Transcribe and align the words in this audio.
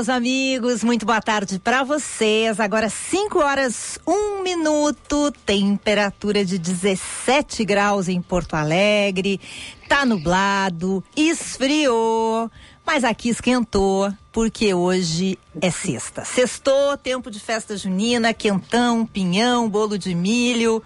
Meus 0.00 0.08
amigos, 0.08 0.82
muito 0.82 1.04
boa 1.04 1.20
tarde 1.20 1.58
para 1.58 1.84
vocês. 1.84 2.58
Agora 2.58 2.88
5 2.88 3.38
horas, 3.38 3.98
1 4.06 4.10
um 4.10 4.42
minuto, 4.42 5.30
temperatura 5.44 6.42
de 6.42 6.56
17 6.56 7.66
graus 7.66 8.08
em 8.08 8.22
Porto 8.22 8.54
Alegre. 8.54 9.38
Tá 9.86 10.06
nublado, 10.06 11.04
esfriou, 11.14 12.50
mas 12.86 13.04
aqui 13.04 13.28
esquentou, 13.28 14.10
porque 14.32 14.72
hoje 14.72 15.38
é 15.60 15.70
sexta. 15.70 16.24
Sextou, 16.24 16.96
tempo 16.96 17.30
de 17.30 17.38
festa 17.38 17.76
junina, 17.76 18.32
quentão, 18.32 19.04
pinhão, 19.04 19.68
bolo 19.68 19.98
de 19.98 20.14
milho. 20.14 20.82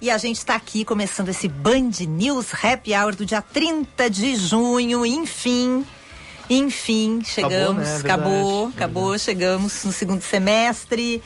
E 0.00 0.10
a 0.10 0.16
gente 0.16 0.38
está 0.38 0.54
aqui 0.54 0.82
começando 0.82 1.28
esse 1.28 1.46
Band 1.46 1.90
News 2.08 2.54
Happy 2.54 2.94
Hour 2.94 3.14
do 3.16 3.26
dia 3.26 3.42
30 3.42 4.08
de 4.08 4.34
junho, 4.34 5.04
enfim. 5.04 5.84
Enfim, 6.48 7.22
chegamos, 7.24 7.86
né? 7.86 7.96
acabou, 7.96 8.66
verdade, 8.68 8.76
acabou, 8.76 9.02
verdade. 9.10 9.22
chegamos 9.24 9.84
no 9.84 9.92
segundo 9.92 10.22
semestre 10.22 11.22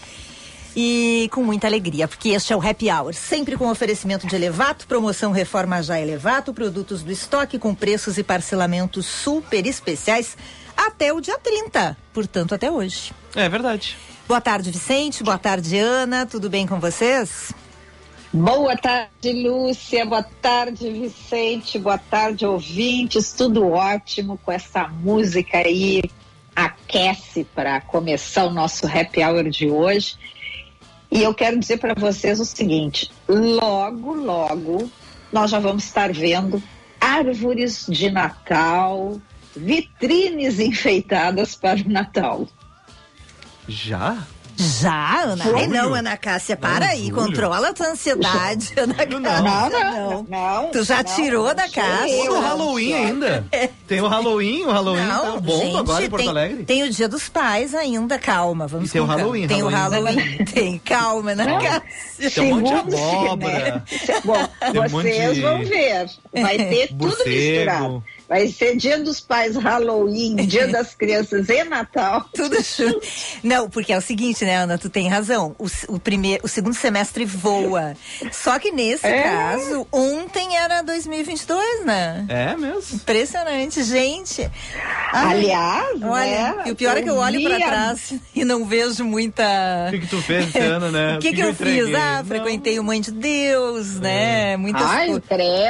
e 0.74 1.28
com 1.32 1.42
muita 1.42 1.66
alegria, 1.66 2.06
porque 2.06 2.30
este 2.30 2.52
é 2.52 2.56
o 2.56 2.66
Happy 2.66 2.90
Hour, 2.90 3.12
sempre 3.12 3.56
com 3.56 3.68
oferecimento 3.68 4.26
de 4.26 4.34
Elevato, 4.34 4.86
promoção 4.86 5.32
Reforma 5.32 5.82
Já 5.82 6.00
Elevato, 6.00 6.54
produtos 6.54 7.02
do 7.02 7.10
estoque 7.10 7.58
com 7.58 7.74
preços 7.74 8.18
e 8.18 8.22
parcelamentos 8.22 9.06
super 9.06 9.66
especiais 9.66 10.36
até 10.76 11.12
o 11.12 11.20
dia 11.20 11.38
30, 11.38 11.96
portanto 12.12 12.54
até 12.54 12.70
hoje. 12.70 13.12
É 13.34 13.48
verdade. 13.48 13.96
Boa 14.26 14.41
tarde, 14.41 14.70
Vicente, 14.70 15.24
boa 15.24 15.38
tarde, 15.38 15.76
Ana, 15.76 16.24
tudo 16.24 16.48
bem 16.48 16.66
com 16.66 16.78
vocês? 16.78 17.52
Boa 18.33 18.77
tarde, 18.77 19.33
Lúcia. 19.33 20.06
Boa 20.06 20.23
tarde, 20.23 20.89
Vicente. 20.89 21.77
Boa 21.81 21.98
tarde, 21.98 22.47
ouvintes. 22.47 23.33
Tudo 23.33 23.72
ótimo 23.72 24.39
com 24.39 24.53
essa 24.53 24.87
música 24.87 25.59
aí. 25.59 26.05
Aquece 26.55 27.42
para 27.42 27.81
começar 27.81 28.45
o 28.45 28.50
nosso 28.50 28.87
happy 28.87 29.25
hour 29.25 29.50
de 29.50 29.69
hoje. 29.69 30.17
E 31.11 31.22
eu 31.25 31.34
quero 31.34 31.59
dizer 31.59 31.78
para 31.78 31.95
vocês 31.95 32.39
o 32.39 32.45
seguinte: 32.45 33.11
logo, 33.28 34.14
logo, 34.14 34.89
nós 35.33 35.50
já 35.50 35.59
vamos 35.59 35.83
estar 35.83 36.12
vendo 36.12 36.62
árvores 37.00 37.87
de 37.89 38.11
Natal, 38.11 39.20
vitrines 39.56 40.60
enfeitadas 40.62 41.56
para 41.56 41.81
o 41.81 41.88
Natal. 41.88 42.47
Já? 43.66 44.25
Já, 44.56 45.22
Ana? 45.22 45.44
Ai, 45.55 45.66
não, 45.66 45.94
Ana 45.94 46.16
Cássia, 46.16 46.56
para 46.56 46.87
não, 46.87 46.93
aí, 46.93 47.09
Júlio. 47.09 47.15
controla 47.15 47.69
a 47.69 47.72
tua 47.72 47.88
ansiedade, 47.88 48.72
Ana 48.77 48.94
Cássia. 48.94 49.21
Não, 49.21 49.71
não, 49.71 49.71
não. 49.71 50.27
não 50.28 50.71
tu 50.71 50.83
já 50.83 51.03
tirou 51.03 51.55
da 51.55 51.69
Cássia. 51.69 52.06
Tem 52.06 52.28
o 52.28 52.41
Halloween 52.41 52.94
ainda. 52.94 53.47
Tem 53.87 54.00
o 54.00 54.06
Halloween, 54.06 54.65
o 54.65 54.71
Halloween 54.71 55.06
não, 55.06 55.33
tá 55.34 55.41
bom 55.41 55.77
agora 55.77 56.05
em 56.05 56.10
Porto 56.10 56.22
tem, 56.22 56.28
Alegre. 56.31 56.65
Tem 56.65 56.83
o 56.83 56.91
Dia 56.91 57.09
dos 57.09 57.28
Pais 57.28 57.75
ainda, 57.75 58.19
calma, 58.19 58.66
vamos 58.66 58.89
e 58.89 58.93
tem 58.93 59.00
o 59.00 59.05
Halloween. 59.05 59.47
Tem 59.47 59.62
Halloween. 59.62 59.75
o 59.75 59.78
Halloween, 59.78 60.44
tem, 60.53 60.78
calma, 60.78 61.33
Ana 61.33 61.60
Cássia. 61.60 62.31
Tem 62.31 62.53
um 62.53 62.60
monte 62.60 62.91
de 62.91 62.97
abóbora. 62.97 63.75
Né? 63.75 64.21
Bom, 64.25 64.49
vocês 64.91 65.39
um 65.39 65.43
vão 65.43 65.65
ver, 65.65 66.06
vai 66.33 66.56
ter 66.56 66.89
tudo 66.89 67.16
misturado. 67.25 68.05
Vai 68.30 68.46
ser 68.46 68.76
dia 68.76 68.96
dos 68.96 69.18
pais, 69.18 69.56
Halloween, 69.56 70.36
dia 70.36 70.68
das 70.70 70.94
crianças 70.94 71.48
e 71.48 71.64
Natal. 71.64 72.24
Tudo 72.32 72.54
junto. 72.62 73.00
Não, 73.42 73.68
porque 73.68 73.92
é 73.92 73.98
o 73.98 74.00
seguinte, 74.00 74.44
né, 74.44 74.54
Ana? 74.54 74.78
Tu 74.78 74.88
tem 74.88 75.08
razão. 75.08 75.56
O, 75.58 75.66
o, 75.88 75.98
primeiro, 75.98 76.44
o 76.44 76.48
segundo 76.48 76.74
semestre 76.74 77.24
voa. 77.24 77.96
Só 78.30 78.56
que 78.60 78.70
nesse 78.70 79.04
é. 79.04 79.24
caso, 79.24 79.84
ontem 79.91 80.56
era 80.56 80.80
2022, 80.82 81.84
né? 81.84 82.24
É 82.28 82.56
mesmo. 82.56 82.98
Impressionante, 82.98 83.82
gente. 83.82 84.48
Ai, 85.12 85.41
Aliás, 85.41 86.00
olha, 86.00 86.54
né, 86.54 86.62
e 86.66 86.70
o 86.70 86.76
pior 86.76 86.97
é 86.97 87.02
que 87.02 87.10
eu 87.10 87.16
olho 87.16 87.42
para 87.42 87.56
trás 87.56 88.14
e 88.32 88.44
não 88.44 88.64
vejo 88.64 89.04
muita. 89.04 89.42
O 89.88 89.91
que, 89.91 89.98
que 89.98 90.06
tu 90.06 90.22
fez 90.22 90.47
esse 90.47 90.58
ano, 90.58 90.92
né? 90.92 91.16
o 91.18 91.18
que, 91.18 91.30
que, 91.30 91.34
que 91.34 91.42
eu, 91.42 91.48
eu 91.48 91.54
fiz? 91.54 91.92
Ah, 91.97 92.18
não. 92.18 92.26
frequentei 92.26 92.78
o 92.78 92.84
Mãe 92.84 93.00
de 93.00 93.10
Deus, 93.10 93.97
né? 93.97 94.52
É. 94.52 94.56
Muitas 94.56 94.88
coisas. 94.88 95.22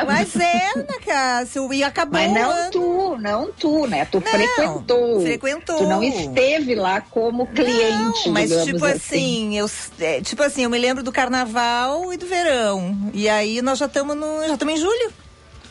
Mas 0.06 0.37
é, 0.37 0.72
Ana 0.77 1.00
Cássio, 1.03 1.72
e 1.72 1.82
acabou. 1.82 2.21
Mas 2.21 2.31
não 2.31 2.50
não 2.55 2.71
tu, 2.71 3.19
não 3.19 3.53
tu, 3.53 3.87
né? 3.87 4.05
Tu 4.05 4.21
não, 4.21 4.31
frequentou. 4.31 5.21
Frequentou. 5.21 5.78
Tu 5.78 5.84
não 5.84 6.03
esteve 6.03 6.75
lá 6.75 7.00
como 7.00 7.47
cliente, 7.47 8.27
não, 8.27 8.33
mas 8.33 8.50
tipo 8.65 8.84
assim, 8.84 9.59
assim, 9.59 9.59
eu 9.59 9.71
é, 10.00 10.21
tipo 10.21 10.43
assim, 10.43 10.65
eu 10.65 10.71
me 10.71 10.78
lembro 10.78 11.03
do 11.03 11.12
carnaval 11.12 12.12
e 12.12 12.16
do 12.16 12.27
verão. 12.27 13.10
E 13.12 13.28
aí 13.28 13.62
nós 13.62 13.78
já 13.78 13.87
estamos 13.87 14.16
no, 14.16 14.47
já 14.47 14.55
estamos 14.55 14.75
em 14.75 14.78
julho. 14.78 15.12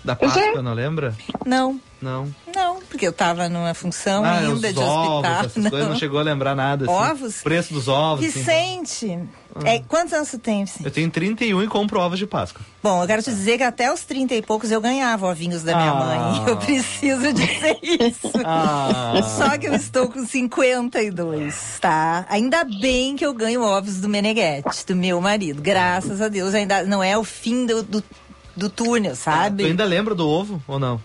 Da 0.03 0.16
Páscoa, 0.16 0.41
é. 0.41 0.62
não 0.62 0.73
lembra? 0.73 1.13
Não. 1.45 1.79
Não. 2.02 2.34
Não, 2.56 2.80
porque 2.82 3.06
eu 3.06 3.12
estava 3.12 3.50
numa 3.50 3.74
função 3.74 4.24
ah, 4.24 4.38
ainda 4.38 4.72
de 4.72 4.80
ovos, 4.80 5.10
hospital. 5.10 5.46
Essas 5.46 5.64
não. 5.64 5.70
Coisas, 5.70 5.90
não 5.90 5.96
chegou 5.98 6.20
a 6.20 6.24
lembrar 6.24 6.56
nada. 6.56 6.86
Assim. 6.86 6.94
Ovos? 6.94 7.42
Preço 7.42 7.74
dos 7.74 7.88
ovos. 7.88 8.26
Vicente, 8.26 9.06
assim. 9.06 9.68
é, 9.68 9.80
quantos 9.80 10.14
anos 10.14 10.30
você 10.30 10.38
tem, 10.38 10.64
Vicente? 10.64 10.86
Eu 10.86 10.92
tenho 10.92 11.12
31 11.12 11.64
e 11.64 11.68
compro 11.68 12.00
ovos 12.00 12.18
de 12.18 12.26
Páscoa. 12.26 12.62
Bom, 12.82 13.02
eu 13.02 13.08
quero 13.08 13.22
te 13.22 13.30
dizer 13.30 13.58
que 13.58 13.64
até 13.64 13.92
os 13.92 14.02
30 14.04 14.36
e 14.36 14.42
poucos 14.42 14.72
eu 14.72 14.80
ganhava 14.80 15.28
ovinhos 15.28 15.62
da 15.64 15.76
minha 15.76 15.92
ah. 15.92 15.96
mãe. 15.96 16.48
Eu 16.50 16.58
preciso 16.58 17.34
dizer 17.34 17.78
isso. 17.82 18.31
Ah. 18.46 19.14
Só 19.38 19.58
que 19.58 19.68
eu 19.68 19.74
estou 19.74 20.08
com 20.08 20.26
52, 20.26 21.78
tá? 21.80 22.26
Ainda 22.30 22.64
bem 22.64 23.16
que 23.16 23.26
eu 23.26 23.34
ganho 23.34 23.62
ovos 23.62 24.00
do 24.00 24.08
Meneghetti, 24.08 24.86
do 24.86 24.96
meu 24.96 25.20
marido. 25.20 25.62
Graças 25.62 26.22
a 26.22 26.28
Deus, 26.28 26.54
ainda 26.54 26.84
não 26.84 27.04
é 27.04 27.18
o 27.18 27.24
fim 27.24 27.66
do, 27.66 27.84
do, 27.84 28.04
do 28.56 28.70
túnel, 28.70 29.16
sabe? 29.16 29.64
Tu 29.64 29.70
ainda 29.70 29.86
lembra 29.86 30.16
do 30.16 30.28
ovo 30.28 30.62
ou 30.68 30.80
não? 30.80 31.00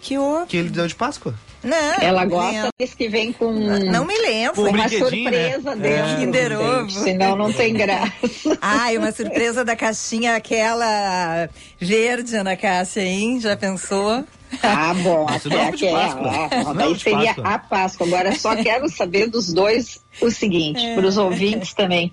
Que 0.00 0.18
ovo? 0.18 0.46
Que 0.46 0.56
ele 0.56 0.70
deu 0.70 0.86
de 0.86 0.94
Páscoa. 0.94 1.34
Não, 1.62 1.94
ela 2.00 2.24
gosta 2.24 2.68
desse 2.78 2.96
que 2.96 3.08
vem 3.08 3.32
com. 3.32 3.50
Não 3.52 4.04
me 4.04 4.16
lembro. 4.16 4.62
uma 4.62 4.72
né? 4.72 4.88
surpresa 4.88 5.74
né? 5.74 5.88
dentro. 5.88 6.10
É. 6.10 6.16
Kinder 6.16 6.60
Ovo. 6.60 6.90
Senão 6.90 7.36
não 7.36 7.52
tem 7.52 7.74
graça. 7.74 8.12
Ai, 8.62 8.96
uma 8.96 9.10
surpresa 9.10 9.64
da 9.64 9.74
caixinha, 9.74 10.36
aquela 10.36 11.48
verde, 11.78 12.36
Ana 12.36 12.56
Cássia, 12.56 13.02
hein? 13.02 13.40
Já 13.40 13.56
pensou? 13.56 14.24
Ah, 14.62 14.94
bom, 14.94 15.26
Isso 15.36 15.48
até 15.48 15.68
aquela. 15.68 16.48
Aí 16.84 16.98
seria 16.98 17.34
Páscoa. 17.34 17.44
a 17.44 17.58
Páscoa. 17.58 18.06
Agora 18.06 18.34
só 18.36 18.54
quero 18.56 18.88
saber 18.88 19.26
dos 19.26 19.52
dois 19.52 20.00
o 20.20 20.30
seguinte, 20.30 20.84
é. 20.84 20.94
para 20.94 21.06
os 21.06 21.16
ouvintes 21.16 21.74
também. 21.74 22.12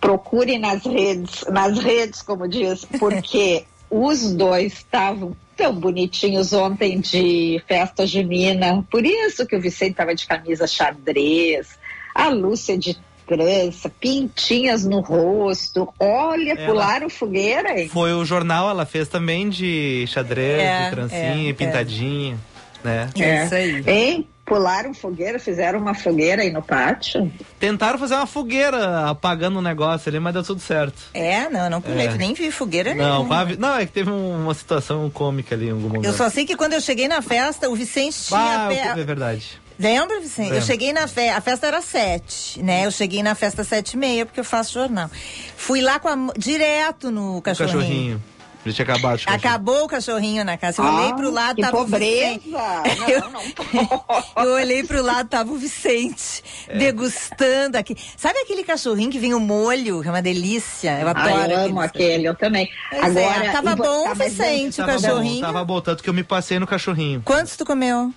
Procure 0.00 0.58
nas 0.58 0.84
redes, 0.84 1.44
nas 1.50 1.78
redes, 1.78 2.22
como 2.22 2.48
diz, 2.48 2.84
porque 2.98 3.64
os 3.90 4.32
dois 4.32 4.72
estavam 4.74 5.36
tão 5.58 5.74
bonitinhos 5.74 6.52
ontem 6.52 7.00
de 7.00 7.60
festa 7.66 8.06
junina. 8.06 8.86
Por 8.88 9.04
isso 9.04 9.44
que 9.44 9.56
o 9.56 9.60
Vicente 9.60 9.90
estava 9.90 10.14
de 10.14 10.24
camisa 10.24 10.68
xadrez, 10.68 11.76
a 12.14 12.28
Lúcia 12.28 12.78
de 12.78 12.96
trança, 13.26 13.90
pintinhas 13.90 14.84
no 14.84 15.00
rosto. 15.00 15.92
Olha, 15.98 16.52
ela 16.52 16.66
pularam 16.66 17.10
fogueira, 17.10 17.78
hein? 17.78 17.88
Foi 17.88 18.12
o 18.14 18.24
jornal, 18.24 18.70
ela 18.70 18.86
fez 18.86 19.08
também 19.08 19.48
de 19.50 20.04
xadrez, 20.06 20.62
é, 20.62 20.84
de 20.84 20.90
trancinha, 20.92 21.48
é, 21.48 21.50
é. 21.50 21.52
pintadinha, 21.52 22.38
é. 22.84 22.86
né? 22.86 23.10
É 23.18 23.44
isso 23.44 23.54
aí. 23.54 23.84
Hein? 23.84 24.28
Pularam 24.48 24.94
fogueira, 24.94 25.38
fizeram 25.38 25.78
uma 25.78 25.94
fogueira 25.94 26.42
aí 26.42 26.50
no 26.50 26.62
pátio? 26.62 27.30
Tentaram 27.60 27.98
fazer 27.98 28.14
uma 28.14 28.26
fogueira 28.26 29.10
apagando 29.10 29.58
o 29.58 29.62
negócio 29.62 30.08
ali, 30.08 30.18
mas 30.18 30.32
deu 30.32 30.42
tudo 30.42 30.60
certo. 30.60 30.96
É, 31.12 31.50
não, 31.50 31.68
não 31.68 31.80
pulei, 31.82 32.06
é. 32.06 32.14
nem 32.14 32.32
vi 32.32 32.50
fogueira 32.50 32.94
não, 32.94 33.24
nenhuma. 33.24 33.44
Não, 33.58 33.76
é 33.76 33.84
que 33.84 33.92
teve 33.92 34.10
uma 34.10 34.54
situação 34.54 35.08
cômica 35.10 35.54
ali 35.54 35.68
em 35.68 35.72
algum 35.72 35.88
momento. 35.88 36.04
Eu 36.04 36.14
só 36.14 36.30
sei 36.30 36.46
que 36.46 36.56
quando 36.56 36.72
eu 36.72 36.80
cheguei 36.80 37.06
na 37.08 37.20
festa, 37.20 37.68
o 37.68 37.76
Vicente 37.76 38.16
tinha... 38.24 38.68
Ah, 38.68 38.72
é 38.72 39.04
verdade. 39.04 39.60
Lembra, 39.78 40.18
Vicente? 40.18 40.54
Eu 40.54 40.62
cheguei 40.62 40.92
na 40.92 41.06
festa, 41.06 41.38
a 41.38 41.40
festa 41.40 41.66
era 41.68 41.80
sete, 41.80 42.60
né? 42.60 42.84
Eu 42.84 42.90
cheguei 42.90 43.22
na 43.22 43.36
festa 43.36 43.62
sete 43.62 43.92
e 43.92 43.96
meia, 43.96 44.26
porque 44.26 44.40
eu 44.40 44.44
faço 44.44 44.72
jornal. 44.72 45.08
Fui 45.56 45.80
lá 45.80 46.00
com 46.00 46.08
a, 46.08 46.32
direto 46.36 47.12
no 47.12 47.40
cachorrinho. 47.42 47.76
O 47.76 47.82
cachorrinho. 47.82 48.22
Já 48.70 48.84
tinha 48.84 48.94
acabado 48.94 49.20
Acabou 49.26 49.84
o 49.84 49.88
cachorrinho 49.88 50.44
na 50.44 50.56
casa. 50.56 50.80
Eu 50.80 50.86
ah, 50.86 50.96
olhei 50.96 51.14
pro 51.14 51.30
lado, 51.30 51.56
que 51.56 51.62
tava 51.62 51.76
pobreza. 51.76 52.40
o 52.46 53.10
eu, 53.10 53.20
não, 53.30 53.42
não 53.72 54.44
eu 54.44 54.52
olhei 54.54 54.82
pro 54.84 55.02
lado, 55.02 55.28
tava 55.28 55.52
o 55.52 55.56
Vicente 55.56 56.42
é. 56.68 56.78
degustando 56.78 57.76
aqui. 57.76 57.96
Sabe 58.16 58.38
aquele 58.40 58.64
cachorrinho 58.64 59.10
que 59.10 59.18
vem 59.18 59.34
o 59.34 59.40
molho, 59.40 60.02
que 60.02 60.08
é 60.08 60.10
uma 60.10 60.22
delícia? 60.22 61.00
Eu 61.00 61.08
adoro. 61.08 61.28
Ah, 61.28 61.48
eu 61.48 61.60
amo 61.66 61.80
aquele, 61.80 62.28
eu 62.28 62.34
também. 62.34 62.68
Pois 62.90 63.16
é, 63.16 63.24
Agora, 63.24 63.46
é, 63.46 63.52
tava 63.52 63.76
bom, 63.76 64.04
tá 64.04 64.14
Vicente, 64.14 64.80
o 64.80 64.86
cachorrinho. 64.86 65.40
Bom, 65.40 65.46
tava 65.46 65.64
bom, 65.64 65.80
tanto 65.80 66.02
que 66.02 66.08
eu 66.10 66.14
me 66.14 66.24
passei 66.24 66.58
no 66.58 66.66
cachorrinho. 66.66 67.22
Quantos 67.24 67.56
tu 67.56 67.64
comeu? 67.64 68.12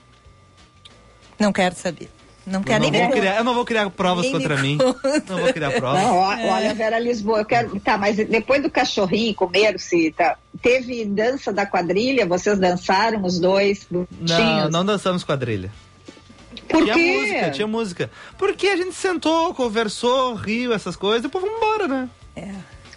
Não 1.39 1.51
quero 1.51 1.75
saber. 1.75 2.09
Não 2.45 2.63
quero 2.63 2.89
nem 2.89 2.91
vou 2.91 3.11
criar, 3.11 3.37
Eu 3.37 3.43
não 3.43 3.53
vou 3.53 3.65
criar 3.65 3.89
provas 3.91 4.23
nem 4.23 4.31
contra 4.31 4.57
mim. 4.57 4.77
Não 5.27 5.37
vou 5.37 5.53
criar 5.53 5.71
provas. 5.71 6.01
Não, 6.01 6.17
olha, 6.17 6.73
Vera 6.73 6.99
Lisboa, 6.99 7.39
eu 7.39 7.45
quero. 7.45 7.79
Tá, 7.79 7.97
mas 7.97 8.17
depois 8.17 8.61
do 8.61 8.69
cachorrinho 8.69 9.33
comer-se, 9.35 10.11
tá, 10.11 10.37
teve 10.61 11.05
dança 11.05 11.53
da 11.53 11.65
quadrilha? 11.65 12.25
Vocês 12.25 12.57
dançaram 12.57 13.23
os 13.23 13.39
dois? 13.39 13.87
Não, 13.91 14.69
não 14.69 14.85
dançamos 14.85 15.23
quadrilha. 15.23 15.71
Por 16.67 16.83
tinha 16.83 16.93
quê? 16.93 17.17
música, 17.17 17.51
tinha 17.51 17.67
música. 17.67 18.11
Porque 18.37 18.67
a 18.67 18.77
gente 18.77 18.93
sentou, 18.93 19.53
conversou, 19.53 20.33
riu, 20.33 20.73
essas 20.73 20.95
coisas, 20.95 21.21
depois 21.21 21.43
vamos 21.43 21.57
embora, 21.57 21.87
né? 21.87 22.09
É. 22.35 22.51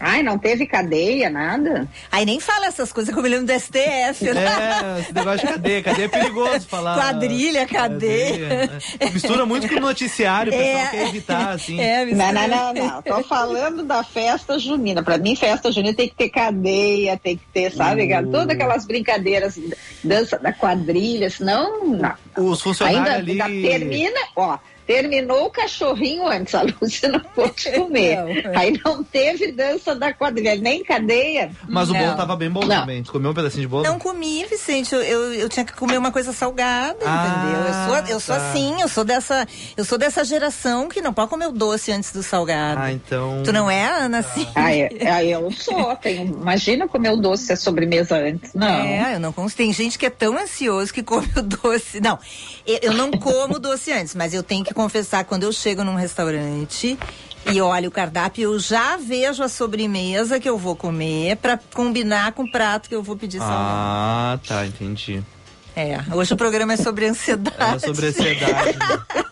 Ai, 0.06 0.22
não 0.22 0.36
teve 0.36 0.66
cadeia, 0.66 1.30
nada? 1.30 1.88
Aí 2.12 2.26
nem 2.26 2.38
fala 2.38 2.66
essas 2.66 2.92
coisas 2.92 3.10
que 3.10 3.18
eu 3.18 3.22
me 3.22 3.28
lembro 3.30 3.46
do 3.46 3.58
STF. 3.58 4.34
Né? 4.34 4.44
É, 4.44 5.00
esse 5.00 5.14
negócio 5.14 5.46
de 5.46 5.52
cadeia. 5.54 5.82
Cadeia 5.82 6.04
é 6.04 6.08
perigoso 6.08 6.68
falar. 6.68 6.94
Quadrilha, 6.94 7.66
cadeia. 7.66 8.48
cadeia 8.48 8.80
né? 9.00 9.10
Mistura 9.14 9.46
muito 9.46 9.66
com 9.66 9.76
o 9.76 9.80
noticiário, 9.80 10.52
o 10.52 10.56
pessoal 10.56 10.84
é, 10.84 10.90
quer 10.90 11.08
evitar, 11.08 11.48
assim. 11.52 11.80
É, 11.80 12.04
não, 12.04 12.32
não, 12.32 12.48
não, 12.48 12.74
não. 12.74 13.02
Tô 13.02 13.24
falando 13.24 13.82
da 13.82 14.04
festa 14.04 14.58
junina. 14.58 15.02
Pra 15.02 15.16
mim, 15.16 15.34
festa 15.34 15.72
junina 15.72 15.94
tem 15.94 16.10
que 16.10 16.14
ter 16.14 16.28
cadeia, 16.28 17.16
tem 17.16 17.38
que 17.38 17.46
ter, 17.50 17.72
sabe, 17.72 18.04
uh. 18.14 18.30
Todas 18.30 18.50
aquelas 18.50 18.84
brincadeiras, 18.84 19.58
dança 20.02 20.38
da 20.38 20.52
quadrilha, 20.52 21.30
senão. 21.30 21.82
Não. 21.82 22.14
Os 22.36 22.60
funcionários 22.60 23.08
ainda, 23.08 23.14
ali. 23.14 23.40
Ainda 23.40 23.68
termina, 23.68 24.20
ó 24.36 24.58
Terminou 24.86 25.46
o 25.46 25.50
cachorrinho 25.50 26.26
antes, 26.28 26.54
a 26.54 26.62
Lúcia 26.62 27.08
não 27.08 27.20
pôde 27.34 27.70
comer. 27.72 28.16
Não, 28.16 28.58
Aí 28.58 28.80
não 28.84 29.02
teve 29.02 29.50
dança 29.52 29.94
da 29.94 30.12
quadrilha, 30.12 30.56
nem 30.56 30.84
cadeia. 30.84 31.50
Mas 31.66 31.88
não. 31.88 31.96
o 31.96 31.98
bolo 31.98 32.16
tava 32.16 32.36
bem 32.36 32.50
bom 32.50 32.60
não. 32.60 32.80
também. 32.80 33.02
Tu 33.02 33.10
comeu 33.10 33.30
um 33.30 33.34
pedacinho 33.34 33.62
de 33.62 33.68
bolo? 33.68 33.84
Não 33.84 33.98
comi, 33.98 34.44
Vicente. 34.44 34.94
Eu, 34.94 35.00
eu, 35.02 35.34
eu 35.34 35.48
tinha 35.48 35.64
que 35.64 35.72
comer 35.72 35.96
uma 35.96 36.12
coisa 36.12 36.32
salgada, 36.32 36.98
ah, 37.06 37.26
entendeu? 37.26 37.60
Eu 37.60 37.74
sou, 37.86 38.12
eu 38.14 38.20
sou 38.20 38.36
tá. 38.36 38.50
assim, 38.50 38.80
eu 38.82 38.88
sou 38.88 39.04
dessa. 39.04 39.48
Eu 39.74 39.84
sou 39.84 39.96
dessa 39.96 40.22
geração 40.22 40.88
que 40.88 41.00
não 41.00 41.14
pode 41.14 41.30
comer 41.30 41.46
o 41.46 41.52
doce 41.52 41.90
antes 41.90 42.12
do 42.12 42.22
salgado. 42.22 42.80
Ah, 42.80 42.92
então. 42.92 43.42
Tu 43.42 43.52
não 43.52 43.70
é, 43.70 43.86
Ana? 43.86 44.18
Assim? 44.18 44.46
Ah, 44.54 44.70
é, 44.70 44.88
é, 45.00 45.26
eu 45.28 45.50
sou. 45.50 45.96
Tenho, 45.96 46.26
imagina 46.26 46.86
comer 46.86 47.10
o 47.10 47.16
doce 47.16 47.52
a 47.52 47.56
sobremesa 47.56 48.16
antes. 48.16 48.52
Não. 48.52 48.66
É, 48.66 49.14
eu 49.14 49.20
não 49.20 49.32
consigo. 49.32 49.56
Tem 49.56 49.72
gente 49.72 49.98
que 49.98 50.04
é 50.04 50.10
tão 50.10 50.36
ansioso 50.36 50.92
que 50.92 51.02
come 51.02 51.30
o 51.36 51.42
doce. 51.42 52.00
Não, 52.00 52.18
eu 52.66 52.92
não 52.92 53.10
como 53.12 53.58
doce 53.58 53.92
antes, 53.92 54.14
mas 54.14 54.34
eu 54.34 54.42
tenho 54.42 54.64
que 54.64 54.73
confessar, 54.74 55.24
quando 55.24 55.44
eu 55.44 55.52
chego 55.52 55.82
num 55.82 55.94
restaurante 55.94 56.98
e 57.50 57.60
olho 57.60 57.88
o 57.88 57.92
cardápio, 57.92 58.52
eu 58.52 58.58
já 58.58 58.96
vejo 58.96 59.42
a 59.42 59.48
sobremesa 59.48 60.40
que 60.40 60.48
eu 60.48 60.58
vou 60.58 60.74
comer 60.76 61.36
para 61.36 61.58
combinar 61.72 62.32
com 62.32 62.42
o 62.42 62.50
prato 62.50 62.88
que 62.88 62.94
eu 62.94 63.02
vou 63.02 63.16
pedir. 63.16 63.40
Ah, 63.42 64.38
tá, 64.46 64.66
entendi. 64.66 65.22
É, 65.76 65.98
hoje 66.14 66.32
o 66.32 66.36
programa 66.36 66.74
é 66.74 66.76
sobre 66.76 67.06
ansiedade. 67.06 67.76
É 67.76 67.78
sobre 67.80 68.06
ansiedade. 68.06 68.78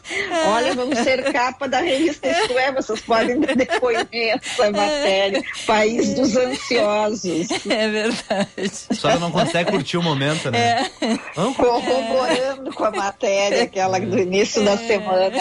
Olha, 0.47 0.75
vamos 0.75 0.99
ser 0.99 1.33
capa 1.33 1.69
da 1.69 1.81
revista 1.81 2.29
Isto 2.29 2.59
É, 2.59 2.73
vocês 2.73 3.01
podem 3.03 3.41
depoimento 3.41 4.11
essa 4.21 4.71
matéria. 4.71 5.43
País 5.67 6.15
dos 6.15 6.37
ansiosos. 6.37 7.49
É 7.69 7.89
verdade. 7.89 8.73
Só 8.93 9.19
não 9.19 9.31
consegue 9.31 9.71
curtir 9.71 9.97
o 9.97 10.03
momento, 10.03 10.51
né? 10.51 10.91
É. 11.01 11.19
Corroborando 11.55 12.71
é. 12.71 12.73
com 12.73 12.85
a 12.85 12.91
matéria, 12.91 13.63
aquela 13.63 14.01
do 14.01 14.19
início 14.19 14.63
é. 14.63 14.65
da 14.65 14.77
semana. 14.77 15.39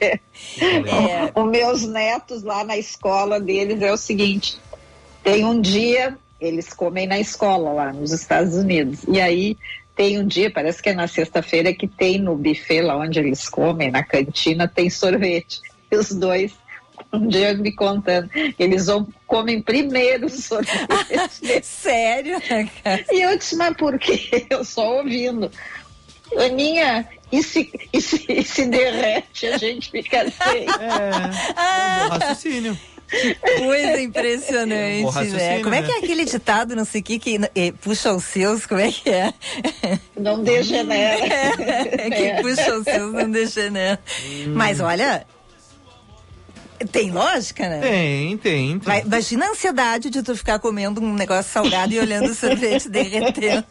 É. 0.00 0.20
Os 1.34 1.50
meus 1.50 1.82
netos 1.86 2.42
lá 2.42 2.64
na 2.64 2.76
escola 2.76 3.40
deles 3.40 3.80
é 3.82 3.92
o 3.92 3.96
seguinte: 3.96 4.58
tem 5.22 5.44
um 5.44 5.60
dia, 5.60 6.16
eles 6.40 6.72
comem 6.72 7.06
na 7.06 7.20
escola 7.20 7.72
lá 7.72 7.92
nos 7.92 8.10
Estados 8.12 8.54
Unidos. 8.54 9.00
E 9.08 9.20
aí 9.20 9.56
tem 10.00 10.18
um 10.18 10.26
dia, 10.26 10.50
parece 10.50 10.82
que 10.82 10.88
é 10.88 10.94
na 10.94 11.06
sexta-feira, 11.06 11.74
que 11.74 11.86
tem 11.86 12.18
no 12.18 12.34
buffet 12.34 12.80
lá 12.80 12.96
onde 12.96 13.18
eles 13.18 13.46
comem, 13.50 13.90
na 13.90 14.02
cantina, 14.02 14.66
tem 14.66 14.88
sorvete. 14.88 15.60
E 15.92 15.96
os 15.98 16.08
dois, 16.08 16.54
um 17.12 17.28
dia 17.28 17.52
me 17.52 17.70
contando, 17.70 18.30
eles 18.58 18.86
vão, 18.86 19.06
comem 19.26 19.60
primeiro 19.60 20.24
o 20.24 20.30
sorvete. 20.30 21.60
Sério? 21.62 22.38
E 23.12 23.20
eu 23.20 23.36
disse, 23.36 23.54
mas 23.56 23.76
por 23.76 23.98
quê? 23.98 24.46
Eu 24.48 24.64
só 24.64 25.00
ouvindo. 25.00 25.50
Aninha, 26.34 27.06
e 27.30 27.42
se, 27.42 27.70
e 27.92 28.00
se, 28.00 28.24
e 28.26 28.42
se 28.42 28.64
derrete, 28.66 29.48
a 29.48 29.58
gente 29.58 29.90
fica 29.90 30.30
sem. 30.30 30.66
É, 30.80 31.60
é 31.60 32.08
raciocínio. 32.08 32.78
Coisa 33.58 34.00
impressionante, 34.00 35.18
é 35.18 35.24
né? 35.32 35.62
Como 35.62 35.74
é 35.74 35.82
que 35.82 35.90
é 35.90 35.98
aquele 35.98 36.24
ditado, 36.24 36.76
não 36.76 36.84
sei 36.84 37.00
o 37.00 37.04
que, 37.04 37.18
que 37.18 37.40
puxa 37.80 38.12
os 38.12 38.24
seus, 38.24 38.66
como 38.66 38.80
é 38.80 38.92
que 38.92 39.10
é? 39.10 39.34
Não 40.16 40.42
degenera. 40.42 41.26
É, 41.26 42.06
é, 42.06 42.10
que 42.10 42.22
é. 42.22 42.40
puxa 42.40 42.76
os 42.76 42.84
seus, 42.84 43.12
não 43.12 43.30
degenera. 43.30 43.98
Hum. 44.24 44.52
Mas 44.54 44.80
olha, 44.80 45.26
tem 46.86 47.10
lógica, 47.10 47.68
né? 47.68 47.80
Tem, 47.80 48.36
tem. 48.38 48.78
tem. 48.78 48.78
Vai, 48.78 49.02
imagina 49.02 49.46
a 49.46 49.50
ansiedade 49.50 50.08
de 50.08 50.22
tu 50.22 50.34
ficar 50.34 50.58
comendo 50.58 51.00
um 51.00 51.14
negócio 51.14 51.52
salgado 51.52 51.92
e 51.92 51.98
olhando 51.98 52.30
o 52.30 52.34
sorvete 52.34 52.88
derretendo. 52.90 53.64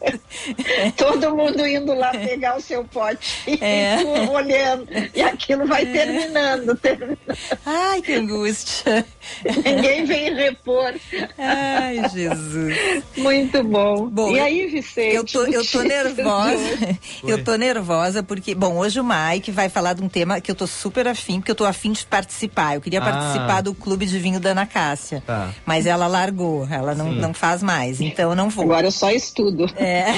Todo 0.96 1.34
mundo 1.34 1.66
indo 1.66 1.92
lá 1.94 2.10
pegar 2.10 2.56
o 2.56 2.60
seu 2.60 2.84
pote 2.84 3.58
é. 3.60 3.96
olhando. 4.30 4.86
E 5.14 5.22
aquilo 5.22 5.66
vai 5.66 5.82
é. 5.82 5.86
terminando, 5.86 6.76
terminando. 6.76 7.18
Ai, 7.66 8.00
que 8.00 8.12
angústia. 8.12 9.04
Ninguém 9.44 10.04
vem 10.04 10.34
repor. 10.34 10.94
Ai, 11.36 12.08
Jesus. 12.10 12.74
Muito 13.16 13.62
bom. 13.64 14.06
bom 14.08 14.30
e 14.30 14.40
aí, 14.40 14.66
Vicente? 14.66 15.14
Eu 15.14 15.24
tô, 15.24 15.44
eu 15.44 15.66
tô 15.66 15.82
nervosa. 15.82 16.98
eu 17.24 17.42
tô 17.42 17.56
nervosa 17.56 18.22
porque, 18.22 18.54
bom, 18.54 18.76
hoje 18.76 19.00
o 19.00 19.04
Mike 19.04 19.50
vai 19.50 19.68
falar 19.68 19.94
de 19.94 20.02
um 20.02 20.08
tema 20.08 20.40
que 20.40 20.50
eu 20.50 20.54
tô 20.54 20.66
super 20.66 21.08
afim, 21.08 21.40
porque 21.40 21.50
eu 21.50 21.56
tô 21.56 21.64
afim 21.64 21.92
de 21.92 22.06
participar. 22.06 22.76
Eu 22.76 22.80
queria 22.80 22.99
ah. 23.00 23.10
participar 23.10 23.60
do 23.62 23.74
clube 23.74 24.06
de 24.06 24.18
vinho 24.18 24.38
da 24.40 24.50
Ana 24.50 24.66
Cássia. 24.66 25.22
Tá. 25.26 25.50
Mas 25.64 25.86
ela 25.86 26.06
largou, 26.06 26.66
ela 26.70 26.94
não, 26.94 27.12
não 27.12 27.34
faz 27.34 27.62
mais. 27.62 28.00
Então 28.00 28.30
eu 28.30 28.36
não 28.36 28.48
vou. 28.48 28.64
Agora 28.64 28.86
eu 28.86 28.92
só 28.92 29.10
estudo. 29.10 29.66
É, 29.80 30.10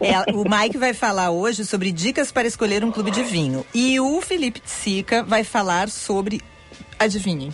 é, 0.00 0.32
o 0.34 0.44
Mike 0.48 0.76
vai 0.76 0.92
falar 0.92 1.30
hoje 1.30 1.64
sobre 1.64 1.90
dicas 1.90 2.30
para 2.30 2.46
escolher 2.46 2.84
um 2.84 2.92
clube 2.92 3.10
de 3.10 3.22
vinho. 3.22 3.64
E 3.74 3.98
o 3.98 4.20
Felipe 4.20 4.60
Tsica 4.60 5.22
vai 5.22 5.42
falar 5.44 5.88
sobre. 5.88 6.40
Adivinhem. 6.98 7.50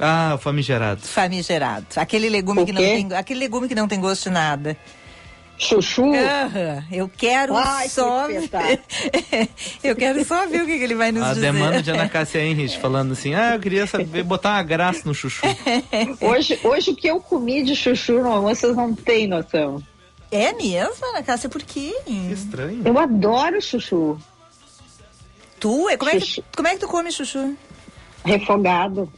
Ah, 0.00 0.36
famigerado. 0.40 1.02
Famigerado. 1.02 1.86
Aquele 1.96 2.28
legume 2.28 2.64
que 2.64 2.72
não 2.72 2.80
tem, 2.80 3.12
aquele 3.12 3.40
legume 3.40 3.68
que 3.68 3.74
não 3.74 3.86
tem 3.86 4.00
gosto 4.00 4.24
de 4.24 4.30
nada. 4.30 4.76
Chuchu? 5.56 6.02
Uhum. 6.02 6.14
Eu 6.90 7.08
quero 7.08 7.56
Ai, 7.56 7.88
só. 7.88 8.26
Que 9.80 9.88
eu 9.88 9.96
quero 9.96 10.24
só 10.24 10.46
ver 10.46 10.62
o 10.62 10.66
que, 10.66 10.78
que 10.78 10.84
ele 10.84 10.94
vai 10.94 11.12
nos 11.12 11.22
a 11.22 11.34
dizer. 11.34 11.48
A 11.48 11.52
demanda 11.52 11.82
de 11.82 11.90
Ana 11.90 12.08
Cássia 12.08 12.40
Henrich 12.44 12.78
falando 12.78 13.12
assim: 13.12 13.34
ah, 13.34 13.54
eu 13.54 13.60
queria 13.60 13.86
saber 13.86 14.22
botar 14.24 14.50
uma 14.54 14.62
graça 14.62 15.02
no 15.04 15.14
chuchu. 15.14 15.46
hoje, 16.20 16.58
hoje 16.64 16.90
o 16.90 16.96
que 16.96 17.06
eu 17.06 17.20
comi 17.20 17.62
de 17.62 17.76
chuchu 17.76 18.14
no 18.14 18.32
almoço, 18.32 18.62
vocês 18.62 18.76
não 18.76 18.94
têm 18.94 19.26
noção. 19.26 19.82
É 20.30 20.52
mesmo, 20.52 21.06
Ana 21.06 21.22
Cássia? 21.22 21.48
Por 21.48 21.62
quê? 21.62 21.94
Que 22.04 22.32
estranho. 22.32 22.82
Eu 22.84 22.98
adoro 22.98 23.60
chuchu. 23.62 24.18
Tu? 25.60 25.68
Como, 25.98 26.10
chuchu. 26.10 26.40
É 26.40 26.42
que, 26.42 26.56
como 26.56 26.68
é 26.68 26.70
que 26.72 26.80
tu 26.80 26.88
come 26.88 27.12
chuchu? 27.12 27.56
Refogado. 28.24 29.10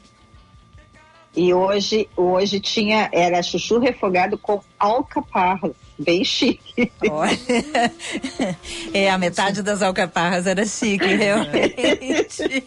E 1.36 1.52
hoje, 1.52 2.08
hoje 2.16 2.58
tinha, 2.60 3.10
era 3.12 3.42
chuchu 3.42 3.78
refogado 3.78 4.38
com 4.38 4.62
alcaparras, 4.78 5.72
bem 5.98 6.24
chique. 6.24 6.92
Olha, 7.08 7.38
é, 8.92 9.10
a 9.10 9.18
metade 9.18 9.62
das 9.62 9.82
alcaparras 9.82 10.46
era 10.46 10.64
chique, 10.64 11.06
realmente. 11.06 12.64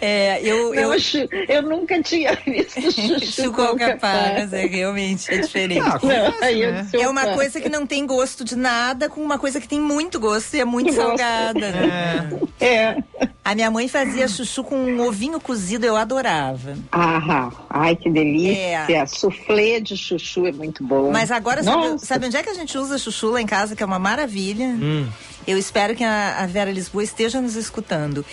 É, 0.00 0.40
eu, 0.42 0.74
Não, 0.74 0.94
eu, 0.94 1.00
eu 1.48 1.62
nunca 1.62 2.02
tinha 2.02 2.36
visto 2.44 2.80
chuchu 2.92 3.52
com 3.52 3.62
alcaparras, 3.62 4.52
é 4.52 4.66
realmente 4.66 5.32
é 5.32 5.38
diferente. 5.38 5.80
Ah, 5.80 5.98
né? 6.04 6.86
É 6.92 7.08
uma 7.08 7.34
coisa 7.34 7.60
que 7.60 7.68
não 7.68 7.86
tem 7.86 8.06
gosto 8.06 8.44
de 8.44 8.56
nada 8.56 9.08
com 9.08 9.20
uma 9.20 9.38
coisa 9.38 9.60
que 9.60 9.68
tem 9.68 9.80
muito 9.80 10.18
gosto 10.18 10.54
e 10.54 10.60
é 10.60 10.64
muito 10.64 10.92
salgada. 10.92 11.70
Né? 11.70 12.30
É. 12.60 12.66
é. 12.66 12.96
A 13.44 13.54
minha 13.54 13.70
mãe 13.70 13.86
fazia 13.86 14.26
chuchu 14.26 14.64
com 14.64 14.76
um 14.76 15.06
ovinho 15.06 15.40
cozido, 15.40 15.86
eu 15.86 15.96
adorava. 15.96 16.76
Ah, 16.90 17.52
ai 17.70 17.94
que 17.94 18.10
delícia. 18.10 18.86
É. 18.88 19.06
Soufflé 19.06 19.78
de 19.78 19.96
chuchu 19.96 20.46
é 20.46 20.52
muito 20.52 20.82
bom. 20.82 21.12
Mas 21.12 21.30
agora, 21.30 21.62
sabe, 21.62 22.04
sabe, 22.06 22.26
onde 22.26 22.36
é 22.36 22.42
que 22.42 22.50
a 22.50 22.54
gente 22.54 22.76
usa 22.78 22.98
chuchu 22.98 23.30
lá 23.30 23.40
em 23.40 23.46
casa, 23.46 23.76
que 23.76 23.82
é 23.82 23.86
uma 23.86 23.98
maravilha? 23.98 24.66
Hum. 24.66 25.08
Eu 25.46 25.58
espero 25.58 25.94
que 25.94 26.02
a, 26.02 26.38
a 26.38 26.46
Vera 26.46 26.70
Lisboa 26.70 27.04
esteja 27.04 27.40
nos 27.40 27.54
escutando 27.54 28.24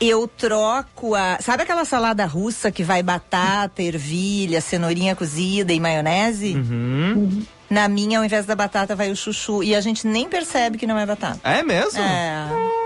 eu 0.00 0.26
troco 0.26 1.14
a. 1.14 1.38
Sabe 1.40 1.62
aquela 1.62 1.84
salada 1.84 2.24
russa 2.26 2.70
que 2.70 2.82
vai 2.82 3.02
batata, 3.02 3.82
ervilha, 3.82 4.60
cenourinha 4.60 5.14
cozida 5.14 5.72
e 5.72 5.80
maionese? 5.80 6.54
Uhum. 6.54 7.42
Na 7.70 7.88
minha, 7.88 8.18
ao 8.18 8.24
invés 8.24 8.44
da 8.46 8.54
batata, 8.54 8.94
vai 8.94 9.10
o 9.10 9.16
chuchu. 9.16 9.62
E 9.62 9.74
a 9.74 9.80
gente 9.80 10.06
nem 10.06 10.28
percebe 10.28 10.78
que 10.78 10.86
não 10.86 10.98
é 10.98 11.06
batata. 11.06 11.40
É 11.42 11.62
mesmo? 11.62 12.00
É. 12.00 12.83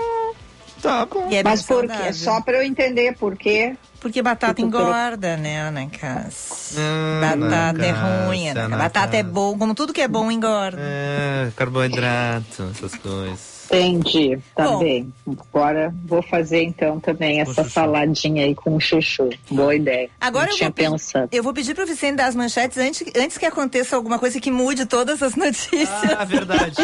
Tá 0.81 1.05
bom. 1.05 1.27
E 1.29 1.35
é 1.35 1.43
Mas 1.43 1.63
por 1.63 1.87
quê? 1.87 2.13
Só 2.13 2.41
para 2.41 2.57
eu 2.57 2.63
entender 2.63 3.15
por 3.17 3.37
quê. 3.37 3.75
Porque 3.99 4.21
batata 4.21 4.53
Tipo, 4.53 4.67
engorda, 4.67 5.35
né, 5.35 5.59
Ana 5.61 5.87
Cássia? 5.89 6.81
Ah, 6.81 7.35
batata 7.35 7.85
é 7.85 7.91
ruim, 7.91 8.53
né? 8.53 8.61
Ana 8.61 8.77
Batata 8.77 9.17
é 9.17 9.23
bom, 9.23 9.57
como 9.57 9.75
tudo 9.75 9.93
que 9.93 10.01
é 10.01 10.07
bom 10.07 10.31
engorda. 10.31 10.79
É, 10.79 11.51
carboidrato, 11.55 12.71
essas 12.71 12.95
coisas. 12.95 13.58
Entendi, 13.71 14.39
tá 14.55 14.63
Bom. 14.63 14.79
bem. 14.79 15.13
Agora 15.53 15.93
vou 16.05 16.21
fazer 16.23 16.63
então 16.63 16.99
também 16.99 17.39
essa 17.39 17.63
saladinha 17.69 18.43
aí 18.45 18.55
com 18.55 18.79
chuchu. 18.79 19.29
Boa 19.51 19.75
ideia. 19.75 20.09
Agora 20.19 20.45
Não 20.47 20.53
eu 20.53 20.57
tinha 20.57 20.69
vou, 20.69 20.73
pedir, 20.75 20.89
pensado. 20.91 21.29
eu 21.31 21.43
vou 21.43 21.53
pedir 21.53 21.75
pro 21.75 21.85
Vicente 21.85 22.15
dar 22.15 22.25
as 22.27 22.35
manchetes 22.35 22.77
antes, 22.79 23.03
antes 23.15 23.37
que 23.37 23.45
aconteça 23.45 23.95
alguma 23.95 24.17
coisa 24.17 24.39
que 24.39 24.49
mude 24.49 24.85
todas 24.87 25.21
as 25.21 25.35
notícias. 25.37 25.87
Ah, 26.17 26.25
verdade. 26.25 26.75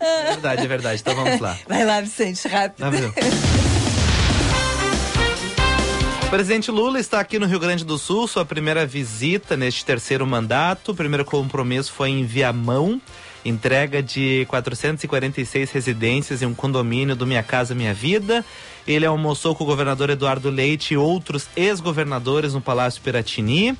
É 0.00 0.24
verdade, 0.32 0.64
é 0.64 0.66
verdade. 0.68 1.00
Então 1.02 1.14
vamos 1.14 1.38
lá. 1.40 1.56
Vai 1.68 1.84
lá, 1.84 2.00
Vicente, 2.00 2.48
rápido. 2.48 3.12
O 6.26 6.28
presidente 6.30 6.70
Lula 6.70 6.98
está 6.98 7.20
aqui 7.20 7.38
no 7.38 7.46
Rio 7.46 7.60
Grande 7.60 7.84
do 7.84 7.98
Sul, 7.98 8.26
sua 8.26 8.44
primeira 8.44 8.84
visita 8.86 9.56
neste 9.56 9.84
terceiro 9.84 10.26
mandato. 10.26 10.92
O 10.92 10.94
primeiro 10.94 11.24
compromisso 11.24 11.92
foi 11.92 12.10
em 12.10 12.24
Viamão, 12.24 13.00
entrega 13.48 14.02
de 14.02 14.44
446 14.48 15.70
residências 15.70 16.42
em 16.42 16.46
um 16.46 16.54
condomínio 16.54 17.14
do 17.16 17.26
Minha 17.26 17.42
Casa 17.42 17.74
Minha 17.74 17.94
Vida. 17.94 18.44
Ele 18.86 19.06
almoçou 19.06 19.54
com 19.54 19.64
o 19.64 19.66
governador 19.66 20.10
Eduardo 20.10 20.50
Leite 20.50 20.94
e 20.94 20.96
outros 20.96 21.48
ex-governadores 21.56 22.54
no 22.54 22.60
Palácio 22.60 23.00
Piratini. 23.02 23.76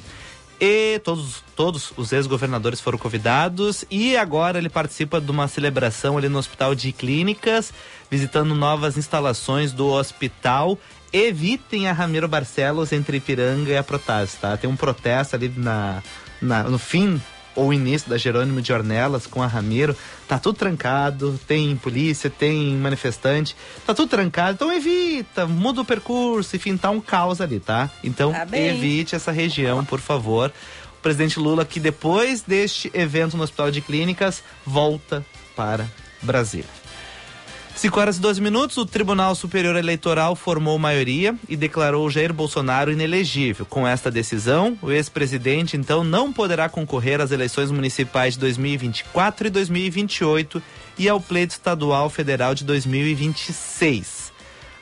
E 0.61 0.99
todos, 1.05 1.45
todos 1.55 1.93
os 1.99 2.13
ex-governadores 2.13 2.81
foram 2.81 2.97
convidados. 2.99 3.85
E 3.91 4.17
agora 4.17 4.59
ele 4.59 4.69
participa 4.71 5.21
de 5.21 5.31
uma 5.31 5.49
celebração 5.49 6.17
ali 6.17 6.29
no 6.29 6.39
Hospital 6.39 6.75
de 6.75 6.93
Clínicas, 6.93 7.73
visitando 8.11 8.55
novas 8.55 8.97
instalações 8.97 9.73
do 9.73 9.87
hospital. 9.89 10.79
Evitem 11.13 11.89
a 11.89 11.93
Ramiro 11.93 12.27
Barcelos 12.27 12.93
entre 12.93 13.19
Ipiranga 13.19 13.71
e 13.71 13.77
a 13.77 13.83
Protásio, 13.83 14.39
tá? 14.41 14.57
Tem 14.57 14.69
um 14.69 14.77
protesto 14.77 15.37
ali 15.37 15.53
na, 15.57 16.03
na- 16.41 16.65
no 16.65 16.79
fim 16.79 17.21
ou 17.57 17.73
início 17.73 18.09
da 18.09 18.17
Jerônimo 18.17 18.61
de 18.61 18.73
Ornelas 18.73 19.27
com 19.27 19.43
a 19.43 19.47
Ramiro. 19.47 19.97
Tá 20.29 20.39
tudo 20.39 20.57
trancado, 20.57 21.41
tem 21.49 21.75
polícia, 21.77 22.31
tem 22.31 22.75
manifestante, 22.77 23.57
tá 23.85 23.95
tudo 23.95 24.11
trancado. 24.11 24.53
Então 24.53 24.73
evita, 24.73 25.47
muda 25.47 25.81
o 25.81 25.85
percurso, 25.85 26.55
enfim, 26.55 26.77
tá 26.77 26.91
um 26.91 27.01
caos 27.01 27.41
ali, 27.41 27.59
tá? 27.59 27.91
Então 28.05 28.33
Tá 28.33 28.47
evite 28.57 29.17
essa 29.17 29.33
região, 29.33 29.85
por 29.85 29.99
favor. 29.99 30.53
O 30.99 31.03
presidente 31.03 31.39
Lula, 31.39 31.65
que 31.65 31.81
depois 31.81 32.43
deste 32.43 32.91
evento 32.93 33.37
no 33.37 33.43
Hospital 33.43 33.71
de 33.71 33.81
Clínicas, 33.81 34.43
volta 34.65 35.25
para 35.57 35.87
Brasília. 36.23 36.86
5 37.77 38.01
horas 38.01 38.17
e 38.17 38.21
12 38.21 38.41
minutos, 38.41 38.79
o 38.79 38.87
Tribunal 38.87 39.35
Superior 39.35 39.77
Eleitoral 39.77 40.35
formou 40.35 40.79
maioria 40.79 41.37
e 41.47 41.55
declarou 41.55 42.09
Jair 42.09 42.33
Bolsonaro 42.33 42.91
inelegível. 42.91 43.67
Com 43.67 43.87
esta 43.87 44.11
decisão, 44.11 44.79
o 44.81 44.91
ex-presidente 44.91 45.77
então 45.77 46.03
não 46.03 46.33
poderá 46.33 46.71
concorrer 46.71 47.21
às 47.21 47.33
eleições 47.33 47.71
municipais 47.71 48.33
de 48.33 48.41
2024 48.41 49.49
e 49.49 49.51
2028 49.51 50.63
e 50.99 51.07
ao 51.07 51.21
pleito 51.21 51.53
estadual 51.53 52.09
federal 52.09 52.55
de 52.55 52.65
2026. 52.65 54.33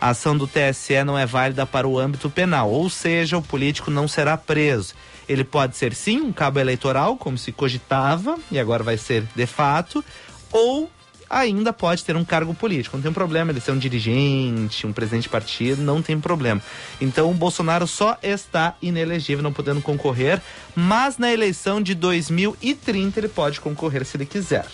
A 0.00 0.10
ação 0.10 0.38
do 0.38 0.46
TSE 0.46 1.02
não 1.04 1.18
é 1.18 1.26
válida 1.26 1.66
para 1.66 1.88
o 1.88 1.98
âmbito 1.98 2.30
penal, 2.30 2.70
ou 2.70 2.88
seja, 2.88 3.36
o 3.36 3.42
político 3.42 3.90
não 3.90 4.06
será 4.06 4.36
preso. 4.36 4.94
Ele 5.28 5.42
pode 5.42 5.76
ser 5.76 5.94
sim 5.96 6.20
um 6.20 6.32
cabo 6.32 6.60
eleitoral, 6.60 7.16
como 7.16 7.36
se 7.36 7.50
cogitava, 7.50 8.38
e 8.52 8.58
agora 8.58 8.84
vai 8.84 8.96
ser 8.96 9.24
de 9.34 9.46
fato, 9.46 10.04
ou 10.52 10.88
ainda 11.28 11.72
pode 11.72 12.04
ter 12.04 12.16
um 12.16 12.24
cargo 12.24 12.54
político. 12.54 12.96
Não 12.96 13.02
tem 13.02 13.12
problema 13.12 13.50
ele 13.50 13.60
ser 13.60 13.72
um 13.72 13.78
dirigente, 13.78 14.86
um 14.86 14.92
presidente 14.92 15.24
de 15.24 15.28
partido, 15.28 15.82
não 15.82 16.02
tem 16.02 16.18
problema. 16.20 16.62
Então 17.00 17.30
o 17.30 17.34
Bolsonaro 17.34 17.86
só 17.86 18.16
está 18.22 18.74
inelegível, 18.80 19.42
não 19.42 19.52
podendo 19.52 19.80
concorrer, 19.80 20.40
mas 20.74 21.18
na 21.18 21.32
eleição 21.32 21.80
de 21.80 21.94
2030 21.94 23.20
ele 23.20 23.28
pode 23.28 23.60
concorrer 23.60 24.04
se 24.04 24.16
ele 24.16 24.26
quiser. 24.26 24.66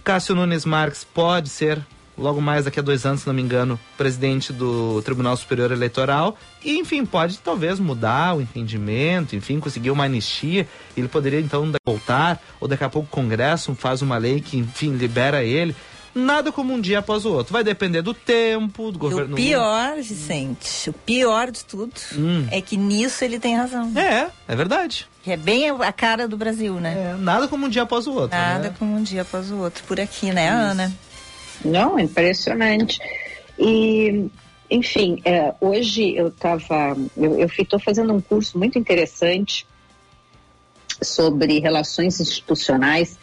Cássio 0.05 0.35
Nunes 0.35 0.65
Marques 0.65 1.05
pode 1.05 1.49
ser, 1.49 1.79
logo 2.17 2.41
mais 2.41 2.65
daqui 2.65 2.79
a 2.81 2.83
dois 2.83 3.05
anos, 3.05 3.21
se 3.23 3.27
não 3.27 3.35
me 3.35 3.43
engano, 3.43 3.79
presidente 3.97 4.53
do 4.53 5.03
Tribunal 5.03 5.37
Superior 5.37 5.71
Eleitoral. 5.71 6.37
E, 6.65 6.79
enfim, 6.79 7.05
pode 7.05 7.39
talvez 7.39 7.79
mudar 7.79 8.37
o 8.37 8.41
entendimento, 8.41 9.37
enfim, 9.37 9.61
conseguir 9.61 9.91
uma 9.91 10.05
anistia. 10.05 10.67
Ele 10.97 11.09
poderia, 11.09 11.41
então, 11.41 11.71
voltar, 11.85 12.41
ou 12.61 12.67
daqui 12.69 12.85
a 12.85 12.89
pouco 12.89 13.09
o 13.09 13.11
Congresso 13.11 13.75
faz 13.75 14.01
uma 14.01 14.17
lei 14.17 14.41
que, 14.41 14.57
enfim, 14.57 14.93
libera 14.97 15.45
ele. 15.45 15.75
Nada 16.19 16.51
como 16.51 16.73
um 16.73 16.81
dia 16.81 16.99
após 16.99 17.25
o 17.25 17.33
outro. 17.33 17.53
Vai 17.53 17.63
depender 17.63 18.03
do 18.03 18.13
tempo, 18.13 18.91
do 18.91 18.99
governo. 18.99 19.35
o 19.35 19.37
pior, 19.37 19.97
Vicente, 19.97 20.91
o 20.91 20.93
pior 20.93 21.51
de 21.51 21.65
tudo 21.65 21.93
Hum. 22.17 22.47
é 22.51 22.61
que 22.61 22.77
nisso 22.77 23.25
ele 23.25 23.39
tem 23.39 23.57
razão. 23.57 23.93
É, 23.97 24.29
é 24.47 24.57
verdade. 24.57 25.07
Que 25.23 25.33
é 25.33 25.37
bem 25.37 25.71
a 25.71 25.93
cara 25.93 26.27
do 26.27 26.37
Brasil, 26.37 26.75
né? 26.75 27.13
É, 27.13 27.17
nada 27.19 27.47
como 27.47 27.67
um 27.67 27.69
dia 27.69 27.83
após 27.83 28.07
o 28.07 28.13
outro. 28.13 28.37
Nada 28.37 28.69
né? 28.71 28.75
como 28.79 28.97
um 28.97 29.03
dia 29.03 29.23
após 29.23 29.51
o 29.51 29.59
outro 29.59 29.85
por 29.85 30.01
aqui, 30.01 30.33
né, 30.33 30.49
Ana? 30.49 30.93
Não, 31.65 31.99
impressionante. 31.99 32.99
E, 33.59 34.29
enfim, 34.71 35.21
é, 35.25 35.55
hoje 35.61 36.15
eu 36.17 36.29
estava. 36.29 36.97
Eu 37.17 37.47
estou 37.47 37.79
fazendo 37.79 38.13
um 38.13 38.21
curso 38.21 38.59
muito 38.59 38.79
interessante 38.79 39.67
sobre 41.03 41.59
relações 41.59 42.21
institucionais. 42.21 43.19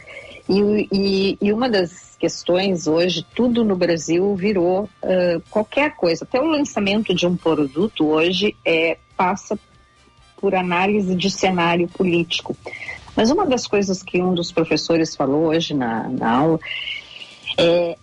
E, 0.48 0.88
e, 0.92 1.38
e 1.42 1.54
uma 1.54 1.70
das 1.70 2.05
questões 2.16 2.88
hoje, 2.88 3.26
tudo 3.36 3.64
no 3.64 3.76
Brasil 3.76 4.36
virou 4.36 4.90
ah, 5.04 5.42
qualquer 5.50 5.96
coisa. 5.96 6.24
Até 6.24 6.40
o 6.40 6.46
lançamento 6.46 7.14
de 7.14 7.28
um 7.28 7.36
produto 7.36 8.08
hoje 8.08 8.56
é, 8.66 8.98
passa 9.16 9.58
por 10.38 10.56
análise 10.56 11.16
de 11.16 11.30
cenário 11.30 11.88
político. 11.88 12.56
Mas 13.16 13.32
uma 13.32 13.46
das 13.46 13.66
coisas 13.66 14.04
que 14.04 14.22
um 14.22 14.34
dos 14.34 14.52
professores 14.52 15.16
falou 15.16 15.46
hoje 15.46 15.74
na, 15.74 16.10
na 16.10 16.32
aula 16.32 16.60
é 17.58 17.98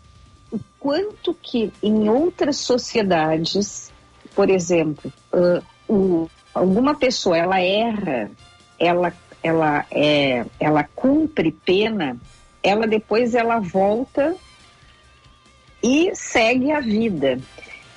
quanto 0.78 1.34
que 1.34 1.72
em 1.82 2.08
outras 2.08 2.56
sociedades, 2.56 3.92
por 4.34 4.50
exemplo, 4.50 5.12
uh, 5.32 5.62
o, 5.92 6.30
alguma 6.54 6.94
pessoa 6.94 7.36
ela 7.36 7.60
erra, 7.60 8.30
ela 8.78 9.12
ela 9.42 9.84
é, 9.90 10.44
ela 10.60 10.84
cumpre 10.84 11.50
pena, 11.50 12.16
ela 12.62 12.86
depois 12.86 13.34
ela 13.34 13.58
volta 13.58 14.36
e 15.82 16.14
segue 16.14 16.70
a 16.70 16.80
vida. 16.80 17.40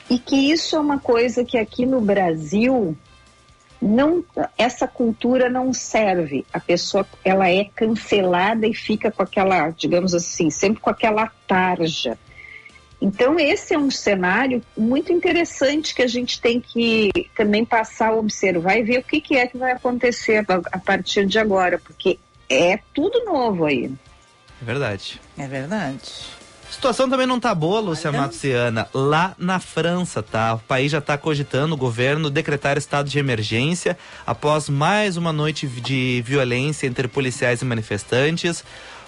E 0.10 0.20
que 0.20 0.52
isso 0.52 0.76
é 0.76 0.80
uma 0.80 1.00
coisa 1.00 1.44
que 1.44 1.58
aqui 1.58 1.86
no 1.86 2.02
Brasil 2.02 2.96
não 3.82 4.24
essa 4.58 4.88
cultura 4.88 5.50
não 5.50 5.74
serve. 5.74 6.46
A 6.52 6.60
pessoa 6.60 7.06
ela 7.24 7.50
é 7.50 7.66
cancelada 7.66 8.68
e 8.68 8.74
fica 8.74 9.12
com 9.12 9.22
aquela, 9.22 9.70
digamos 9.70 10.14
assim, 10.14 10.50
sempre 10.50 10.82
com 10.82 10.90
aquela 10.90 11.32
tarja. 11.48 12.18
Então 13.02 13.40
esse 13.40 13.74
é 13.74 13.78
um 13.78 13.92
cenário 13.92 14.64
muito 14.76 15.12
interessante 15.12 15.94
que 15.94 16.02
a 16.02 16.08
gente 16.08 16.40
tem 16.40 16.60
que 16.60 17.12
também 17.36 17.66
passar 17.66 18.10
a 18.10 18.16
observar 18.16 18.78
e 18.78 18.84
ver 18.84 19.00
o 19.00 19.04
que, 19.04 19.20
que 19.20 19.36
é 19.36 19.48
que 19.48 19.58
vai 19.58 19.74
acontecer 19.74 20.46
a, 20.72 20.80
partir 20.80 21.26
de 21.26 21.38
agora, 21.38 21.78
porque 21.78 22.18
é 22.50 22.80
tudo 22.94 23.26
novo 23.26 23.66
aí. 23.66 23.92
É 24.62 24.66
verdade. 24.66 25.22
É 25.38 25.48
verdade. 25.48 26.02
A 26.68 26.72
situação 26.72 27.10
também 27.10 27.28
não 27.28 27.40
tá 27.40 27.54
boa, 27.54 27.80
Lúcia 27.80 28.10
Olha. 28.10 28.22
Matsuiana. 28.22 28.90
Lá 28.94 29.36
na 29.38 29.60
França, 29.60 30.24
tá? 30.24 30.56
O 30.56 30.60
país 30.60 30.92
já 30.92 31.00
tá 31.00 31.18
cogitando 31.18 31.76
o 31.76 31.78
governo 31.78 32.30
decretar 32.30 32.78
estado 32.78 33.08
de 33.08 33.20
emergência 33.20 33.98
após 34.26 34.68
mais 34.68 35.16
uma 35.16 35.32
noite 35.32 35.68
de 35.68 36.24
violência 36.26 36.88
entre 36.88 37.08
policiais 37.08 37.62
e 37.62 37.66
manifestantes. 37.66 38.64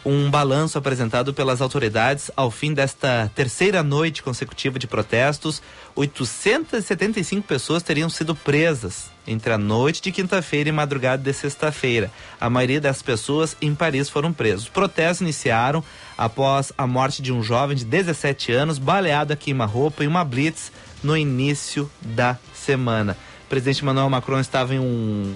Um 0.09 0.31
balanço 0.31 0.77
apresentado 0.77 1.33
pelas 1.33 1.59
autoridades 1.59 2.31
ao 2.33 2.49
fim 2.49 2.73
desta 2.73 3.29
terceira 3.35 3.83
noite 3.83 4.23
consecutiva 4.23 4.79
de 4.79 4.87
protestos. 4.87 5.61
875 5.97 7.45
pessoas 7.45 7.83
teriam 7.83 8.09
sido 8.09 8.33
presas 8.33 9.11
entre 9.27 9.51
a 9.51 9.57
noite 9.57 10.01
de 10.01 10.13
quinta-feira 10.13 10.69
e 10.69 10.71
madrugada 10.71 11.21
de 11.21 11.33
sexta-feira. 11.33 12.09
A 12.39 12.49
maioria 12.49 12.79
das 12.79 13.01
pessoas 13.01 13.57
em 13.61 13.75
Paris 13.75 14.07
foram 14.07 14.31
presos. 14.31 14.63
Os 14.63 14.69
protestos 14.69 15.19
iniciaram 15.19 15.83
após 16.17 16.71
a 16.77 16.87
morte 16.87 17.21
de 17.21 17.33
um 17.33 17.43
jovem 17.43 17.75
de 17.75 17.83
17 17.83 18.53
anos 18.53 18.77
baleado 18.77 19.33
a 19.33 19.35
queima-roupa 19.35 20.05
em 20.05 20.07
uma 20.07 20.23
blitz 20.23 20.71
no 21.03 21.17
início 21.17 21.91
da 21.99 22.37
semana. 22.53 23.17
O 23.45 23.49
presidente 23.49 23.81
Emmanuel 23.81 24.09
Macron 24.09 24.39
estava 24.39 24.73
em 24.73 24.79
um 24.79 25.35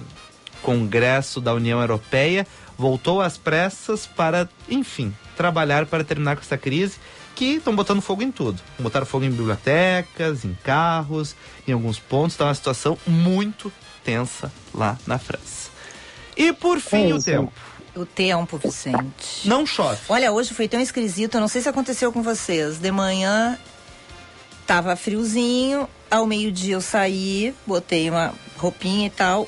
congresso 0.62 1.42
da 1.42 1.54
União 1.54 1.82
Europeia, 1.82 2.48
voltou 2.82 3.22
às 3.22 3.38
pressas 3.38 4.08
para, 4.08 4.50
enfim, 4.68 5.16
trabalhar 5.38 5.86
para 5.86 6.04
terminar 6.04 6.36
com 6.36 6.42
essa 6.42 6.58
crise 6.58 6.96
que 7.36 7.56
estão 7.56 7.76
botando 7.76 8.02
fogo 8.02 8.24
em 8.24 8.32
tudo. 8.32 8.60
Botaram 8.80 9.06
fogo 9.06 9.24
em 9.24 9.30
bibliotecas, 9.30 10.44
em 10.44 10.58
carros, 10.64 11.36
em 11.68 11.72
alguns 11.72 12.00
pontos. 12.00 12.34
Está 12.34 12.46
uma 12.46 12.56
situação 12.56 12.98
muito 13.06 13.72
tensa 14.04 14.52
lá 14.74 14.98
na 15.06 15.20
França. 15.20 15.70
E 16.36 16.52
por 16.52 16.80
fim, 16.80 17.12
É 17.12 17.14
o 17.14 17.22
tempo. 17.22 17.54
O 17.96 18.06
tempo, 18.06 18.58
Vicente. 18.58 19.46
Não 19.48 19.66
chove. 19.66 20.00
Olha, 20.10 20.32
hoje 20.32 20.54
foi 20.54 20.68
tão 20.68 20.80
esquisito, 20.80 21.36
eu 21.36 21.42
não 21.42 21.48
sei 21.48 21.62
se 21.62 21.70
aconteceu 21.70 22.12
com 22.12 22.24
vocês. 22.24 22.80
De 22.80 22.90
manhã 22.90 23.60
tava 24.66 24.96
friozinho, 24.96 25.88
ao 26.10 26.26
meio-dia 26.26 26.76
eu 26.76 26.82
saí, 26.82 27.54
botei 27.68 28.10
uma 28.10 28.34
roupinha 28.58 29.08
e 29.08 29.10
tal. 29.10 29.48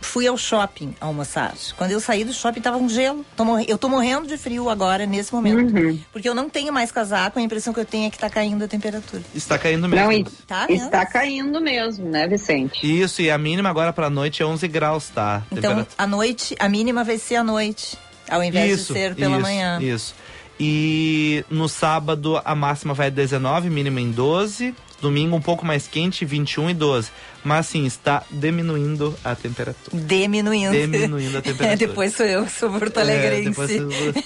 Fui 0.00 0.26
ao 0.26 0.36
shopping 0.36 0.94
almoçar. 1.00 1.54
Quando 1.76 1.90
eu 1.90 2.00
saí 2.00 2.24
do 2.24 2.32
shopping 2.32 2.60
tava 2.60 2.76
um 2.76 2.88
gelo. 2.88 3.24
Tô 3.36 3.58
Eu 3.60 3.78
tô 3.78 3.88
morrendo 3.88 4.26
de 4.26 4.36
frio 4.36 4.68
agora, 4.68 5.06
nesse 5.06 5.34
momento. 5.34 5.74
Uhum. 5.76 5.98
Porque 6.12 6.28
eu 6.28 6.34
não 6.34 6.48
tenho 6.48 6.72
mais 6.72 6.90
casaco, 6.92 7.38
a 7.38 7.42
impressão 7.42 7.72
que 7.72 7.80
eu 7.80 7.84
tenho 7.84 8.06
é 8.06 8.10
que 8.10 8.18
tá 8.18 8.28
caindo 8.28 8.62
a 8.64 8.68
temperatura. 8.68 9.22
Está 9.34 9.58
caindo 9.58 9.88
mesmo. 9.88 10.04
Não, 10.04 10.12
e- 10.12 10.24
Tá 10.46 10.66
mesmo? 10.68 10.84
está 10.84 11.06
caindo 11.06 11.60
mesmo, 11.60 12.08
né, 12.08 12.26
Vicente? 12.28 12.80
Isso, 13.02 13.22
e 13.22 13.30
a 13.30 13.38
mínima 13.38 13.68
agora 13.68 13.92
para 13.92 14.06
a 14.06 14.10
noite 14.10 14.42
é 14.42 14.46
11 14.46 14.68
graus, 14.68 15.08
tá? 15.08 15.42
Então, 15.50 15.86
a 15.96 16.06
noite, 16.06 16.54
a 16.58 16.68
mínima 16.68 17.02
vai 17.02 17.18
ser 17.18 17.36
à 17.36 17.44
noite, 17.44 17.96
ao 18.28 18.42
invés 18.42 18.72
isso, 18.80 18.92
de 18.92 18.98
ser 19.00 19.14
pela 19.14 19.32
isso, 19.32 19.40
manhã. 19.42 19.78
Isso. 19.80 20.14
E 20.58 21.44
no 21.50 21.68
sábado 21.68 22.40
a 22.44 22.54
máxima 22.54 22.94
vai 22.94 23.10
19, 23.10 23.68
mínima 23.68 24.00
em 24.00 24.10
12. 24.10 24.74
Domingo 25.00 25.36
um 25.36 25.40
pouco 25.40 25.64
mais 25.64 25.86
quente, 25.86 26.24
21 26.24 26.70
e 26.70 26.74
12. 26.74 27.10
Mas 27.44 27.66
sim, 27.66 27.84
está 27.84 28.22
diminuindo 28.30 29.14
a 29.24 29.34
temperatura. 29.34 30.02
Diminuindo. 30.02 30.72
Diminuindo 30.72 31.38
a 31.38 31.42
temperatura. 31.42 31.72
É, 31.72 31.76
depois 31.76 32.14
sou 32.14 32.26
eu 32.26 32.48
sou 32.48 32.70
porto 32.70 32.98
alegrense. 32.98 33.78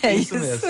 É, 0.02 0.08
É 0.10 0.14
isso 0.14 0.38
mesmo. 0.38 0.68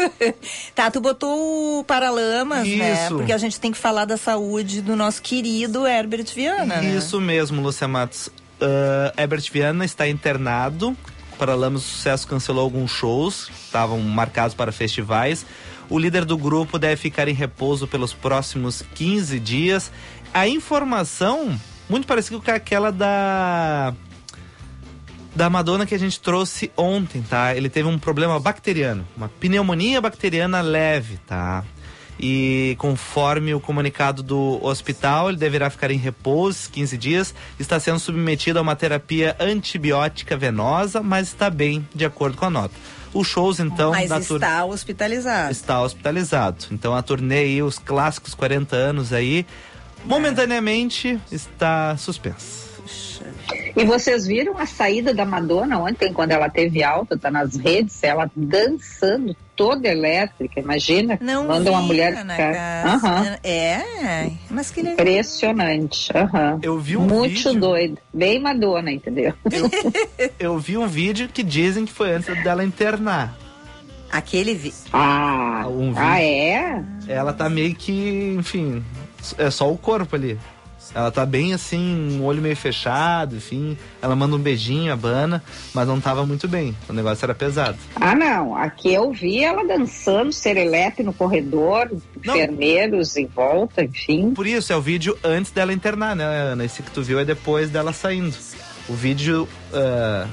Tá, 0.75 0.91
tu 0.91 1.01
botou 1.01 1.81
o 1.81 1.85
Paralamas, 1.85 2.67
né? 2.67 3.05
Isso. 3.05 3.15
Porque 3.15 3.33
a 3.33 3.39
gente 3.39 3.61
tem 3.61 3.71
que 3.71 3.79
falar 3.79 4.05
da 4.05 4.17
saúde 4.17 4.81
do 4.81 4.97
nosso 4.97 5.23
querido 5.23 5.87
Herbert 5.87 6.27
Viana, 6.35 6.81
né? 6.81 6.97
Isso 6.97 7.21
mesmo, 7.21 7.63
Lúcia 7.63 7.87
Matos. 7.87 8.31
Ah, 8.61 9.13
Herbert 9.17 9.51
Viana 9.53 9.85
está 9.85 10.09
internado. 10.09 10.97
Paralamas 11.39 11.83
do 11.83 11.89
Sucesso 11.89 12.27
cancelou 12.29 12.63
alguns 12.63 12.91
shows, 12.91 13.47
que 13.47 13.53
estavam 13.53 13.99
marcados 14.01 14.55
para 14.55 14.71
festivais. 14.73 15.47
O 15.91 15.99
líder 15.99 16.25
do 16.25 16.39
grupo 16.39 16.79
deve 16.79 16.97
ficar 16.97 17.27
em 17.27 17.35
repouso 17.35 17.89
pelos 17.89 18.15
próximos 18.15 18.83
15 18.95 19.41
dias. 19.41 19.91
A 20.33 20.47
informação, 20.47 21.61
muito 21.89 22.07
parecida 22.07 22.39
com 22.39 22.51
aquela 22.51 22.93
da. 22.93 23.93
Da 25.35 25.49
Madonna 25.51 25.87
que 25.87 25.95
a 25.95 25.99
gente 25.99 26.21
trouxe 26.21 26.73
ontem, 26.77 27.23
tá? 27.23 27.55
Ele 27.55 27.69
teve 27.69 27.89
um 27.89 27.99
problema 27.99 28.39
bacteriano, 28.41 29.07
uma 29.17 29.29
pneumonia 29.29 30.01
bacteriana 30.01 30.61
leve, 30.61 31.19
tá? 31.19 31.65
E 32.19 32.75
conforme 32.79 33.55
o 33.55 33.61
comunicado 33.61 34.23
do 34.23 34.63
hospital, 34.63 35.31
ele 35.31 35.39
deverá 35.39 35.71
ficar 35.71 35.91
em 35.91 35.97
repouso 35.97 36.69
15 36.71 36.99
dias. 36.99 37.35
Está 37.59 37.81
sendo 37.81 37.99
submetido 37.99 38.59
a 38.59 38.63
uma 38.63 38.77
terapia 38.77 39.35
antibiótica 39.41 40.37
venosa, 40.37 41.01
mas 41.03 41.29
está 41.29 41.49
bem, 41.49 41.89
de 41.95 42.05
acordo 42.05 42.37
com 42.37 42.45
a 42.45 42.51
nota. 42.51 42.75
Os 43.13 43.27
shows, 43.27 43.59
então, 43.59 43.91
Mas 43.91 44.09
da 44.09 44.21
tur- 44.21 44.37
está 44.37 44.65
hospitalizado. 44.65 45.51
está 45.51 45.83
hospitalizado. 45.83 46.67
Então 46.71 46.95
a 46.95 47.03
turnê 47.03 47.39
aí, 47.41 47.63
os 47.63 47.79
clássicos 47.79 48.35
40 48.35 48.77
anos 48.77 49.13
aí, 49.13 49.45
momentaneamente 50.05 51.19
está 51.31 51.97
suspensa. 51.97 52.71
E 53.77 53.85
vocês 53.85 54.27
viram 54.27 54.59
a 54.59 54.67
saída 54.67 55.13
da 55.15 55.25
Madonna 55.25 55.79
ontem, 55.79 56.13
quando 56.13 56.33
ela 56.33 56.49
teve 56.49 56.83
alta, 56.83 57.17
tá 57.19 57.31
nas 57.31 57.57
redes, 57.57 58.03
ela 58.03 58.31
dançando 58.35 59.37
toda 59.61 59.89
elétrica, 59.89 60.59
imagina? 60.59 61.19
Não 61.21 61.47
Manda 61.47 61.71
uma 61.71 61.83
mulher 61.83 62.15
Ana 62.15 62.33
ficar. 62.35 62.53
Cássia. 62.55 63.09
Aham. 63.11 63.37
É, 63.45 64.31
mas 64.51 64.71
que 64.71 64.81
legal. 64.81 64.95
Impressionante. 64.95 66.11
aham. 66.17 66.59
Eu 66.63 66.79
vi 66.79 66.97
um 66.97 67.03
Muito 67.03 67.35
vídeo- 67.51 67.61
doido. 67.61 67.99
Bem 68.13 68.41
Madonna, 68.41 68.91
entendeu? 68.91 69.35
Eu 70.41 70.59
vi 70.59 70.79
um 70.79 70.87
vídeo 70.87 71.29
que 71.29 71.43
dizem 71.43 71.85
que 71.85 71.93
foi 71.93 72.13
antes 72.13 72.43
dela 72.43 72.65
internar. 72.65 73.37
Aquele 74.11 74.55
vi... 74.55 74.73
Ah, 74.93 75.67
Um 75.69 75.89
vídeo. 75.91 76.03
ah 76.03 76.23
é? 76.23 76.83
Ela 77.07 77.33
tá 77.35 77.49
meio 77.51 77.75
que, 77.75 78.35
enfim, 78.39 78.83
é 79.37 79.51
só 79.51 79.71
o 79.71 79.77
corpo 79.77 80.17
ali. 80.17 80.39
Ela 80.95 81.11
tá 81.11 81.25
bem 81.25 81.53
assim, 81.55 82.19
um 82.19 82.25
olho 82.25 82.43
meio 82.43 82.57
fechado, 82.57 83.37
enfim. 83.37 83.77
Ela 84.03 84.17
manda 84.17 84.35
um 84.35 84.39
beijinho, 84.39 84.93
abana, 84.93 85.43
mas 85.73 85.87
não 85.87 86.01
tava 86.01 86.27
muito 86.27 86.49
bem. 86.49 86.75
O 86.89 86.93
negócio 86.93 87.25
era 87.25 87.35
pesado. 87.35 87.79
Ah, 87.97 88.15
não. 88.15 88.57
Aqui 88.57 88.93
eu 88.93 89.13
vi 89.13 89.43
ela 89.45 89.65
dançando, 89.65 90.33
serelepe 90.33 91.03
no 91.03 91.13
corredor, 91.13 91.91
Não. 92.25 92.35
enfermeiros 92.35 93.17
em 93.17 93.27
volta, 93.27 93.85
enfim. 93.85 94.33
Por 94.35 94.47
isso, 94.47 94.73
é 94.73 94.77
o 94.77 94.81
vídeo 94.81 95.17
antes 95.23 95.53
dela 95.53 95.73
internar, 95.73 96.17
né, 96.17 96.25
Ana? 96.25 96.65
Esse 96.65 96.83
que 96.83 96.91
tu 96.91 97.03
viu 97.03 97.19
é 97.19 97.25
depois 97.25 97.71
dela 97.71 97.93
saindo. 97.93 98.37
O 98.89 98.95
vídeo 98.95 99.49
ah, 99.73 100.27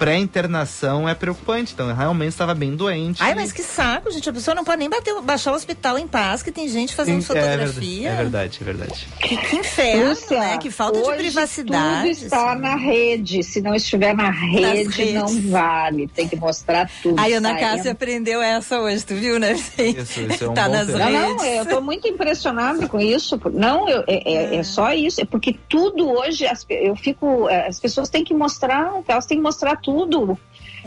pré-internação 0.00 1.06
é 1.06 1.14
preocupante, 1.14 1.74
então 1.74 1.94
realmente 1.94 2.30
estava 2.30 2.54
bem 2.54 2.74
doente. 2.74 3.22
Ai, 3.22 3.34
mas 3.34 3.52
que 3.52 3.62
saco, 3.62 4.10
gente. 4.10 4.28
A 4.28 4.32
pessoa 4.32 4.54
não 4.54 4.64
pode 4.64 4.78
nem 4.78 4.88
bater, 4.88 5.14
baixar 5.20 5.52
o 5.52 5.54
hospital 5.54 5.98
em 5.98 6.08
paz, 6.08 6.42
que 6.42 6.50
tem 6.50 6.66
gente 6.68 6.94
fazendo 6.94 7.20
Sim, 7.22 7.34
é 7.36 7.40
fotografia. 7.42 8.08
É 8.08 8.16
verdade, 8.16 8.58
é 8.60 8.64
verdade. 8.64 9.08
Que, 9.20 9.36
que 9.36 9.56
inferno, 9.56 10.08
Lúcia, 10.08 10.40
né? 10.40 10.56
Que 10.58 10.70
falta 10.70 11.02
de 11.02 11.12
privacidade. 11.16 12.14
Tudo 12.14 12.24
está 12.24 12.52
assim. 12.52 12.62
na 12.62 12.76
rede. 12.76 13.42
Se 13.42 13.60
não 13.60 13.74
estiver 13.74 14.14
na 14.14 14.30
rede, 14.30 15.12
não 15.12 15.28
vale. 15.50 16.08
Tem 16.08 16.26
que 16.26 16.36
mostrar 16.36 16.90
tudo. 17.02 17.20
Ai, 17.20 17.34
Ana. 17.34 17.50
Cássia 17.60 17.92
aprendeu 17.92 18.40
essa 18.40 18.80
hoje, 18.80 19.04
tu 19.04 19.14
viu, 19.14 19.38
né? 19.38 19.52
Isso, 19.52 20.20
isso 20.22 20.44
é 20.44 20.48
um 20.48 20.54
tá 20.54 20.64
bom 20.64 20.72
nas 20.72 20.86
tema. 20.86 21.10
Não, 21.10 21.28
redes. 21.28 21.36
não, 21.36 21.44
eu 21.44 21.66
tô 21.66 21.80
muito 21.82 22.08
impressionada 22.08 22.88
com 22.88 22.98
isso. 22.98 23.38
Não, 23.52 23.86
eu- 23.86 24.02
é, 24.06 24.32
é- 24.32 24.56
é 24.56 24.62
só 24.62 24.92
isso. 24.94 25.20
É 25.20 25.26
porque 25.26 25.54
tudo 25.68 26.08
hoje, 26.08 26.46
as 26.46 26.64
eu 26.70 26.96
fico. 26.96 27.48
é, 27.50 27.68
As 27.68 27.78
pessoas 27.78 28.08
têm 28.08 28.24
que 28.24 28.32
mostrar, 28.32 28.92
elas 29.06 29.26
têm 29.26 29.36
que 29.36 29.42
mostrar 29.42 29.76
tudo. 29.76 29.89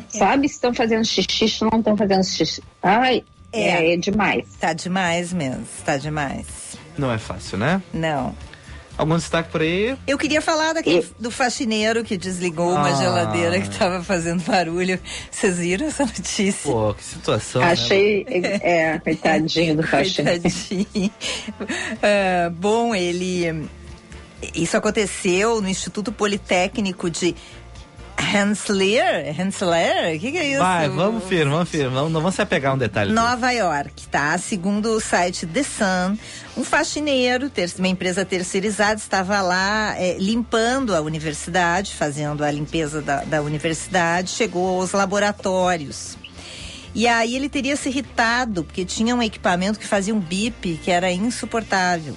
Sabe? 0.09 0.47
Se 0.47 0.55
estão 0.55 0.73
fazendo 0.73 1.05
xixi, 1.05 1.47
se 1.49 1.61
não 1.63 1.79
estão 1.79 1.95
fazendo 1.95 2.23
xixi. 2.23 2.61
Ai, 2.81 3.23
É. 3.51 3.61
é, 3.61 3.93
é 3.93 3.97
demais. 3.97 4.45
Tá 4.59 4.73
demais 4.73 5.31
mesmo, 5.33 5.63
tá 5.85 5.97
demais. 5.97 6.45
Não 6.97 7.11
é 7.11 7.17
fácil, 7.17 7.57
né? 7.57 7.81
Não. 7.93 8.35
Algum 8.95 9.15
destaque 9.17 9.49
por 9.49 9.61
aí? 9.61 9.95
Eu 10.05 10.19
queria 10.19 10.39
falar 10.39 10.73
daquele, 10.73 11.03
do 11.19 11.31
faxineiro 11.31 12.03
que 12.03 12.15
desligou 12.15 12.71
uma 12.71 12.89
Ah. 12.89 12.93
geladeira 12.95 13.59
que 13.59 13.67
estava 13.67 14.03
fazendo 14.03 14.43
barulho. 14.43 14.99
Vocês 15.31 15.57
viram 15.57 15.87
essa 15.87 16.05
notícia? 16.05 16.71
Pô, 16.71 16.93
que 16.93 17.03
situação. 17.03 17.61
né? 17.61 17.71
Achei, 17.71 18.23
é, 18.29 18.99
coitadinho 18.99 19.77
do 19.77 19.83
faxineiro. 19.83 20.41
Coitadinho. 20.41 21.11
Ah, 22.03 22.49
bom, 22.53 22.93
ele. 22.93 23.67
Isso 24.53 24.75
aconteceu 24.77 25.59
no 25.61 25.69
Instituto 25.69 26.11
Politécnico 26.11 27.09
de 27.09 27.33
Rensselaer. 28.17 29.33
Rensselaer? 29.33 30.15
O 30.15 30.19
que, 30.19 30.31
que 30.31 30.37
é 30.37 30.49
isso? 30.49 30.59
Vai, 30.59 30.89
vamos 30.89 31.23
firme, 31.25 31.51
vamos 31.51 31.69
firme. 31.69 31.93
Vamos, 31.93 32.11
não 32.11 32.21
vamos 32.21 32.35
se 32.35 32.41
apegar 32.41 32.71
a 32.71 32.75
um 32.75 32.77
detalhe. 32.77 33.11
aqui. 33.11 33.19
Nova 33.19 33.51
York, 33.51 34.07
tá? 34.07 34.37
Segundo 34.37 34.91
o 34.91 34.99
site 34.99 35.45
The 35.45 35.63
Sun, 35.63 36.17
um 36.57 36.63
faxineiro, 36.63 37.51
uma 37.77 37.87
empresa 37.87 38.23
terceirizada, 38.25 38.95
estava 38.95 39.41
lá 39.41 39.95
eh, 39.97 40.17
limpando 40.19 40.95
a 40.95 41.01
universidade, 41.01 41.93
fazendo 41.93 42.43
a 42.43 42.51
limpeza 42.51 43.01
da, 43.01 43.23
da 43.23 43.41
universidade, 43.41 44.29
chegou 44.29 44.81
aos 44.81 44.91
laboratórios. 44.91 46.17
E 46.95 47.07
aí 47.07 47.35
ele 47.35 47.49
teria 47.49 47.75
se 47.75 47.89
irritado, 47.89 48.63
porque 48.63 48.85
tinha 48.85 49.15
um 49.15 49.23
equipamento 49.23 49.79
que 49.79 49.87
fazia 49.87 50.13
um 50.13 50.19
bip 50.19 50.79
que 50.83 50.91
era 50.91 51.11
insuportável. 51.11 52.15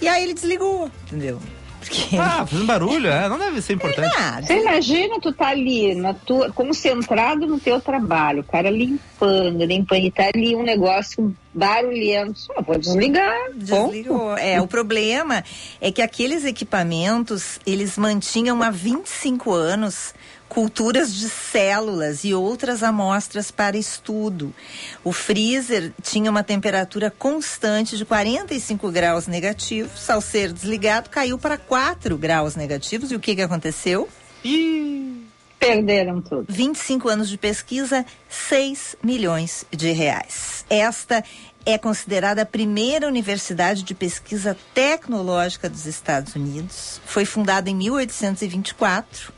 E 0.00 0.08
aí 0.08 0.22
ele 0.24 0.34
desligou, 0.34 0.90
entendeu? 1.06 1.40
Porque 1.82 2.16
Ah, 2.18 2.46
fazendo 2.46 2.66
barulho, 2.66 3.08
é? 3.08 3.28
Não 3.28 3.38
deve 3.38 3.60
ser 3.60 3.74
importante. 3.74 4.14
Você 4.46 4.60
imagina, 4.60 5.20
tu 5.20 5.32
tá 5.32 5.48
ali, 5.48 5.94
na 5.94 6.14
tua, 6.14 6.50
concentrado 6.52 7.46
no 7.46 7.58
teu 7.58 7.80
trabalho, 7.80 8.40
o 8.40 8.44
cara 8.44 8.70
limpando, 8.70 9.64
limpando, 9.64 10.04
e 10.04 10.10
tá 10.10 10.30
ali 10.34 10.54
um 10.54 10.62
negócio 10.62 11.34
barulhento. 11.52 12.38
Só 12.38 12.54
vou 12.62 12.78
desligar. 12.78 13.34
ponto. 13.46 13.58
Desligou. 13.58 14.36
É, 14.36 14.60
o 14.60 14.66
problema 14.66 15.44
é 15.80 15.90
que 15.90 16.00
aqueles 16.00 16.44
equipamentos, 16.44 17.58
eles 17.66 17.98
mantinham 17.98 18.62
há 18.62 18.70
25 18.70 19.52
anos 19.52 20.14
culturas 20.52 21.14
de 21.14 21.30
células 21.30 22.24
e 22.24 22.34
outras 22.34 22.82
amostras 22.82 23.50
para 23.50 23.74
estudo. 23.74 24.54
O 25.02 25.10
freezer 25.10 25.94
tinha 26.02 26.30
uma 26.30 26.42
temperatura 26.42 27.10
constante 27.10 27.96
de 27.96 28.04
45 28.04 28.90
graus 28.90 29.26
negativos. 29.26 30.10
Ao 30.10 30.20
ser 30.20 30.52
desligado, 30.52 31.08
caiu 31.08 31.38
para 31.38 31.56
4 31.56 32.18
graus 32.18 32.54
negativos. 32.54 33.10
E 33.10 33.16
o 33.16 33.20
que, 33.20 33.34
que 33.34 33.40
aconteceu? 33.40 34.06
Ih, 34.44 35.24
Perderam 35.58 36.20
tudo. 36.20 36.44
25 36.50 37.08
anos 37.08 37.30
de 37.30 37.38
pesquisa, 37.38 38.04
6 38.28 38.96
milhões 39.02 39.64
de 39.70 39.90
reais. 39.92 40.66
Esta 40.68 41.24
é 41.64 41.78
considerada 41.78 42.42
a 42.42 42.46
primeira 42.46 43.08
universidade 43.08 43.84
de 43.84 43.94
pesquisa 43.94 44.54
tecnológica 44.74 45.70
dos 45.70 45.86
Estados 45.86 46.34
Unidos. 46.34 47.00
Foi 47.06 47.24
fundada 47.24 47.70
em 47.70 47.74
1824 47.74 49.32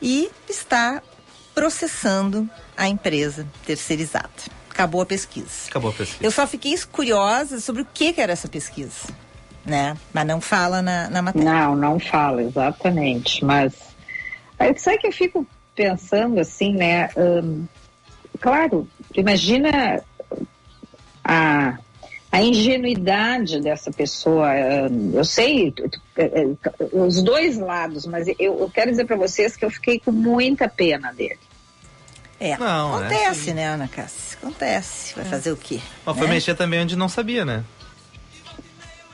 e 0.00 0.30
está 0.48 1.02
processando 1.54 2.48
a 2.76 2.88
empresa 2.88 3.46
terceirizada. 3.66 4.30
Acabou 4.70 5.02
a 5.02 5.06
pesquisa. 5.06 5.68
acabou 5.68 5.90
a 5.90 5.92
pesquisa. 5.92 6.24
Eu 6.24 6.30
só 6.30 6.46
fiquei 6.46 6.74
curiosa 6.90 7.60
sobre 7.60 7.82
o 7.82 7.86
que, 7.92 8.12
que 8.12 8.20
era 8.20 8.32
essa 8.32 8.48
pesquisa, 8.48 9.08
né? 9.64 9.96
Mas 10.12 10.26
não 10.26 10.40
fala 10.40 10.80
na, 10.80 11.10
na 11.10 11.20
matéria. 11.20 11.50
Não, 11.50 11.76
não 11.76 12.00
fala, 12.00 12.42
exatamente. 12.42 13.44
Mas 13.44 13.74
aí, 14.58 14.76
sabe 14.78 14.98
que 14.98 15.06
eu 15.08 15.12
fico 15.12 15.46
pensando 15.74 16.40
assim, 16.40 16.74
né? 16.74 17.10
hum, 17.16 17.66
claro, 18.40 18.88
imagina 19.14 20.02
a, 21.24 21.78
a 22.32 22.42
ingenuidade 22.42 23.60
dessa 23.60 23.90
pessoa. 23.90 24.48
hum, 24.90 25.12
eu 25.14 25.24
sei 25.24 25.74
eh, 26.16 26.30
eh, 26.34 26.86
os 26.92 27.22
dois 27.22 27.58
lados, 27.58 28.06
mas 28.06 28.28
eu, 28.28 28.60
eu 28.60 28.70
quero 28.72 28.90
dizer 28.90 29.04
para 29.04 29.16
vocês 29.16 29.56
que 29.56 29.64
eu 29.64 29.70
fiquei 29.70 29.98
com 29.98 30.12
muita 30.12 30.68
pena 30.68 31.12
dele. 31.12 31.38
É, 32.38 32.56
Não, 32.56 32.94
é 32.94 33.00
acontece, 33.00 33.28
assim. 33.28 33.52
né, 33.52 33.68
Ana 33.68 33.86
Cássia? 33.86 34.38
Acontece. 34.40 35.14
Vai 35.14 35.26
fazer 35.26 35.52
o 35.52 35.56
quê? 35.56 35.80
Mas 36.06 36.16
foi 36.16 36.26
né? 36.26 36.34
mexer 36.34 36.54
também 36.54 36.80
onde 36.80 36.96
não 36.96 37.08
sabia, 37.08 37.44
né? 37.44 37.64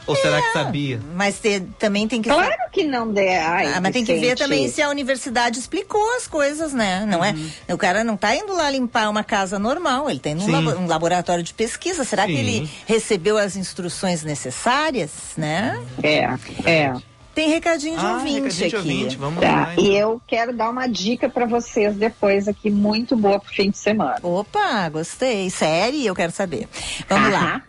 Ou 0.06 0.14
será 0.16 0.40
que 0.40 0.52
sabia? 0.52 1.00
Mas 1.14 1.38
te- 1.40 1.60
também 1.78 2.06
tem 2.06 2.22
que 2.22 2.28
Claro 2.28 2.54
que 2.72 2.84
não 2.84 3.12
der. 3.12 3.40
Ai, 3.44 3.72
Ah, 3.74 3.80
mas 3.80 3.92
tem 3.92 4.04
que 4.04 4.14
ver 4.14 4.36
também 4.36 4.68
se 4.68 4.80
a 4.80 4.88
universidade 4.88 5.58
explicou 5.58 6.16
as 6.16 6.26
coisas, 6.28 6.72
né? 6.72 7.04
Não 7.06 7.18
Uhum. 7.20 7.50
é? 7.68 7.74
O 7.74 7.78
cara 7.78 8.04
não 8.04 8.16
tá 8.16 8.34
indo 8.36 8.54
lá 8.54 8.70
limpar 8.70 9.08
uma 9.10 9.24
casa 9.24 9.58
normal, 9.58 10.08
ele 10.08 10.20
tem 10.20 10.36
um, 10.36 10.40
Sim. 10.40 10.52
labo- 10.52 10.78
um 10.78 10.86
laboratório 10.86 11.42
de 11.42 11.52
pesquisa. 11.52 12.04
Será 12.04 12.26
que 12.26 12.32
Sim. 12.34 12.38
ele 12.38 12.70
recebeu 12.86 13.36
as 13.36 13.56
instruções 13.56 14.22
necessárias, 14.22 15.10
né? 15.36 15.80
É, 16.02 16.28
é. 16.64 16.94
Tem 17.34 17.50
recadinho 17.50 17.98
de 17.98 18.06
Ah, 18.06 18.12
ouvinte 18.14 18.34
recadinho 18.40 18.58
de 18.70 18.76
aqui. 18.76 18.76
ouvinte, 18.76 19.16
vamos 19.18 19.40
Tá, 19.42 19.50
lá. 19.52 19.74
e 19.76 19.94
eu 19.94 20.22
quero 20.26 20.54
dar 20.56 20.70
uma 20.70 20.86
dica 20.86 21.28
para 21.28 21.44
vocês 21.44 21.94
depois 21.94 22.48
aqui, 22.48 22.70
muito 22.70 23.14
boa 23.14 23.38
pro 23.38 23.52
fim 23.52 23.70
de 23.70 23.76
semana. 23.76 24.16
Opa, 24.22 24.88
gostei. 24.88 25.50
Série, 25.50 26.06
eu 26.06 26.14
quero 26.14 26.32
saber. 26.32 26.66
Vamos 27.08 27.30
lá. 27.30 27.60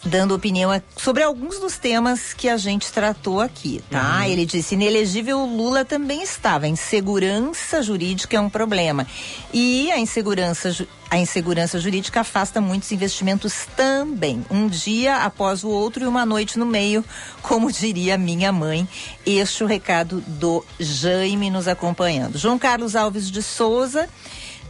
dando 0.06 0.34
opinião 0.34 0.70
sobre 0.96 1.22
alguns 1.22 1.58
dos 1.58 1.76
temas 1.76 2.32
que 2.32 2.48
a 2.48 2.56
gente 2.56 2.92
tratou 2.92 3.40
aqui, 3.40 3.82
tá? 3.90 4.28
Ele 4.28 4.46
disse, 4.46 4.74
inelegível 4.74 5.38
o 5.38 5.56
Lula 5.56 5.84
também 5.84 6.22
estava. 6.22 6.66
A 6.66 6.68
insegurança 6.68 7.82
jurídica 7.82 8.36
é 8.36 8.40
um 8.40 8.48
problema. 8.48 9.06
E 9.52 9.90
a 9.90 9.98
insegurança, 9.98 10.86
a 11.10 11.18
insegurança 11.18 11.78
jurídica 11.80 12.20
afasta 12.20 12.60
muitos 12.60 12.90
investimentos 12.92 13.66
também. 13.76 14.44
Um 14.50 14.68
dia 14.68 15.18
após 15.18 15.64
o 15.64 15.68
outro 15.68 16.04
e 16.04 16.06
uma 16.06 16.24
noite 16.24 16.58
no 16.58 16.66
meio, 16.66 17.04
como 17.42 17.70
diria 17.70 18.16
minha 18.16 18.52
mãe. 18.52 18.88
Este 19.24 19.62
é 19.62 19.66
o 19.66 19.68
recado 19.68 20.22
do 20.26 20.64
Jaime 20.78 21.50
nos 21.50 21.68
acompanhando. 21.68 22.38
João 22.38 22.58
Carlos 22.58 22.96
Alves 22.96 23.30
de 23.30 23.42
Souza 23.42 24.08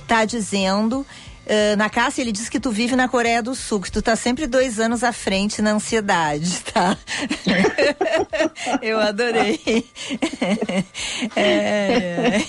tá 0.07 0.25
dizendo. 0.25 1.07
Ah, 1.49 1.77
na 1.77 1.89
Cássia, 1.89 2.23
ele 2.23 2.33
diz 2.33 2.49
que 2.49 2.59
tu 2.59 2.71
vive 2.71 2.97
na 2.97 3.09
Coreia 3.09 3.43
do 3.43 3.55
Sul, 3.55 3.81
que 3.81 3.91
tu 3.91 4.03
tá 4.03 4.17
sempre 4.17 4.47
dois 4.47 4.81
anos 4.81 5.05
à 5.05 5.13
frente 5.13 5.63
na 5.63 5.73
ansiedade, 5.73 6.61
tá? 6.73 6.97
eu 8.83 8.99
adorei. 8.99 9.87
É, 11.35 12.41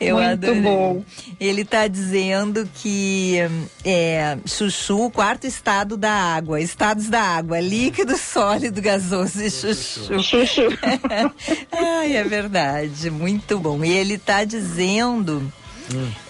eu 0.00 0.16
Muito 0.16 0.30
adorei. 0.30 0.60
bom. 0.60 1.04
Ele 1.38 1.64
tá 1.64 1.86
dizendo 1.86 2.68
que 2.74 3.36
é, 3.84 4.38
Chuchu, 4.46 5.06
o 5.06 5.10
quarto 5.10 5.46
estado 5.46 5.96
da 5.96 6.12
água, 6.12 6.60
estados 6.60 7.08
da 7.08 7.20
água, 7.20 7.60
líquido, 7.60 8.16
sólido, 8.16 8.80
gasoso 8.80 9.42
e 9.42 9.50
chuchu. 9.50 10.22
Chuchu. 10.22 10.62
Ai, 11.72 12.16
é 12.16 12.24
verdade, 12.24 13.10
muito 13.10 13.58
bom. 13.58 13.84
E 13.84 13.90
ele 13.90 14.18
tá 14.18 14.44
dizendo. 14.44 15.52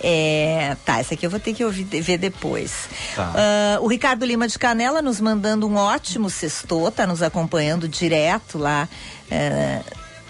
É, 0.02 0.76
tá, 0.84 0.98
essa 0.98 1.14
aqui 1.14 1.26
eu 1.26 1.30
vou 1.30 1.40
ter 1.40 1.54
que 1.54 1.64
ouvir, 1.64 1.84
ver 1.84 2.18
depois. 2.18 2.88
Tá. 3.14 3.32
Ah, 3.34 3.78
o 3.80 3.86
Ricardo 3.86 4.24
Lima 4.24 4.48
de 4.48 4.58
Canela 4.58 5.02
nos 5.02 5.20
mandando 5.20 5.66
um 5.66 5.76
ótimo 5.76 6.30
sexto, 6.30 6.90
tá 6.90 7.06
nos 7.06 7.22
acompanhando 7.22 7.88
direto 7.88 8.58
lá 8.58 8.88
eh, 9.30 9.80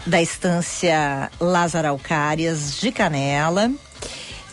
da 0.07 0.21
estância 0.21 1.31
Lázaro 1.40 1.88
Alcárias 1.88 2.79
de 2.79 2.90
Canela. 2.92 3.71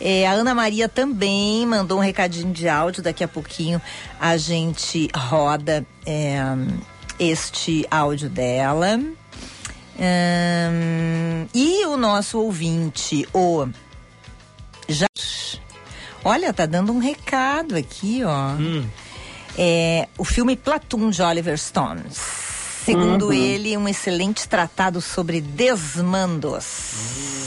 É, 0.00 0.26
a 0.26 0.32
Ana 0.32 0.54
Maria 0.54 0.88
também 0.88 1.66
mandou 1.66 1.98
um 1.98 2.00
recadinho 2.00 2.52
de 2.52 2.68
áudio. 2.68 3.02
Daqui 3.02 3.22
a 3.22 3.28
pouquinho 3.28 3.80
a 4.18 4.36
gente 4.38 5.08
roda 5.14 5.84
é, 6.06 6.42
este 7.18 7.86
áudio 7.90 8.30
dela. 8.30 8.98
Ahn, 9.98 11.46
e 11.52 11.84
o 11.84 11.98
nosso 11.98 12.40
ouvinte, 12.40 13.28
o. 13.34 13.68
Já. 14.92 15.06
Olha, 16.24 16.52
tá 16.52 16.66
dando 16.66 16.92
um 16.92 16.98
recado 16.98 17.76
aqui, 17.76 18.22
ó. 18.24 18.50
Hum. 18.52 18.86
É, 19.58 20.06
o 20.18 20.24
filme 20.24 20.56
Platoon 20.56 21.10
de 21.10 21.22
Oliver 21.22 21.58
Stone. 21.58 22.02
Segundo 22.10 23.26
Uhum. 23.26 23.32
ele, 23.32 23.76
um 23.76 23.88
excelente 23.88 24.48
tratado 24.48 25.00
sobre 25.00 25.40
desmandos. 25.40 26.94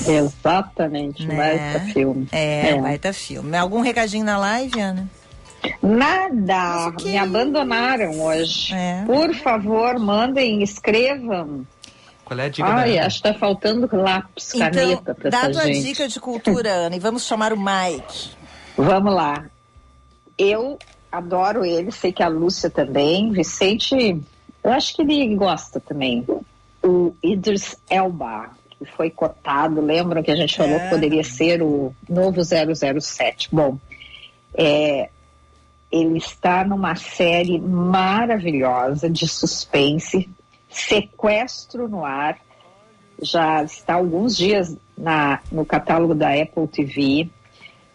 Exatamente, 0.08 1.26
Né? 1.26 1.36
baita 1.36 1.80
filme. 1.92 2.28
É, 2.32 2.70
É. 2.70 2.82
baita 2.82 3.14
filme. 3.14 3.58
Algum 3.58 3.82
recadinho 3.82 4.24
na 4.26 4.38
live, 4.38 4.80
Ana? 4.80 5.10
Nada, 5.82 6.92
que 6.98 7.06
me 7.06 7.16
é 7.16 7.20
abandonaram 7.20 8.20
hoje. 8.22 8.74
É. 8.74 9.04
Por 9.06 9.34
favor, 9.36 9.98
mandem, 9.98 10.62
escrevam. 10.62 11.66
Qual 12.34 12.40
é 12.40 12.46
a 12.46 12.50
dica 12.50 12.68
Ai, 12.68 12.98
acho 13.00 13.18
que 13.22 13.24
tá 13.24 13.34
faltando 13.34 13.90
lápis, 13.92 14.52
caneta 14.54 14.82
então, 15.12 15.16
pra 15.16 15.30
dado 15.30 15.52
essa 15.52 15.62
a 15.64 15.66
gente. 15.68 15.84
dica 15.84 16.08
de 16.08 16.20
cultura, 16.20 16.70
Ana, 16.72 16.96
e 16.96 17.00
vamos 17.00 17.26
chamar 17.26 17.54
o 17.54 17.58
Mike. 17.58 18.32
Vamos 18.78 19.14
lá. 19.14 19.46
Eu 20.38 20.78
adoro 21.12 21.64
ele, 21.64 21.92
sei 21.92 22.12
que 22.12 22.24
a 22.24 22.28
Lúcia 22.28 22.70
também. 22.70 23.32
Vicente, 23.32 23.96
eu 24.64 24.72
acho 24.72 24.96
que 24.96 25.02
ele 25.04 25.36
gosta 25.36 25.80
também. 25.80 26.26
O 26.84 27.14
Idris 27.24 27.78
Elba, 27.90 28.50
que 28.72 28.86
foi 28.86 29.10
cotado, 29.10 29.80
lembram 29.80 30.24
que 30.24 30.32
a 30.32 30.36
gente 30.36 30.58
falou 30.58 30.76
É. 30.76 30.80
que 30.80 30.90
poderia 30.90 31.24
ser 31.24 31.62
o 31.62 31.94
novo 32.10 32.42
007. 32.44 33.50
Bom, 33.52 33.78
é, 34.56 35.10
ele 35.92 36.18
está 36.18 36.66
numa 36.66 36.96
série 36.96 37.60
maravilhosa 37.60 39.10
de 39.10 39.28
suspense, 39.28 40.28
Sequestro 40.74 41.88
no 41.88 42.04
Ar. 42.04 42.38
Já 43.22 43.64
está 43.64 43.94
há 43.94 43.98
alguns 43.98 44.36
dias 44.36 44.76
na, 44.98 45.40
no 45.52 45.66
catálogo 45.66 46.14
da 46.14 46.30
Apple 46.34 46.68
TV. 46.68 47.30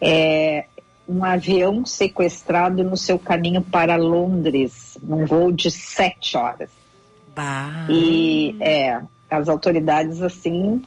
É, 0.01 0.67
um 1.09 1.25
avião 1.25 1.85
sequestrado 1.85 2.85
no 2.85 2.97
seu 2.97 3.19
caminho 3.19 3.63
para 3.63 3.97
Londres, 3.97 4.97
num 5.03 5.27
voo 5.27 5.51
de 5.51 5.71
sete 5.71 6.37
horas. 6.37 6.71
Bah. 7.35 7.87
E 7.89 8.57
é, 8.61 9.01
as 9.31 9.49
autoridades, 9.49 10.23
assim, 10.23 10.83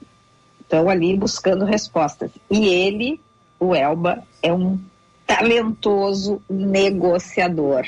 estão 0.60 0.90
ali 0.90 1.18
buscando 1.18 1.66
respostas. 1.66 2.32
E 2.50 2.68
ele, 2.68 3.20
o 3.60 3.76
Elba, 3.76 4.24
é 4.42 4.54
um 4.54 4.80
talentoso 5.26 6.42
negociador. 6.50 7.84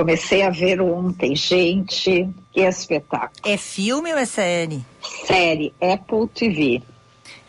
Comecei 0.00 0.40
a 0.40 0.48
ver 0.48 0.80
ontem, 0.80 1.36
gente, 1.36 2.26
que 2.50 2.62
espetáculo. 2.62 3.32
É 3.44 3.58
filme 3.58 4.10
ou 4.10 4.18
é 4.18 4.24
série? 4.24 4.82
Série 5.26 5.74
Apple 5.78 6.26
TV. 6.28 6.82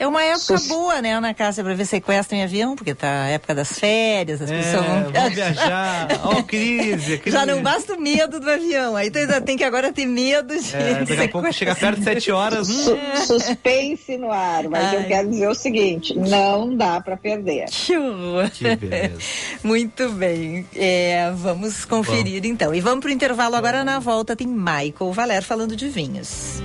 É 0.01 0.07
uma 0.07 0.23
época 0.23 0.55
boa, 0.67 0.99
né, 0.99 1.13
Ana 1.13 1.31
Cássia, 1.31 1.63
pra 1.63 1.75
ver 1.75 1.85
sequestro 1.85 2.35
em 2.35 2.41
avião, 2.41 2.75
porque 2.75 2.95
tá 2.95 3.25
a 3.25 3.27
época 3.27 3.53
das 3.53 3.77
férias, 3.77 4.41
as 4.41 4.49
pessoas 4.49 4.83
É, 4.83 4.87
vão 5.03 5.11
vamos 5.11 5.33
viajar. 5.35 6.07
Ó, 6.25 6.39
oh, 6.39 6.43
crise, 6.43 7.19
crise. 7.19 7.37
Já 7.37 7.45
não 7.45 7.61
basta 7.61 7.93
o 7.93 8.01
medo 8.01 8.39
do 8.39 8.49
avião, 8.49 8.95
aí 8.95 9.11
tu 9.11 9.19
ainda 9.19 9.39
tem 9.39 9.55
que 9.55 9.63
agora 9.63 9.93
ter 9.93 10.07
medo 10.07 10.59
de 10.59 10.75
É, 10.75 10.93
daqui 11.05 11.13
a 11.13 11.29
pouco 11.29 11.53
sequestro. 11.53 11.53
chega 11.53 11.75
perto 11.75 11.99
de 11.99 12.03
sete 12.03 12.31
horas. 12.31 12.67
hum, 12.89 12.97
Su- 13.27 13.39
suspense 13.39 14.17
no 14.17 14.31
ar, 14.31 14.67
mas 14.69 14.85
Ai. 14.85 14.95
eu 14.97 15.03
quero 15.03 15.29
dizer 15.29 15.47
o 15.47 15.53
seguinte: 15.53 16.17
não 16.17 16.75
dá 16.75 16.99
para 16.99 17.15
perder. 17.15 17.65
Que 17.69 17.95
horror. 17.95 18.49
Que 18.49 18.75
beleza. 18.75 19.19
Muito 19.63 20.09
bem. 20.13 20.65
É, 20.75 21.31
vamos 21.35 21.85
conferir 21.85 22.43
então. 22.43 22.73
E 22.73 22.81
vamos 22.81 23.01
pro 23.01 23.11
intervalo 23.11 23.55
agora 23.55 23.83
na 23.83 23.99
volta. 23.99 24.35
Tem 24.35 24.47
Michael 24.47 25.13
Valer 25.13 25.43
falando 25.43 25.75
de 25.75 25.87
vinhos. 25.89 26.59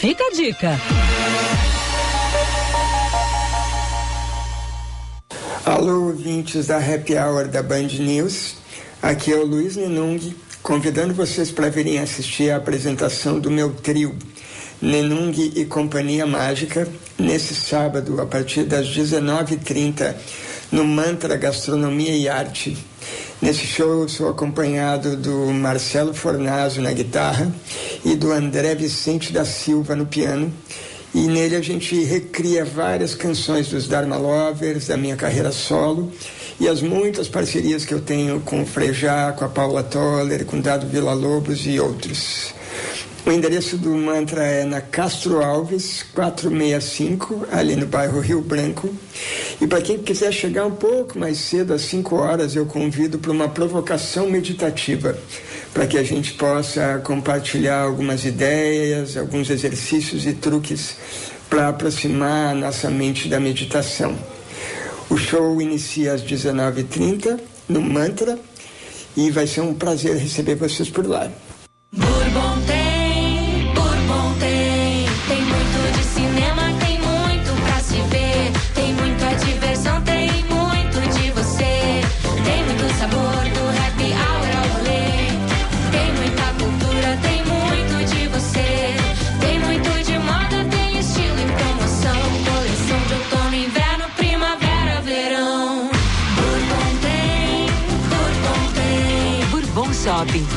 Fica 0.00 0.24
a 0.24 0.30
dica. 0.30 0.80
Alô, 5.66 6.06
ouvintes 6.06 6.68
da 6.68 6.78
Happy 6.78 7.14
Hour 7.14 7.48
da 7.48 7.62
Band 7.62 7.88
News. 7.98 8.54
Aqui 9.02 9.32
é 9.32 9.36
o 9.36 9.44
Luiz 9.44 9.76
Nenung, 9.76 10.18
convidando 10.68 11.14
vocês 11.14 11.50
para 11.50 11.70
virem 11.70 11.98
assistir 11.98 12.50
a 12.50 12.58
apresentação 12.58 13.40
do 13.40 13.50
meu 13.50 13.72
trio, 13.72 14.14
Nenung 14.82 15.32
e 15.56 15.64
Companhia 15.64 16.26
Mágica, 16.26 16.86
nesse 17.18 17.54
sábado, 17.54 18.20
a 18.20 18.26
partir 18.26 18.64
das 18.64 18.86
19h30, 18.86 20.14
no 20.70 20.84
Mantra 20.84 21.38
Gastronomia 21.38 22.14
e 22.14 22.28
Arte. 22.28 22.76
Nesse 23.40 23.66
show 23.66 24.02
eu 24.02 24.08
sou 24.10 24.28
acompanhado 24.28 25.16
do 25.16 25.46
Marcelo 25.54 26.12
Fornazo 26.12 26.82
na 26.82 26.92
guitarra 26.92 27.50
e 28.04 28.14
do 28.14 28.30
André 28.30 28.74
Vicente 28.74 29.32
da 29.32 29.46
Silva 29.46 29.96
no 29.96 30.04
piano. 30.04 30.52
E 31.14 31.20
nele 31.28 31.56
a 31.56 31.62
gente 31.62 32.04
recria 32.04 32.66
várias 32.66 33.14
canções 33.14 33.68
dos 33.68 33.88
Dharma 33.88 34.18
Lovers, 34.18 34.88
da 34.88 34.98
minha 34.98 35.16
carreira 35.16 35.50
solo, 35.50 36.12
e 36.60 36.68
as 36.68 36.82
muitas 36.82 37.28
parcerias 37.28 37.84
que 37.84 37.94
eu 37.94 38.00
tenho 38.00 38.40
com 38.40 38.62
o 38.62 38.66
Frejá, 38.66 39.32
com 39.32 39.44
a 39.44 39.48
Paula 39.48 39.82
Toller, 39.82 40.44
com 40.44 40.60
Dado 40.60 40.86
Vila 40.86 41.12
Lobos 41.12 41.66
e 41.66 41.78
outros. 41.78 42.52
O 43.28 43.30
endereço 43.30 43.76
do 43.76 43.90
mantra 43.90 44.42
é 44.42 44.64
na 44.64 44.80
Castro 44.80 45.42
Alves, 45.42 46.02
465, 46.14 47.46
ali 47.52 47.76
no 47.76 47.84
bairro 47.84 48.20
Rio 48.20 48.40
Branco. 48.40 48.88
E 49.60 49.66
para 49.66 49.82
quem 49.82 49.98
quiser 49.98 50.32
chegar 50.32 50.64
um 50.64 50.70
pouco 50.70 51.18
mais 51.18 51.36
cedo, 51.36 51.74
às 51.74 51.82
5 51.82 52.16
horas, 52.16 52.56
eu 52.56 52.64
convido 52.64 53.18
para 53.18 53.30
uma 53.30 53.48
provocação 53.48 54.30
meditativa, 54.30 55.18
para 55.74 55.86
que 55.86 55.98
a 55.98 56.02
gente 56.02 56.32
possa 56.34 57.02
compartilhar 57.04 57.82
algumas 57.82 58.24
ideias, 58.24 59.16
alguns 59.16 59.50
exercícios 59.50 60.24
e 60.24 60.32
truques 60.32 60.96
para 61.50 61.68
aproximar 61.68 62.52
a 62.52 62.54
nossa 62.54 62.88
mente 62.88 63.28
da 63.28 63.38
meditação. 63.38 64.16
O 65.10 65.16
show 65.16 65.60
inicia 65.60 66.12
às 66.12 66.22
19h30 66.22 67.40
no 67.68 67.80
Mantra 67.80 68.38
e 69.16 69.30
vai 69.30 69.46
ser 69.46 69.62
um 69.62 69.74
prazer 69.74 70.16
receber 70.16 70.54
vocês 70.54 70.90
por 70.90 71.06
lá. 71.06 71.30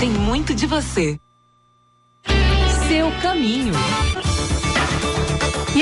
Tem 0.02 0.10
muito 0.10 0.56
de 0.56 0.66
você. 0.66 1.20
Seu 2.88 3.12
caminho. 3.22 3.72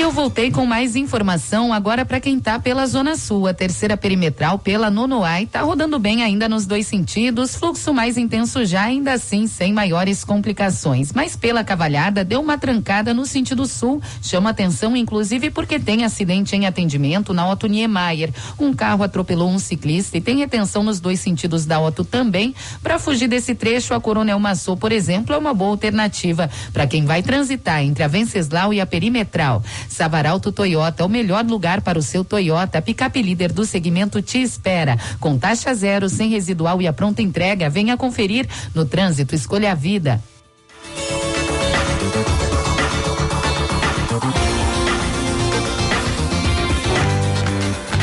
E 0.00 0.02
eu 0.02 0.10
voltei 0.10 0.50
com 0.50 0.64
mais 0.64 0.96
informação 0.96 1.74
agora 1.74 2.06
para 2.06 2.18
quem 2.18 2.40
tá 2.40 2.58
pela 2.58 2.86
Zona 2.86 3.16
Sul. 3.16 3.46
A 3.46 3.52
terceira 3.52 3.98
perimetral 3.98 4.58
pela 4.58 4.88
Nonoai 4.88 5.44
tá 5.44 5.60
rodando 5.60 5.98
bem 5.98 6.22
ainda 6.22 6.48
nos 6.48 6.64
dois 6.64 6.86
sentidos, 6.86 7.54
fluxo 7.54 7.92
mais 7.92 8.16
intenso 8.16 8.64
já, 8.64 8.84
ainda 8.84 9.12
assim 9.12 9.46
sem 9.46 9.74
maiores 9.74 10.24
complicações. 10.24 11.12
Mas 11.12 11.36
pela 11.36 11.62
cavalhada 11.62 12.24
deu 12.24 12.40
uma 12.40 12.56
trancada 12.56 13.12
no 13.12 13.26
sentido 13.26 13.66
sul. 13.66 14.00
Chama 14.22 14.48
atenção, 14.48 14.96
inclusive, 14.96 15.50
porque 15.50 15.78
tem 15.78 16.02
acidente 16.02 16.56
em 16.56 16.64
atendimento 16.64 17.34
na 17.34 17.46
Otto 17.50 17.66
Niemeyer. 17.66 18.32
Um 18.58 18.72
carro 18.72 19.04
atropelou 19.04 19.50
um 19.50 19.58
ciclista 19.58 20.16
e 20.16 20.20
tem 20.22 20.38
retenção 20.38 20.82
nos 20.82 20.98
dois 20.98 21.20
sentidos 21.20 21.66
da 21.66 21.78
Otto 21.78 22.06
também. 22.06 22.54
Para 22.82 22.98
fugir 22.98 23.28
desse 23.28 23.54
trecho, 23.54 23.92
a 23.92 24.00
Coronel 24.00 24.40
Massô, 24.40 24.78
por 24.78 24.92
exemplo, 24.92 25.34
é 25.34 25.38
uma 25.38 25.52
boa 25.52 25.72
alternativa 25.72 26.48
para 26.72 26.86
quem 26.86 27.04
vai 27.04 27.22
transitar 27.22 27.82
entre 27.82 28.02
a 28.02 28.08
Venceslau 28.08 28.72
e 28.72 28.80
a 28.80 28.86
Perimetral. 28.86 29.62
Savaralto 29.90 30.52
Toyota, 30.52 31.04
o 31.04 31.08
melhor 31.08 31.44
lugar 31.44 31.80
para 31.82 31.98
o 31.98 32.02
seu 32.02 32.24
Toyota. 32.24 32.80
Picape 32.80 33.20
líder 33.20 33.52
do 33.52 33.64
segmento 33.66 34.22
te 34.22 34.40
espera. 34.40 34.96
Com 35.18 35.36
taxa 35.36 35.74
zero, 35.74 36.08
sem 36.08 36.30
residual 36.30 36.80
e 36.80 36.86
a 36.86 36.92
pronta 36.92 37.20
entrega. 37.20 37.68
Venha 37.68 37.96
conferir. 37.96 38.48
No 38.72 38.84
trânsito, 38.86 39.34
escolha 39.34 39.72
a 39.72 39.74
vida. 39.74 40.20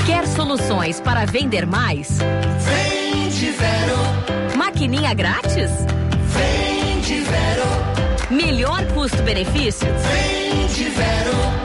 Quer 0.05 0.27
soluções 0.27 0.99
para 0.99 1.25
vender 1.25 1.65
mais? 1.65 2.19
Vem 2.19 3.29
Vero, 3.51 4.57
Maquininha 4.57 5.13
grátis? 5.13 5.71
vem 6.33 7.01
Vero, 7.23 8.35
Melhor 8.35 8.85
custo-benefício? 8.93 9.87
vem 9.87 10.67
Vero, 10.67 11.37
Aceitar 11.37 11.56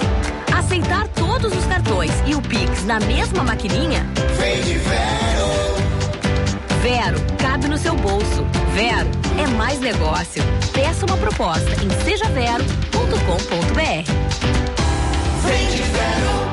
todos 1.42 1.58
os 1.58 1.66
cartões 1.66 2.12
e 2.24 2.34
o 2.36 2.40
Pix 2.40 2.84
na 2.84 3.00
mesma 3.00 3.42
maquininha? 3.42 4.06
vem 4.38 4.62
Vero. 4.62 5.50
Vero, 6.80 7.18
cabe 7.38 7.66
no 7.66 7.76
seu 7.76 7.96
bolso. 7.96 8.46
Vero 8.74 9.10
é 9.42 9.46
mais 9.56 9.80
negócio. 9.80 10.42
Peça 10.72 11.04
uma 11.04 11.16
proposta 11.16 11.70
em 11.84 11.90
sejavero.com.br. 12.04 12.62
Vem 15.42 15.66
de 15.70 15.82
Vero. 15.82 16.52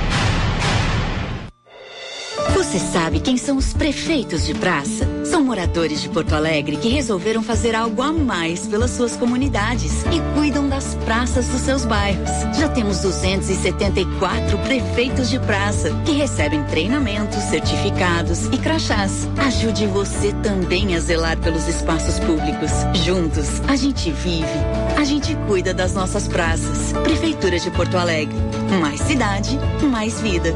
Você 2.71 2.79
sabe 2.79 3.19
quem 3.19 3.35
são 3.35 3.57
os 3.57 3.73
prefeitos 3.73 4.45
de 4.45 4.53
praça? 4.53 5.05
São 5.25 5.43
moradores 5.43 6.01
de 6.01 6.07
Porto 6.07 6.33
Alegre 6.33 6.77
que 6.77 6.87
resolveram 6.87 7.43
fazer 7.43 7.75
algo 7.75 8.01
a 8.01 8.13
mais 8.13 8.65
pelas 8.65 8.91
suas 8.91 9.17
comunidades 9.17 10.03
e 10.03 10.39
cuidam 10.39 10.69
das 10.69 10.95
praças 11.03 11.49
dos 11.49 11.59
seus 11.59 11.83
bairros. 11.83 12.29
Já 12.57 12.69
temos 12.69 13.01
274 13.01 14.57
prefeitos 14.59 15.29
de 15.29 15.37
praça 15.39 15.89
que 16.05 16.13
recebem 16.13 16.63
treinamentos, 16.63 17.43
certificados 17.43 18.45
e 18.45 18.57
crachás. 18.57 19.27
Ajude 19.35 19.85
você 19.87 20.31
também 20.41 20.95
a 20.95 20.99
zelar 21.01 21.37
pelos 21.39 21.67
espaços 21.67 22.19
públicos. 22.19 22.71
Juntos, 23.03 23.59
a 23.67 23.75
gente 23.75 24.09
vive, 24.11 24.47
a 24.97 25.03
gente 25.03 25.35
cuida 25.45 25.73
das 25.73 25.93
nossas 25.93 26.25
praças. 26.25 26.93
Prefeitura 27.03 27.59
de 27.59 27.69
Porto 27.69 27.97
Alegre. 27.97 28.37
Mais 28.79 29.01
cidade, 29.01 29.59
mais 29.91 30.21
vida. 30.21 30.55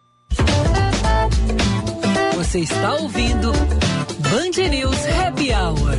Você 2.51 2.59
está 2.59 2.95
ouvindo 2.95 3.49
Band 3.53 4.69
News 4.69 4.97
Happy 5.05 5.53
Hour. 5.53 5.97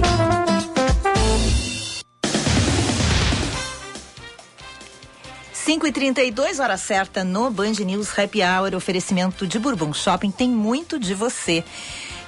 Cinco 5.50 5.86
e 5.86 5.92
trinta 5.92 6.20
hora 6.60 6.76
certa 6.76 7.24
no 7.24 7.50
Band 7.50 7.72
News 7.86 8.18
Happy 8.18 8.42
Hour, 8.42 8.74
oferecimento 8.74 9.46
de 9.46 9.58
Bourbon 9.58 9.94
Shopping, 9.94 10.30
tem 10.30 10.50
muito 10.50 10.98
de 10.98 11.14
você. 11.14 11.64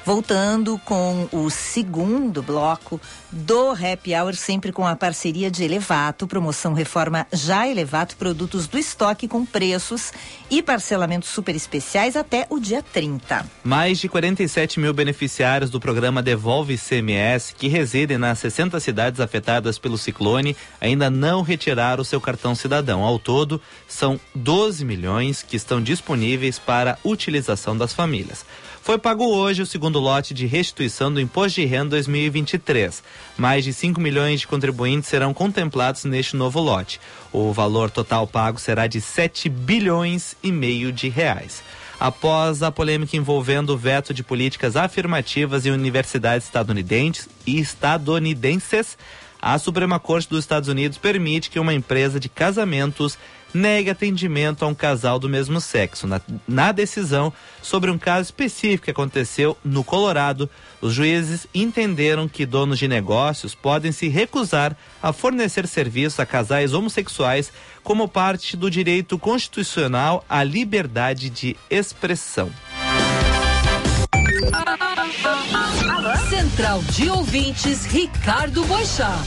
Voltando 0.06 0.78
com 0.84 1.26
o 1.32 1.48
segundo 1.48 2.42
bloco 2.42 3.00
do 3.32 3.70
Happy 3.70 4.14
Hour, 4.14 4.34
sempre 4.34 4.70
com 4.70 4.86
a 4.86 4.94
parceria 4.94 5.50
de 5.50 5.64
Elevato, 5.64 6.26
promoção 6.26 6.74
Reforma 6.74 7.26
Já 7.32 7.66
Elevato, 7.66 8.14
produtos 8.16 8.66
do 8.66 8.78
estoque 8.78 9.26
com 9.26 9.46
preços 9.46 10.12
e 10.50 10.62
parcelamentos 10.62 11.30
super 11.30 11.56
especiais 11.56 12.16
até 12.16 12.46
o 12.50 12.60
dia 12.60 12.82
30. 12.82 13.46
Mais 13.64 13.98
de 13.98 14.06
47 14.06 14.78
mil 14.78 14.92
beneficiários 14.92 15.70
do 15.70 15.80
programa 15.80 16.22
Devolve 16.22 16.74
ICMS, 16.74 17.54
que 17.54 17.68
residem 17.68 18.18
nas 18.18 18.40
60 18.40 18.78
cidades 18.80 19.20
afetadas 19.20 19.78
pelo 19.78 19.96
ciclone, 19.96 20.54
ainda 20.82 21.08
não 21.08 21.40
retiraram 21.40 22.02
o 22.02 22.04
seu 22.04 22.20
cartão 22.20 22.54
cidadão. 22.54 23.02
Ao 23.02 23.18
todo, 23.18 23.58
são 23.88 24.20
12 24.34 24.84
milhões 24.84 25.42
que 25.42 25.56
estão 25.56 25.82
disponíveis 25.82 26.58
para 26.58 26.98
utilização 27.02 27.74
das 27.74 27.94
famílias. 27.94 28.44
Foi 28.84 28.98
pago 28.98 29.24
hoje 29.24 29.62
o 29.62 29.66
segundo 29.66 29.98
lote 29.98 30.34
de 30.34 30.44
restituição 30.44 31.10
do 31.10 31.18
Imposto 31.18 31.58
de 31.58 31.66
Renda 31.66 31.88
2023. 31.92 33.02
Mais 33.34 33.64
de 33.64 33.72
5 33.72 33.98
milhões 33.98 34.40
de 34.40 34.46
contribuintes 34.46 35.08
serão 35.08 35.32
contemplados 35.32 36.04
neste 36.04 36.36
novo 36.36 36.60
lote. 36.60 37.00
O 37.32 37.50
valor 37.50 37.90
total 37.90 38.26
pago 38.26 38.60
será 38.60 38.86
de 38.86 39.00
7 39.00 39.48
bilhões 39.48 40.36
e 40.42 40.52
meio 40.52 40.92
de 40.92 41.08
reais. 41.08 41.62
Após 41.98 42.62
a 42.62 42.70
polêmica 42.70 43.16
envolvendo 43.16 43.70
o 43.70 43.78
veto 43.78 44.12
de 44.12 44.22
políticas 44.22 44.76
afirmativas 44.76 45.64
em 45.64 45.70
universidades 45.70 46.46
estadunidenses 46.46 47.26
e 47.46 47.58
estadunidenses, 47.58 48.98
a 49.40 49.58
Suprema 49.58 49.98
Corte 49.98 50.28
dos 50.28 50.40
Estados 50.40 50.68
Unidos 50.68 50.98
permite 50.98 51.48
que 51.48 51.58
uma 51.58 51.72
empresa 51.72 52.20
de 52.20 52.28
casamentos 52.28 53.16
negue 53.54 53.88
atendimento 53.88 54.64
a 54.64 54.68
um 54.68 54.74
casal 54.74 55.18
do 55.18 55.28
mesmo 55.28 55.60
sexo. 55.60 56.06
Na, 56.06 56.20
na, 56.46 56.72
decisão 56.72 57.32
sobre 57.62 57.90
um 57.90 57.96
caso 57.96 58.24
específico 58.24 58.84
que 58.84 58.90
aconteceu 58.90 59.56
no 59.64 59.84
Colorado, 59.84 60.50
os 60.80 60.92
juízes 60.92 61.46
entenderam 61.54 62.28
que 62.28 62.44
donos 62.44 62.78
de 62.78 62.88
negócios 62.88 63.54
podem 63.54 63.92
se 63.92 64.08
recusar 64.08 64.76
a 65.02 65.12
fornecer 65.12 65.68
serviços 65.68 66.18
a 66.18 66.26
casais 66.26 66.74
homossexuais 66.74 67.52
como 67.82 68.08
parte 68.08 68.56
do 68.56 68.70
direito 68.70 69.16
constitucional 69.18 70.24
à 70.28 70.42
liberdade 70.42 71.30
de 71.30 71.56
expressão. 71.70 72.50
Central 76.28 76.82
de 76.90 77.10
Ouvintes, 77.10 77.84
Ricardo 77.86 78.64
Boixá. 78.64 79.22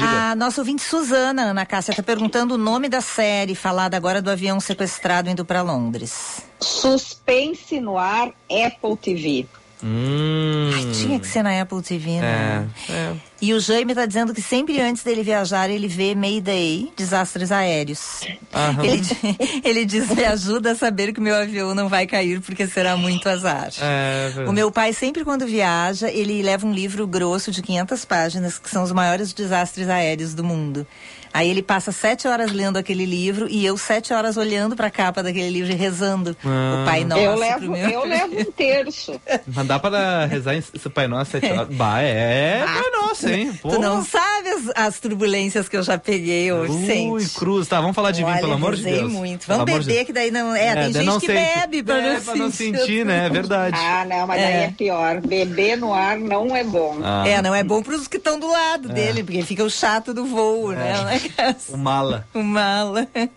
A 0.00 0.34
nossa 0.34 0.60
ouvinte 0.60 0.82
Suzana, 0.82 1.42
Ana 1.42 1.66
Cássia, 1.66 1.92
está 1.92 2.02
perguntando 2.02 2.54
o 2.54 2.58
nome 2.58 2.88
da 2.88 3.00
série 3.00 3.54
falada 3.54 3.96
agora 3.96 4.20
do 4.20 4.30
avião 4.30 4.60
sequestrado 4.60 5.30
indo 5.30 5.44
para 5.44 5.62
Londres. 5.62 6.42
Suspense 6.60 7.80
no 7.80 7.98
ar 7.98 8.28
Apple 8.50 8.96
TV. 9.00 9.46
Hum. 9.82 10.70
Ai, 10.74 10.92
tinha 10.92 11.20
que 11.20 11.26
ser 11.26 11.42
na 11.42 11.60
Apple 11.60 11.82
TV, 11.82 12.20
né? 12.20 12.68
É, 12.88 12.92
é. 12.92 13.16
E 13.40 13.54
o 13.54 13.60
Jaime 13.60 13.92
está 13.92 14.04
dizendo 14.04 14.34
que 14.34 14.42
sempre 14.42 14.80
antes 14.80 15.04
dele 15.04 15.22
viajar, 15.22 15.70
ele 15.70 15.86
vê 15.86 16.12
Mayday, 16.14 16.92
desastres 16.96 17.52
aéreos. 17.52 18.20
Aham. 18.52 18.84
Ele, 18.84 19.00
ele 19.62 19.84
diz, 19.84 20.08
me 20.10 20.24
ajuda 20.24 20.72
a 20.72 20.74
saber 20.74 21.12
que 21.12 21.20
o 21.20 21.22
meu 21.22 21.36
avião 21.36 21.72
não 21.72 21.88
vai 21.88 22.04
cair 22.04 22.40
porque 22.40 22.66
será 22.66 22.96
muito 22.96 23.28
azar. 23.28 23.70
É, 23.80 24.32
O 24.48 24.52
meu 24.52 24.72
pai 24.72 24.92
sempre 24.92 25.24
quando 25.24 25.46
viaja, 25.46 26.10
ele 26.10 26.42
leva 26.42 26.66
um 26.66 26.72
livro 26.72 27.06
grosso 27.06 27.52
de 27.52 27.62
500 27.62 28.04
páginas, 28.04 28.58
que 28.58 28.68
são 28.68 28.82
os 28.82 28.90
maiores 28.90 29.32
desastres 29.32 29.88
aéreos 29.88 30.34
do 30.34 30.42
mundo. 30.42 30.84
Aí 31.32 31.48
ele 31.50 31.62
passa 31.62 31.92
sete 31.92 32.26
horas 32.26 32.50
lendo 32.50 32.78
aquele 32.78 33.04
livro 33.04 33.46
e 33.50 33.64
eu 33.64 33.76
sete 33.76 34.14
horas 34.14 34.38
olhando 34.38 34.74
para 34.74 34.86
a 34.86 34.90
capa 34.90 35.22
daquele 35.22 35.50
livro 35.50 35.70
e 35.70 35.74
rezando 35.76 36.34
Ah. 36.42 36.82
o 36.82 36.84
Pai 36.86 37.04
Nosso 37.04 37.20
eu 37.22 37.30
pro 37.32 37.40
levo, 37.40 37.70
meu. 37.72 37.90
eu 37.90 38.04
levo 38.06 38.40
um 38.40 38.44
terço. 38.50 39.20
Mas 39.46 39.66
dá 39.66 39.78
para 39.78 40.24
rezar 40.24 40.54
em 40.54 40.58
esse 40.58 40.88
Pai 40.88 41.06
Nosso 41.06 41.30
sete 41.38 41.52
horas? 41.52 41.68
Bah, 41.68 42.00
é 42.00 42.64
Pai 42.64 42.90
Nosso, 42.90 43.27
hein? 43.32 43.52
Pô. 43.62 43.68
Tu 43.70 43.78
não 43.80 44.04
sabe 44.04 44.48
as, 44.48 44.62
as 44.74 44.98
turbulências 45.00 45.68
que 45.68 45.76
eu 45.76 45.82
já 45.82 45.98
peguei 45.98 46.50
hoje, 46.52 46.72
Ui, 46.72 46.86
sente. 46.86 47.34
cruz. 47.38 47.66
Tá, 47.68 47.80
vamos 47.80 47.94
falar 47.96 48.10
de 48.10 48.18
vinho, 48.18 48.28
Olha, 48.30 48.40
pelo 48.40 48.52
amor 48.54 48.74
de 48.76 48.82
Deus. 48.84 49.12
muito. 49.12 49.46
Pelo 49.46 49.58
Vamos 49.58 49.72
de 49.74 49.80
beber, 49.80 49.94
Deus. 49.94 50.06
que 50.06 50.12
daí 50.12 50.30
não. 50.30 50.54
É, 50.54 50.74
tem 50.74 50.92
daí 50.92 51.04
não 51.06 51.12
gente 51.14 51.26
que 51.26 51.32
sente. 51.32 51.58
bebe 51.60 51.82
pra, 51.82 51.98
É, 51.98 52.14
não, 52.14 52.20
pra 52.22 52.34
não 52.36 52.50
sentir. 52.52 53.04
né? 53.04 53.26
É 53.26 53.30
verdade. 53.30 53.76
Ah, 53.78 54.04
não, 54.08 54.26
mas 54.26 54.40
daí 54.40 54.52
É. 54.52 54.64
é 54.64 54.70
pior. 54.76 55.20
Beber 55.20 55.76
no 55.76 55.92
ar 55.92 56.18
não 56.18 56.54
é 56.56 56.64
bom. 56.64 56.98
Ah. 57.02 57.26
É, 57.28 57.40
não 57.42 57.54
é 57.54 57.62
bom 57.62 57.82
pros 57.82 58.06
que 58.08 58.16
estão 58.16 58.38
do 58.38 58.50
lado 58.50 58.88
dele, 58.88 59.22
porque 59.22 59.42
fica 59.42 59.64
o 59.64 59.70
chato 59.70 60.12
do 60.14 60.24
voo, 60.24 60.72
né? 60.72 60.92
É. 61.36 61.42
né? 61.42 61.56
O 61.68 61.76
mala. 61.76 62.26
O 62.34 62.42
mala. 62.42 63.06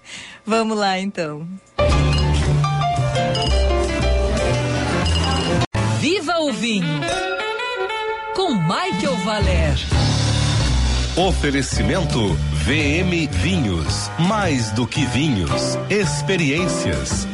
Vamos 0.46 0.78
lá, 0.78 0.98
então. 1.00 1.48
Viva 6.00 6.39
o 6.39 6.52
vinho 6.52 6.86
com 8.42 8.56
Michael 8.56 9.18
Valer. 9.18 9.76
Oferecimento 11.16 12.34
VM 12.66 13.30
Vinhos. 13.30 14.10
Mais 14.18 14.72
do 14.72 14.88
que 14.88 15.06
vinhos, 15.06 15.78
experiências. 15.92 17.28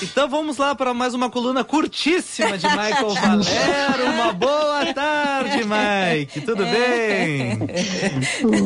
Então 0.00 0.28
vamos 0.28 0.58
lá 0.58 0.76
para 0.76 0.94
mais 0.94 1.12
uma 1.12 1.28
coluna 1.28 1.64
curtíssima 1.64 2.56
de 2.56 2.68
Michael 2.68 3.10
Valero. 3.18 4.04
Uma 4.14 4.32
boa 4.32 4.94
tarde, 4.94 5.64
Mike. 5.64 6.40
Tudo 6.42 6.62
é. 6.62 6.70
bem? 6.72 7.58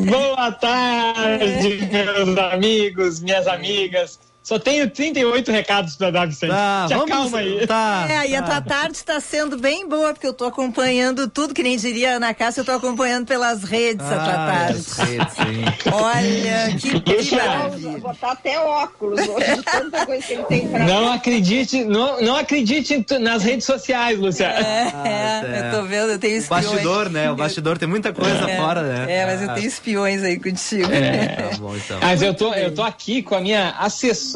boa 0.05 0.51
tarde, 0.51 1.89
meus 1.91 2.37
amigos, 2.37 3.19
minhas 3.19 3.47
amigas. 3.47 4.19
Só 4.43 4.57
tenho 4.57 4.89
38 4.89 5.51
recados 5.51 5.95
para 5.95 6.09
dar, 6.09 6.27
Vicente. 6.27 6.49
Tá, 6.49 6.85
Te 6.87 6.95
vamos- 6.95 7.11
acalma 7.11 7.37
aí. 7.37 7.65
Tá. 7.67 8.07
É, 8.09 8.29
e 8.29 8.35
a 8.35 8.41
tua 8.41 8.59
tarde 8.59 8.97
está 8.97 9.19
sendo 9.19 9.55
bem 9.57 9.87
boa, 9.87 10.13
porque 10.13 10.25
eu 10.25 10.33
tô 10.33 10.45
acompanhando 10.45 11.27
tudo, 11.29 11.53
que 11.53 11.61
nem 11.61 11.77
diria 11.77 12.13
a 12.13 12.15
Ana 12.15 12.33
Cássia, 12.33 12.61
eu 12.61 12.65
tô 12.65 12.71
acompanhando 12.71 13.27
pelas 13.27 13.63
redes 13.63 14.03
a 14.05 14.09
tua 14.09 14.33
Ah, 14.33 14.47
tarde. 14.47 14.83
redes, 14.97 15.33
sim. 15.33 15.91
Olha, 15.93 16.75
que, 16.77 16.99
que 17.29 17.35
maravilha. 17.35 17.91
Vou 17.91 17.99
botar 17.99 18.31
até 18.31 18.59
óculos 18.59 19.19
hoje 19.27 19.55
de 19.57 19.61
tanta 19.63 20.05
coisa 20.07 20.25
que 20.25 20.33
ele 20.33 20.43
tem 20.45 20.67
pra 20.67 20.79
Não 20.85 21.11
acredite, 21.13 21.83
não, 21.83 22.19
não 22.21 22.35
acredite 22.35 23.05
nas 23.19 23.43
redes 23.43 23.65
sociais, 23.65 24.17
Lúcia. 24.19 24.47
É, 24.47 25.69
eu 25.71 25.77
tô 25.79 25.85
vendo, 25.85 26.11
eu 26.13 26.19
tenho 26.19 26.35
O 26.35 26.37
espiões. 26.39 26.65
bastidor, 26.65 27.09
né? 27.09 27.31
O 27.31 27.35
bastidor 27.35 27.77
tem 27.77 27.87
muita 27.87 28.11
coisa 28.11 28.49
É, 28.49 28.57
fora, 28.57 28.81
né? 28.81 29.05
É, 29.07 29.25
mas 29.27 29.41
eu 29.43 29.53
tenho 29.53 29.67
espiões 29.67 30.23
aí 30.23 30.39
contigo. 30.39 30.87
Tá 30.89 31.57
bom, 31.59 31.75
então. 31.75 31.99
Mas 32.01 32.21
eu 32.23 32.33
tô, 32.33 32.53
eu 32.55 32.73
tô 32.73 32.81
aqui 32.81 33.21
com 33.21 33.35
a 33.35 33.39
minha 33.41 33.69
assessora, 33.77 34.30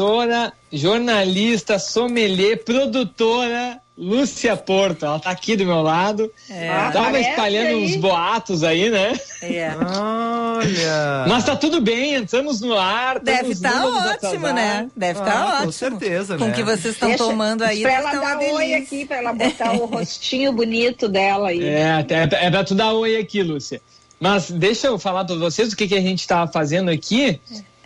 jornalista, 0.71 1.79
sommelier, 1.79 2.63
produtora, 2.63 3.79
Lúcia 3.97 4.57
Porto. 4.57 5.05
Ela 5.05 5.19
tá 5.19 5.29
aqui 5.29 5.55
do 5.55 5.65
meu 5.65 5.81
lado. 5.81 6.29
É. 6.49 6.67
Tava 6.91 6.99
Aparece 7.07 7.29
espalhando 7.29 7.67
aí. 7.67 7.85
uns 7.85 7.95
boatos 7.95 8.63
aí, 8.63 8.89
né? 8.89 9.13
É. 9.41 9.71
Olha. 9.75 11.25
Mas 11.27 11.45
tá 11.45 11.55
tudo 11.55 11.79
bem, 11.79 12.15
entramos 12.15 12.59
no 12.61 12.77
ar. 12.77 13.19
Deve 13.19 13.51
estamos 13.53 13.95
estar 14.11 14.27
ótimo, 14.27 14.47
né? 14.51 14.89
Deve 14.95 15.19
estar 15.19 15.31
Ah, 15.33 15.45
ótimo. 15.47 15.65
com 15.65 15.71
certeza, 15.71 16.37
Com 16.37 16.45
né? 16.45 16.51
o 16.51 16.53
que 16.53 16.63
vocês 16.63 16.93
estão 16.93 17.15
tomando 17.15 17.63
aí, 17.63 17.81
Pra 17.83 17.91
ela 17.93 18.11
dar 18.13 18.37
oi 18.37 18.73
aqui, 18.73 19.05
pra 19.05 19.17
ela 19.17 19.33
botar 19.33 19.73
o 19.73 19.85
rostinho 19.87 20.51
bonito 20.51 21.07
dela 21.07 21.49
aí. 21.49 21.63
É, 21.63 22.05
é, 22.09 22.27
pra- 22.27 22.39
é 22.39 22.51
pra 22.51 22.63
tu 22.63 22.75
dar 22.75 22.91
oi 22.93 23.15
aqui, 23.17 23.41
Lúcia. 23.43 23.81
Mas 24.19 24.49
deixa 24.49 24.87
eu 24.87 24.97
falar 24.97 25.23
pra 25.25 25.35
vocês 25.35 25.71
o 25.73 25.75
que, 25.75 25.87
que 25.87 25.95
a 25.95 26.01
gente 26.01 26.25
tava 26.27 26.51
fazendo 26.51 26.89
aqui. 26.89 27.39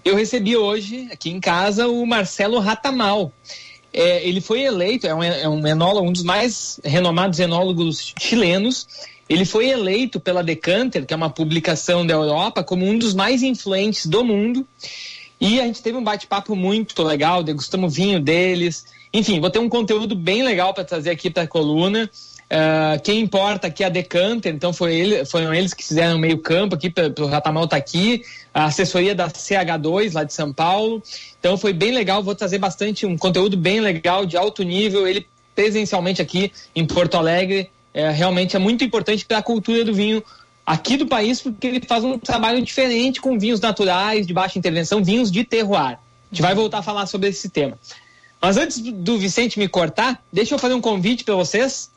Eu 0.10 0.16
recebi 0.16 0.57
hoje, 0.57 1.07
aqui 1.12 1.30
em 1.30 1.39
casa, 1.39 1.88
o 1.88 2.03
Marcelo 2.03 2.57
Ratamal. 2.57 3.32
É, 3.93 4.28
ele 4.28 4.41
foi 4.41 4.62
eleito, 4.62 5.05
é 5.05 5.14
um, 5.14 5.22
é 5.22 5.47
um 5.47 5.68
enólogo, 5.68 6.10
um 6.10 6.12
dos 6.12 6.24
mais 6.24 6.80
renomados 6.84 7.39
enólogos 7.39 8.16
chilenos. 8.20 8.88
Ele 9.30 9.45
foi 9.45 9.70
eleito 9.70 10.20
pela 10.20 10.43
Decanter, 10.43 11.05
que 11.05 11.14
é 11.14 11.16
uma 11.16 11.30
publicação 11.30 12.07
da 12.07 12.16
Europa, 12.16 12.64
como 12.64 12.88
um 12.88 12.97
dos 12.97 13.14
mais 13.14 13.43
influentes 13.43 14.07
do 14.07 14.26
mundo. 14.26 14.68
E 15.39 15.62
a 15.62 15.66
gente 15.66 15.84
teve 15.84 15.95
um 15.95 16.03
bate-papo 16.03 16.55
muito 16.55 17.03
legal, 17.03 17.43
degustamos 17.43 17.95
vinho 17.95 18.20
deles. 18.20 18.88
Enfim, 19.14 19.39
vou 19.39 19.51
ter 19.51 19.60
um 19.60 19.70
conteúdo 19.70 20.16
bem 20.16 20.41
legal 20.41 20.74
para 20.74 20.84
trazer 20.84 21.12
aqui 21.12 21.30
para 21.30 21.43
a 21.43 21.47
coluna. 21.47 22.10
Ah, 22.50 22.97
quem 23.04 23.20
importa 23.20 23.68
aqui 23.68 23.84
é 23.84 23.88
a 23.88 23.89
Decanter, 23.89 24.54
então 24.54 24.74
foi 24.74 24.95
ele, 24.95 25.26
foram 25.26 25.54
eles 25.54 25.74
que 25.74 25.86
fizeram 25.86 26.18
o 26.18 26.20
meio-campo 26.20 26.74
aqui 26.76 26.91
o 27.20 27.26
Ratamal 27.28 27.66
estar 27.66 27.78
aqui, 27.78 28.24
a 28.52 28.66
assessoria 28.66 29.14
da 29.14 29.30
CH2 29.30 30.14
lá 30.14 30.24
de 30.24 30.34
São 30.34 30.52
Paulo. 30.52 31.04
Então 31.39 31.58
foi 31.58 31.74
bem 31.74 31.91
legal, 31.91 32.24
vou 32.24 32.34
trazer 32.34 32.58
bastante 32.58 33.06
um 33.06 33.16
conteúdo 33.18 33.56
bem 33.56 33.80
legal, 33.80 34.26
de 34.26 34.36
alto 34.36 34.64
nível, 34.64 35.08
ele 35.08 35.28
presencialmente 35.54 36.22
aqui 36.22 36.52
em 36.76 36.86
Porto 36.86 37.16
Alegre. 37.16 37.70
É, 37.93 38.10
realmente 38.10 38.56
é 38.56 38.60
muito 38.60 38.84
importante 38.84 39.26
para 39.26 39.39
a 39.39 39.43
cultura 39.43 39.84
do 39.84 39.93
vinho 39.93 40.24
aqui 40.66 40.97
do 40.97 41.08
país, 41.08 41.41
porque 41.41 41.68
ele 41.68 41.82
faz 41.86 42.04
um 42.04 42.18
trabalho 42.18 42.62
diferente 42.62 43.20
com 43.20 43.38
vinhos 43.38 43.60
naturais, 43.60 44.26
de 44.26 44.34
baixa 44.34 44.58
intervenção, 44.58 45.04
vinhos 45.04 45.32
de 45.32 45.43
terroir. 45.43 45.97
A 46.32 46.36
gente 46.36 46.41
vai 46.41 46.56
voltar 46.56 46.80
a 46.80 46.84
falar 46.84 47.06
sobre 47.08 47.30
esse 47.30 47.50
tema. 47.50 47.78
Mas 48.41 48.56
antes 48.56 48.80
do 48.80 49.18
Vicente 49.18 49.60
me 49.60 49.68
cortar, 49.68 50.24
deixa 50.32 50.54
eu 50.54 50.60
fazer 50.60 50.76
um 50.76 50.82
convite 50.82 51.24
para 51.24 51.36
vocês. 51.36 51.89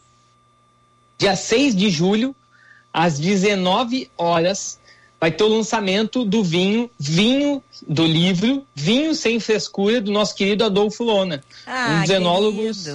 Dia 1.23 1.37
6 1.37 1.77
de 1.77 1.89
julho, 1.89 2.35
às 2.93 3.17
19 3.17 4.11
horas, 4.19 4.81
vai 5.21 5.31
ter 5.31 5.45
o 5.45 5.47
lançamento 5.47 6.25
do 6.25 6.43
vinho, 6.43 6.91
vinho 6.99 7.63
do 7.87 8.05
livro 8.05 8.67
Vinho 8.75 9.15
Sem 9.15 9.39
Frescura, 9.39 10.01
do 10.01 10.11
nosso 10.11 10.35
querido 10.35 10.65
Adolfo 10.65 11.05
Lona. 11.05 11.41
Ah, 11.65 11.95
um 11.95 12.01
dos 12.01 12.11
enólogos. 12.11 12.89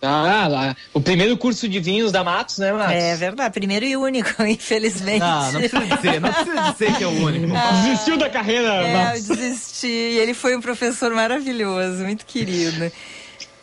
Ah, 0.00 0.46
lá, 0.48 0.76
o 0.94 1.00
primeiro 1.02 1.36
curso 1.36 1.68
de 1.68 1.80
vinhos 1.80 2.10
da 2.12 2.24
Matos, 2.24 2.56
né, 2.56 2.72
Matos? 2.72 2.94
É 2.94 3.14
verdade, 3.16 3.52
primeiro 3.52 3.84
e 3.84 3.94
único, 3.94 4.30
infelizmente. 4.46 5.18
Não, 5.18 5.52
não 5.52 5.60
precisa 5.60 5.96
dizer, 5.96 6.20
não 6.20 6.32
precisa 6.32 6.72
dizer 6.72 6.96
que 6.96 7.04
é 7.04 7.06
o 7.08 7.24
único. 7.24 7.52
Desistiu 7.82 8.16
da 8.16 8.30
carreira, 8.30 8.72
É, 8.86 8.92
eu 8.94 8.96
Matos. 8.96 9.24
desisti. 9.26 9.86
E 9.86 10.18
ele 10.18 10.32
foi 10.32 10.56
um 10.56 10.62
professor 10.62 11.12
maravilhoso, 11.12 12.04
muito 12.04 12.24
querido. 12.24 12.90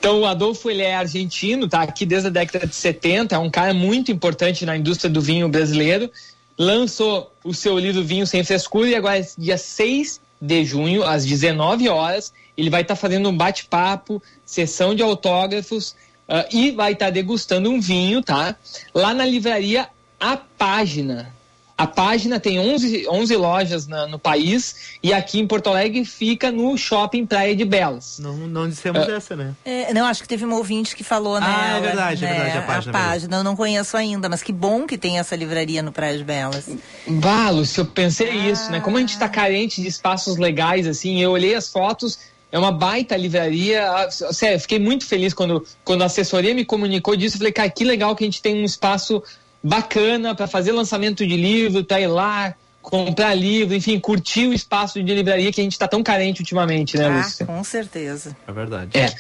Então, 0.06 0.22
o 0.22 0.26
Adolfo, 0.28 0.70
ele 0.70 0.84
é 0.84 0.94
argentino, 0.94 1.68
tá 1.68 1.82
aqui 1.82 2.06
desde 2.06 2.28
a 2.28 2.30
década 2.30 2.68
de 2.68 2.76
70, 2.76 3.34
é 3.34 3.40
um 3.40 3.50
cara 3.50 3.74
muito 3.74 4.12
importante 4.12 4.64
na 4.64 4.78
indústria 4.78 5.10
do 5.10 5.20
vinho 5.20 5.50
brasileiro. 5.50 6.12
Lançou 6.56 7.34
o 7.44 7.56
seu 7.56 7.80
livro 7.80 8.04
Vinho 8.04 8.28
Sem 8.28 8.44
Frescura 8.44 8.88
e 8.88 8.94
agora, 8.94 9.20
dia 9.36 9.58
6 9.58 10.22
de 10.40 10.64
junho, 10.64 11.04
às 11.04 11.26
19 11.26 11.90
horas, 11.90 12.32
ele 12.56 12.70
vai 12.70 12.84
estar 12.84 12.96
fazendo 12.96 13.30
um 13.30 13.36
bate-papo, 13.36 14.22
sessão 14.46 14.94
de 14.94 15.02
autógrafos 15.02 15.96
ah, 16.30 16.48
e 16.52 16.70
vai 16.70 16.92
estar 16.94 17.10
degustando 17.10 17.72
um 17.72 17.82
vinho, 17.82 18.22
tá? 18.22 18.56
Lá 18.94 19.12
na 19.12 19.26
livraria 19.26 19.90
A 20.20 20.38
Página. 20.38 21.35
A 21.78 21.86
página 21.86 22.40
tem 22.40 22.58
11, 22.58 23.06
11 23.10 23.36
lojas 23.36 23.86
na- 23.86 24.08
no 24.08 24.18
país 24.18 24.98
e 25.04 25.12
aqui 25.14 25.40
em 25.42 25.46
Porto 25.46 25.68
Alegre 25.70 26.06
fica 26.06 26.50
no 26.50 26.78
Shopping 26.78 27.26
Praia 27.26 27.54
de 27.54 27.66
Belas. 27.66 28.18
Não, 28.18 28.34
não 28.48 28.70
dissemos 28.70 29.06
É. 29.10 29.16
essa, 29.18 29.36
né? 29.36 29.54
É, 29.66 29.94
não, 29.94 30.06
acho 30.06 30.22
que 30.22 30.28
teve 30.28 30.46
um 30.46 30.54
ouvinte 30.54 30.96
que 30.96 31.04
falou, 31.04 31.38
né? 31.38 31.46
Ah, 31.50 31.78
é 31.78 31.82
verdade, 31.82 32.24
é 32.24 32.28
verdade, 32.30 32.58
a 32.58 32.62
página 32.62 32.98
A 32.98 33.02
página, 33.02 33.38
eu 33.38 33.44
não 33.44 33.58
conheço 33.58 33.98
ainda, 33.98 34.30
mas 34.30 34.42
que 34.42 34.54
bom 34.54 34.88
que 34.88 34.98
tem 34.98 35.20
essa 35.20 35.36
livraria 35.36 35.84
no 35.84 35.92
Praia 35.92 36.18
de 36.18 36.24
Belas. 36.24 36.70
Bah, 37.06 37.50
Lúcio, 37.50 37.82
eu 37.82 37.86
pensei 37.86 38.30
isso, 38.32 38.72
né? 38.72 38.80
Como 38.80 38.96
a 38.96 39.02
gente 39.02 39.20
tá 39.20 39.28
carente 39.28 39.82
de 39.82 39.88
espaços 39.90 40.38
legais, 40.38 40.88
assim, 40.88 41.22
eu 41.22 41.32
olhei 41.32 41.56
as 41.56 41.70
fotos, 41.70 42.18
é 42.54 42.58
uma 42.58 42.72
baita 42.72 43.18
livraria. 43.18 43.86
ah, 43.92 44.10
Sério, 44.10 44.56
eu 44.56 44.60
fiquei 44.62 44.80
muito 44.80 45.06
feliz 45.06 45.34
quando, 45.34 45.66
quando 45.84 46.04
a 46.04 46.06
assessoria 46.06 46.56
me 46.56 46.64
comunicou 46.64 47.18
disso. 47.18 47.36
Eu 47.36 47.40
falei, 47.40 47.52
cara, 47.52 47.70
que 47.70 47.84
legal 47.84 48.16
que 48.16 48.24
a 48.24 48.28
gente 48.28 48.42
tem 48.42 48.56
um 48.62 48.64
espaço 48.64 49.22
bacana 49.66 50.36
para 50.36 50.46
fazer 50.46 50.72
lançamento 50.72 51.26
de 51.26 51.36
livro, 51.36 51.84
tá 51.84 52.00
ir 52.00 52.06
lá, 52.06 52.54
comprar 52.84 53.34
livro, 53.34 53.74
enfim, 53.74 54.00
curtir 54.00 54.46
o 54.48 54.54
espaço 54.54 55.02
de 55.02 55.14
livraria 55.14 55.52
que 55.52 55.60
a 55.60 55.64
gente 55.64 55.78
tá 55.78 55.88
tão 55.88 56.04
carente 56.04 56.42
ultimamente, 56.42 56.96
né, 56.96 57.06
Ah, 57.08 57.18
Lúcio? 57.18 57.46
com 57.48 57.64
certeza. 57.64 58.38
É 58.48 58.52
verdade. 58.52 58.92
É. 58.96 59.12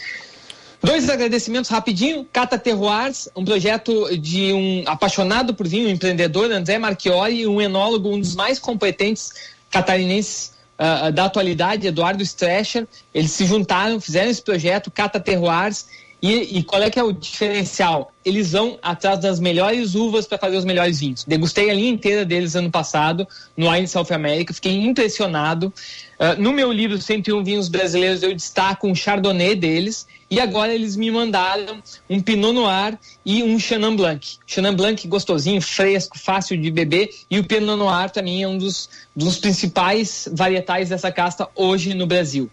Dois 0.84 1.10
agradecimentos 1.10 1.68
rapidinho. 1.72 2.28
Cata 2.32 2.60
Terroirs, 2.60 3.28
um 3.36 3.44
projeto 3.44 4.16
de 4.18 4.54
um 4.54 4.84
apaixonado 4.86 5.56
por 5.56 5.68
vinho, 5.68 5.88
um 5.88 5.92
empreendedor, 5.92 6.52
André 6.52 6.78
Marchiori, 6.78 7.48
um 7.48 7.60
enólogo, 7.60 8.10
um 8.10 8.20
dos 8.20 8.36
mais 8.36 8.60
competentes 8.60 9.32
catarinenses 9.72 10.54
ah, 10.78 11.10
da 11.10 11.26
atualidade, 11.26 11.88
Eduardo 11.88 12.22
Strescher. 12.22 12.86
Eles 13.12 13.32
se 13.32 13.46
juntaram, 13.48 14.00
fizeram 14.00 14.30
esse 14.30 14.44
projeto, 14.44 14.92
Cata 14.92 15.20
Terroirs. 15.20 15.88
E, 16.26 16.58
e 16.58 16.64
qual 16.64 16.82
é 16.82 16.90
que 16.90 16.98
é 16.98 17.04
o 17.04 17.12
diferencial? 17.12 18.12
Eles 18.26 18.54
vão 18.54 18.80
atrás 18.82 19.20
das 19.20 19.40
melhores 19.40 19.94
uvas 19.94 20.26
para 20.26 20.40
fazer 20.40 20.58
os 20.58 20.66
melhores 20.66 21.00
vinhos. 21.00 21.24
Degustei 21.24 21.70
a 21.70 21.74
linha 21.76 21.92
inteira 21.92 22.26
deles 22.26 22.56
ano 22.56 22.72
passado 22.72 23.28
no 23.56 23.70
Wine 23.70 23.88
South 23.88 24.08
America, 24.10 24.52
fiquei 24.52 24.74
impressionado. 24.74 25.72
Ah, 26.18 26.34
no 26.34 26.52
meu 26.52 26.72
livro 26.72 27.00
101 27.00 27.44
Vinhos 27.44 27.70
Brasileiros 27.70 28.24
eu 28.24 28.34
destaco 28.34 28.88
um 28.88 28.96
Chardonnay 28.96 29.54
deles 29.56 30.08
e 30.28 30.40
agora 30.40 30.74
eles 30.74 30.96
me 30.96 31.12
mandaram 31.12 31.80
um 32.10 32.20
Pinot 32.20 32.54
Noir 32.54 32.98
e 33.24 33.44
um 33.44 33.60
Chenin 33.60 33.96
Blanc. 33.96 34.40
Chenin 34.48 34.74
Blanc 34.74 35.08
gostosinho, 35.08 35.62
fresco, 35.62 36.18
fácil 36.18 36.58
de 36.58 36.72
beber 36.72 37.12
e 37.30 37.38
o 37.38 37.44
Pinot 37.44 37.78
Noir 37.78 38.10
também 38.10 38.42
é 38.42 38.48
um 38.48 38.58
dos, 38.58 38.90
dos 39.16 39.38
principais 39.38 40.28
varietais 40.34 40.90
dessa 40.90 41.12
casta 41.12 41.48
hoje 41.54 41.94
no 41.94 42.08
Brasil. 42.08 42.50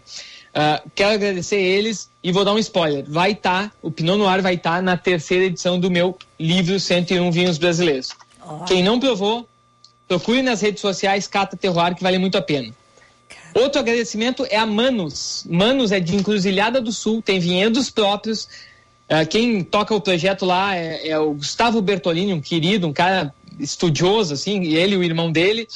Ah, 0.53 0.81
quero 0.93 1.15
agradecer 1.15 1.59
eles 1.59 2.09
e 2.23 2.31
vou 2.31 2.45
dar 2.45 2.53
um 2.53 2.59
spoiler. 2.59 3.05
Vai 3.07 3.31
estar, 3.31 3.73
o 3.81 3.89
Pinot 3.89 4.17
Noir 4.17 4.41
vai 4.41 4.53
estar 4.53 4.81
na 4.83 4.95
terceira 4.95 5.45
edição 5.45 5.79
do 5.79 5.89
meu 5.89 6.17
livro 6.39 6.79
101 6.79 7.31
Vinhos 7.31 7.57
Brasileiros. 7.57 8.09
Quem 8.67 8.83
não 8.83 8.99
provou, 8.99 9.47
procure 10.07 10.41
nas 10.43 10.61
redes 10.61 10.81
sociais 10.81 11.27
Cata 11.27 11.57
Terroir, 11.57 11.95
que 11.95 12.03
vale 12.03 12.19
muito 12.19 12.37
a 12.37 12.41
pena. 12.41 12.71
Outro 13.55 13.79
agradecimento 13.79 14.45
é 14.49 14.57
a 14.57 14.65
Manos. 14.65 15.45
Manos 15.49 15.91
é 15.91 15.99
de 15.99 16.15
Encruzilhada 16.15 16.79
do 16.81 16.91
Sul, 16.91 17.21
tem 17.21 17.39
vinhedos 17.39 17.89
próprios. 17.89 18.47
Ah, 19.09 19.25
quem 19.25 19.63
toca 19.63 19.95
o 19.95 20.01
projeto 20.01 20.45
lá 20.45 20.75
é, 20.75 21.09
é 21.09 21.19
o 21.19 21.33
Gustavo 21.33 21.81
Bertolini, 21.81 22.33
um 22.33 22.41
querido, 22.41 22.87
um 22.87 22.93
cara 22.93 23.33
estudioso, 23.59 24.33
assim, 24.33 24.63
ele 24.65 24.93
e 24.93 24.97
o 24.97 25.03
irmão 25.03 25.31
dele. 25.31 25.67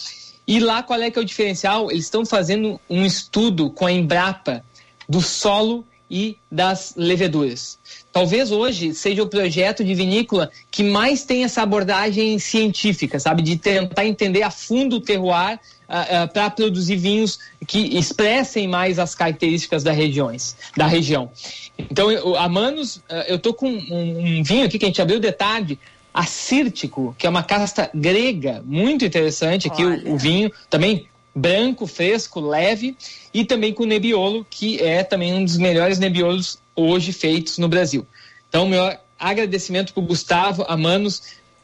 E 0.48 0.60
lá 0.60 0.82
qual 0.82 1.02
é 1.02 1.12
que 1.12 1.20
é 1.20 1.22
o 1.22 1.26
diferencial? 1.26 1.91
Eles 1.91 2.06
estão 2.06 2.26
fazendo 2.26 2.80
um 2.89 3.06
estudo 3.06 3.70
com 3.70 3.86
a 3.86 3.91
Embrapa 3.91 4.64
do 5.08 5.22
solo 5.22 5.86
e 6.10 6.38
das 6.50 6.93
leveduras. 6.95 7.78
Talvez 8.14 8.50
hoje 8.50 8.93
seja 8.93 9.22
o 9.22 9.28
projeto 9.28 9.84
de 9.84 9.93
vinícola 9.93 10.50
que 10.72 10.84
mais 10.84 11.26
tem 11.26 11.43
essa 11.43 11.62
abordagem 11.62 12.39
científica, 12.39 13.20
sabe? 13.20 13.41
De 13.41 13.58
tentar 13.58 14.06
entender 14.06 14.41
a 14.41 14.50
fundo 14.50 14.95
o 14.95 15.02
terroir 15.02 15.60
uh, 15.88 16.32
para 16.32 16.50
produzir 16.50 16.95
vinhos 16.95 17.39
que 17.68 17.98
expressem 17.98 18.68
mais 18.68 19.00
as 19.00 19.14
características 19.14 19.84
da, 19.84 19.91
regiões, 19.91 20.56
da 20.78 20.88
região. 20.88 21.30
Então, 21.78 22.10
eu, 22.10 22.38
a 22.38 22.48
Manos, 22.48 22.98
uh, 22.98 23.26
eu 23.28 23.38
tô 23.38 23.54
com 23.54 23.70
um, 23.70 24.39
um 24.39 24.43
vinho 24.43 24.66
aqui 24.66 24.80
que 24.80 24.86
a 24.86 24.88
gente 24.88 25.02
abriu 25.02 25.20
de 25.20 25.32
tarde, 25.34 25.78
acírtico, 26.18 27.15
que 27.15 27.28
é 27.28 27.30
uma 27.30 27.43
casta 27.43 27.91
grega, 27.93 28.63
muito 28.65 29.05
interessante 29.05 29.68
aqui 29.68 29.86
o, 29.86 30.13
o, 30.13 30.18
vinho, 30.18 30.51
também 30.68 31.07
branco, 31.34 31.86
fresco, 31.86 32.39
leve, 32.39 32.97
e 33.32 33.45
também 33.45 33.72
com 33.72 33.86
Nebbiolo, 33.86 34.43
que 34.49 34.82
é 34.82 35.03
também 35.03 35.32
um 35.32 35.45
dos 35.45 35.57
melhores 35.57 35.99
Nebbiolos 35.99 36.57
hoje 36.76 37.13
feitos 37.13 37.59
no 37.59 37.68
Brasil. 37.68 38.03
Então, 38.49 38.68
meu 38.68 38.97
agradecimento 39.20 39.93
para 39.93 40.01
o 40.01 40.07
Gustavo 40.07 40.65
Amanos, 40.68 41.22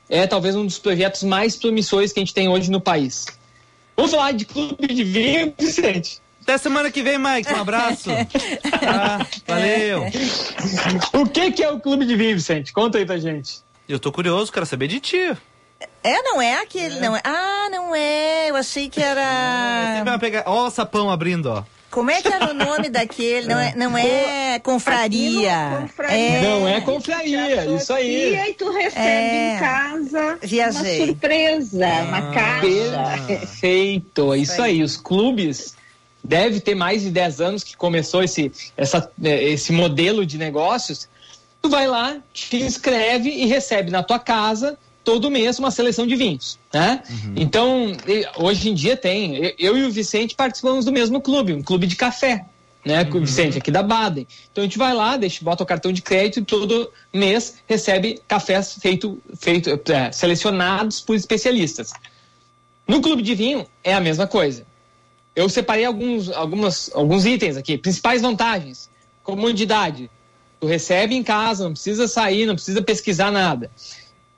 é 0.08 0.28
talvez 0.28 0.56
um 0.56 0.68
dos 0.68 0.78
projetos 0.78 1.24
mais 1.24 1.56
promissores 1.56 2.14
que 2.14 2.20
a 2.20 2.22
gente 2.22 2.34
tem 2.36 2.48
hoje 2.48 2.70
no 2.70 2.80
país. 2.80 3.26
Vamos 3.98 4.12
falar 4.12 4.34
de 4.34 4.46
clube 4.46 4.86
de 4.86 5.04
vinho, 5.04 5.52
Vicente. 5.58 6.22
Até 6.44 6.60
semana 6.60 6.92
que 6.92 7.02
vem, 7.02 7.18
Mike. 7.18 7.52
Um 7.52 7.62
abraço. 7.62 8.12
ah, 8.86 9.26
valeu. 9.48 10.04
O 11.14 11.26
que, 11.26 11.52
que 11.54 11.64
é 11.64 11.72
o 11.72 11.80
clube 11.80 12.06
de 12.06 12.16
vinho, 12.16 12.36
Vicente? 12.36 12.72
Conta 12.72 13.00
aí 13.00 13.06
pra 13.06 13.18
gente. 13.18 13.64
Eu 13.88 14.00
tô 14.00 14.12
curioso, 14.12 14.52
quero 14.52 14.66
saber 14.66 14.88
de 14.88 15.00
ti. 15.00 15.38
É, 16.04 16.22
não 16.22 16.42
é 16.42 16.62
aquele, 16.62 16.98
é. 16.98 17.02
não 17.02 17.16
é. 17.16 17.22
Ah, 17.24 17.68
não 17.70 17.96
é. 17.96 18.50
Eu 18.50 18.56
achei 18.56 18.90
que 18.90 19.02
era. 19.02 20.04
É, 20.06 20.18
pegar... 20.18 20.44
Ó, 20.46 20.68
o 20.68 20.70
sapão 20.70 21.10
abrindo, 21.10 21.48
ó. 21.48 21.64
Como 21.94 22.10
é 22.10 22.24
que 22.24 22.28
era 22.28 22.50
o 22.50 22.54
nome 22.56 22.90
daquele? 22.90 23.48
Não 23.48 23.60
é, 23.60 23.76
não 23.76 23.96
é 23.96 24.58
confraria. 24.58 25.80
confraria. 25.82 26.18
É... 26.18 26.42
Não 26.42 26.68
é 26.68 26.82
confraria, 26.82 27.66
isso 27.68 27.94
aí. 27.94 28.34
E 28.34 28.36
aí 28.36 28.54
tu 28.56 28.72
recebe 28.72 29.06
é... 29.06 29.56
em 29.56 29.60
casa 29.60 30.40
Viajei. 30.42 31.00
uma 31.00 31.06
surpresa, 31.06 31.86
ah. 31.86 32.04
uma 32.04 32.34
caixa. 32.34 33.26
Perfeito, 33.28 34.34
isso 34.34 34.60
aí. 34.60 34.82
Os 34.82 34.98
clubes 34.98 35.76
deve 36.24 36.60
ter 36.60 36.74
mais 36.74 37.04
de 37.04 37.12
10 37.12 37.42
anos 37.42 37.64
que 37.64 37.78
começou 37.78 38.24
esse, 38.24 38.52
essa, 38.76 39.12
esse 39.22 39.72
modelo 39.72 40.26
de 40.26 40.40
negócios. 40.40 41.08
Tu 41.64 41.70
vai 41.70 41.88
lá, 41.88 42.18
te 42.34 42.58
inscreve 42.58 43.30
e 43.30 43.46
recebe 43.46 43.90
na 43.90 44.04
tua 44.04 44.20
casa 44.20 44.78
todo 45.02 45.32
mês 45.32 45.58
uma 45.60 45.72
seleção 45.72 46.06
de 46.06 46.14
vinhos, 46.14 46.60
né? 46.74 47.02
Uhum. 47.10 47.34
Então, 47.38 47.92
hoje 48.38 48.70
em 48.70 48.74
dia 48.74 48.98
tem, 48.98 49.56
eu 49.58 49.78
e 49.78 49.86
o 49.86 49.90
Vicente 49.92 50.36
participamos 50.36 50.84
do 50.84 50.92
mesmo 50.92 51.22
clube, 51.22 51.54
um 51.54 51.64
clube 51.64 51.88
de 51.88 51.96
café, 51.96 52.46
né, 52.84 53.06
com 53.06 53.14
o 53.14 53.20
uhum. 53.22 53.26
Vicente 53.26 53.58
aqui 53.58 53.72
da 53.72 53.82
Baden. 53.82 54.28
Então 54.52 54.62
a 54.62 54.68
gente 54.68 54.78
vai 54.78 54.94
lá, 54.94 55.16
deixa, 55.16 55.42
bota 55.42 55.64
o 55.64 55.66
cartão 55.66 55.94
de 55.94 56.02
crédito 56.02 56.42
e 56.42 56.44
todo 56.44 56.92
mês 57.14 57.56
recebe 57.66 58.22
cafés 58.28 58.78
feito, 58.82 59.22
feito, 59.40 59.70
é, 59.90 60.12
selecionados 60.12 61.00
por 61.00 61.16
especialistas. 61.16 61.94
No 62.86 63.02
clube 63.02 63.22
de 63.22 63.36
vinho 63.36 63.66
é 63.82 63.94
a 63.94 64.02
mesma 64.02 64.28
coisa. 64.28 64.66
Eu 65.34 65.48
separei 65.48 65.86
alguns, 65.86 66.30
algumas, 66.30 66.92
alguns 66.94 67.26
itens 67.26 67.56
aqui. 67.56 67.78
Principais 67.78 68.22
vantagens: 68.22 68.90
comodidade. 69.24 70.12
Tu 70.64 70.68
recebe 70.68 71.14
em 71.14 71.22
casa, 71.22 71.66
não 71.66 71.74
precisa 71.74 72.08
sair, 72.08 72.46
não 72.46 72.56
precisa 72.56 72.82
pesquisar 72.82 73.30
nada. 73.30 73.70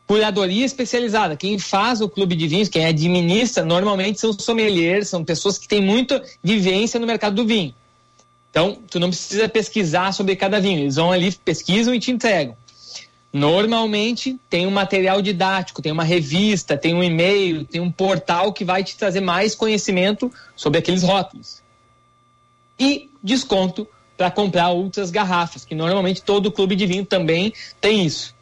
Curadoria 0.07 0.65
especializada. 0.65 1.37
Quem 1.37 1.59
faz 1.59 2.01
o 2.01 2.09
clube 2.09 2.35
de 2.35 2.47
vinhos, 2.47 2.67
quem 2.67 2.83
administra, 2.83 3.63
normalmente 3.63 4.19
são 4.19 4.33
sommeliers, 4.33 5.07
são 5.07 5.23
pessoas 5.23 5.59
que 5.59 5.67
têm 5.67 5.83
muita 5.83 6.23
vivência 6.43 6.99
no 6.99 7.05
mercado 7.05 7.35
do 7.35 7.45
vinho. 7.45 7.75
Então, 8.49 8.75
tu 8.89 8.99
não 8.99 9.09
precisa 9.09 9.47
pesquisar 9.47 10.13
sobre 10.13 10.35
cada 10.35 10.59
vinho. 10.59 10.79
Eles 10.79 10.95
vão 10.95 11.11
ali, 11.11 11.31
pesquisam 11.31 11.93
e 11.93 11.99
te 11.99 12.09
entregam. 12.09 12.57
Normalmente 13.31 14.35
tem 14.49 14.65
um 14.65 14.71
material 14.71 15.21
didático, 15.21 15.79
tem 15.79 15.91
uma 15.91 16.03
revista, 16.03 16.75
tem 16.75 16.95
um 16.95 17.03
e-mail, 17.03 17.65
tem 17.65 17.79
um 17.79 17.91
portal 17.91 18.51
que 18.51 18.65
vai 18.65 18.83
te 18.83 18.97
trazer 18.97 19.21
mais 19.21 19.53
conhecimento 19.53 20.33
sobre 20.55 20.79
aqueles 20.79 21.03
rótulos. 21.03 21.61
E 22.79 23.11
desconto 23.21 23.87
para 24.17 24.31
comprar 24.31 24.69
outras 24.69 25.11
garrafas, 25.11 25.65
que 25.65 25.75
normalmente 25.75 26.21
todo 26.21 26.51
clube 26.51 26.75
de 26.75 26.85
vinho 26.85 27.05
também 27.05 27.53
tem 27.81 28.05
isso. 28.05 28.33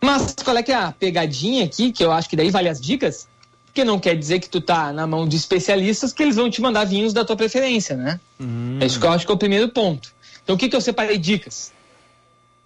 Mas 0.00 0.34
qual 0.44 0.56
é 0.56 0.62
que 0.62 0.72
é 0.72 0.74
a 0.74 0.92
pegadinha 0.92 1.64
aqui, 1.64 1.90
que 1.90 2.04
eu 2.04 2.12
acho 2.12 2.28
que 2.28 2.36
daí 2.36 2.50
vale 2.50 2.68
as 2.68 2.80
dicas? 2.80 3.26
Que 3.72 3.84
não 3.84 3.98
quer 3.98 4.16
dizer 4.16 4.40
que 4.40 4.48
tu 4.48 4.60
tá 4.60 4.92
na 4.92 5.06
mão 5.06 5.26
de 5.26 5.36
especialistas 5.36 6.12
que 6.12 6.22
eles 6.22 6.36
vão 6.36 6.50
te 6.50 6.60
mandar 6.60 6.84
vinhos 6.84 7.12
da 7.12 7.24
tua 7.24 7.36
preferência, 7.36 7.96
né? 7.96 8.20
Hum. 8.40 8.78
É 8.80 8.86
isso 8.86 9.00
que 9.00 9.06
eu 9.06 9.10
acho 9.10 9.26
que 9.26 9.32
é 9.32 9.34
o 9.34 9.38
primeiro 9.38 9.68
ponto. 9.68 10.12
Então 10.42 10.54
o 10.54 10.58
que, 10.58 10.68
que 10.68 10.76
eu 10.76 10.80
separei 10.80 11.18
dicas? 11.18 11.72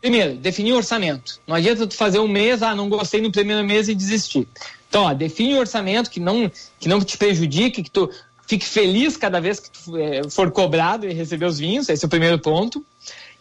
Primeiro, 0.01 0.35
definir 0.37 0.73
o 0.73 0.77
orçamento. 0.77 1.41
Não 1.47 1.55
adianta 1.55 1.87
tu 1.87 1.95
fazer 1.95 2.19
um 2.19 2.29
mês, 2.29 2.63
ah, 2.63 2.75
não 2.75 2.89
gostei 2.89 3.21
no 3.21 3.31
primeiro 3.31 3.65
mês 3.67 3.89
e 3.89 3.95
desistir. 3.95 4.49
Então, 4.89 5.05
ó, 5.05 5.15
define 5.15 5.55
o 5.55 5.59
orçamento 5.59 6.11
que 6.11 6.19
não, 6.19 6.51
que 6.79 6.89
não 6.89 7.01
te 7.01 7.17
prejudique, 7.17 7.83
que 7.83 7.91
tu 7.91 8.11
fique 8.51 8.67
feliz 8.67 9.17
cada 9.17 9.41
vez 9.41 9.61
que 9.61 9.71
tu 9.71 9.97
é, 9.97 10.29
for 10.29 10.51
cobrado 10.51 11.07
e 11.07 11.13
receber 11.13 11.47
os 11.47 11.61
vinhos. 11.61 11.89
Esse 11.89 12.05
é 12.05 12.07
o 12.07 12.11
primeiro 12.11 12.37
ponto. 12.37 12.85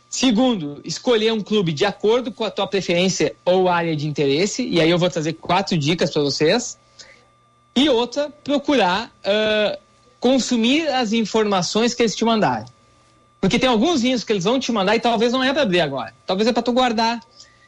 Segundo, 0.07 0.79
escolher 0.85 1.33
um 1.33 1.41
clube 1.41 1.73
de 1.73 1.83
acordo 1.83 2.31
com 2.31 2.43
a 2.45 2.51
tua 2.51 2.67
preferência 2.67 3.35
ou 3.43 3.67
área 3.67 3.95
de 3.95 4.07
interesse. 4.07 4.67
E 4.67 4.79
aí 4.79 4.87
eu 4.87 4.99
vou 4.99 5.09
trazer 5.09 5.33
quatro 5.33 5.75
dicas 5.75 6.11
para 6.11 6.21
vocês. 6.21 6.77
E 7.75 7.89
outra, 7.89 8.31
procurar 8.43 9.07
uh, 9.07 9.79
consumir 10.19 10.87
as 10.89 11.11
informações 11.11 11.95
que 11.95 12.03
eles 12.03 12.15
te 12.15 12.23
mandarem. 12.23 12.67
Porque 13.41 13.57
tem 13.57 13.67
alguns 13.67 14.03
vinhos 14.03 14.23
que 14.23 14.31
eles 14.31 14.43
vão 14.43 14.59
te 14.59 14.71
mandar 14.71 14.95
e 14.95 14.99
talvez 14.99 15.33
não 15.33 15.43
é 15.43 15.51
para 15.51 15.63
abrir 15.63 15.81
agora. 15.81 16.13
Talvez 16.27 16.47
é 16.47 16.53
para 16.53 16.61
tu 16.61 16.71
guardar. 16.71 17.19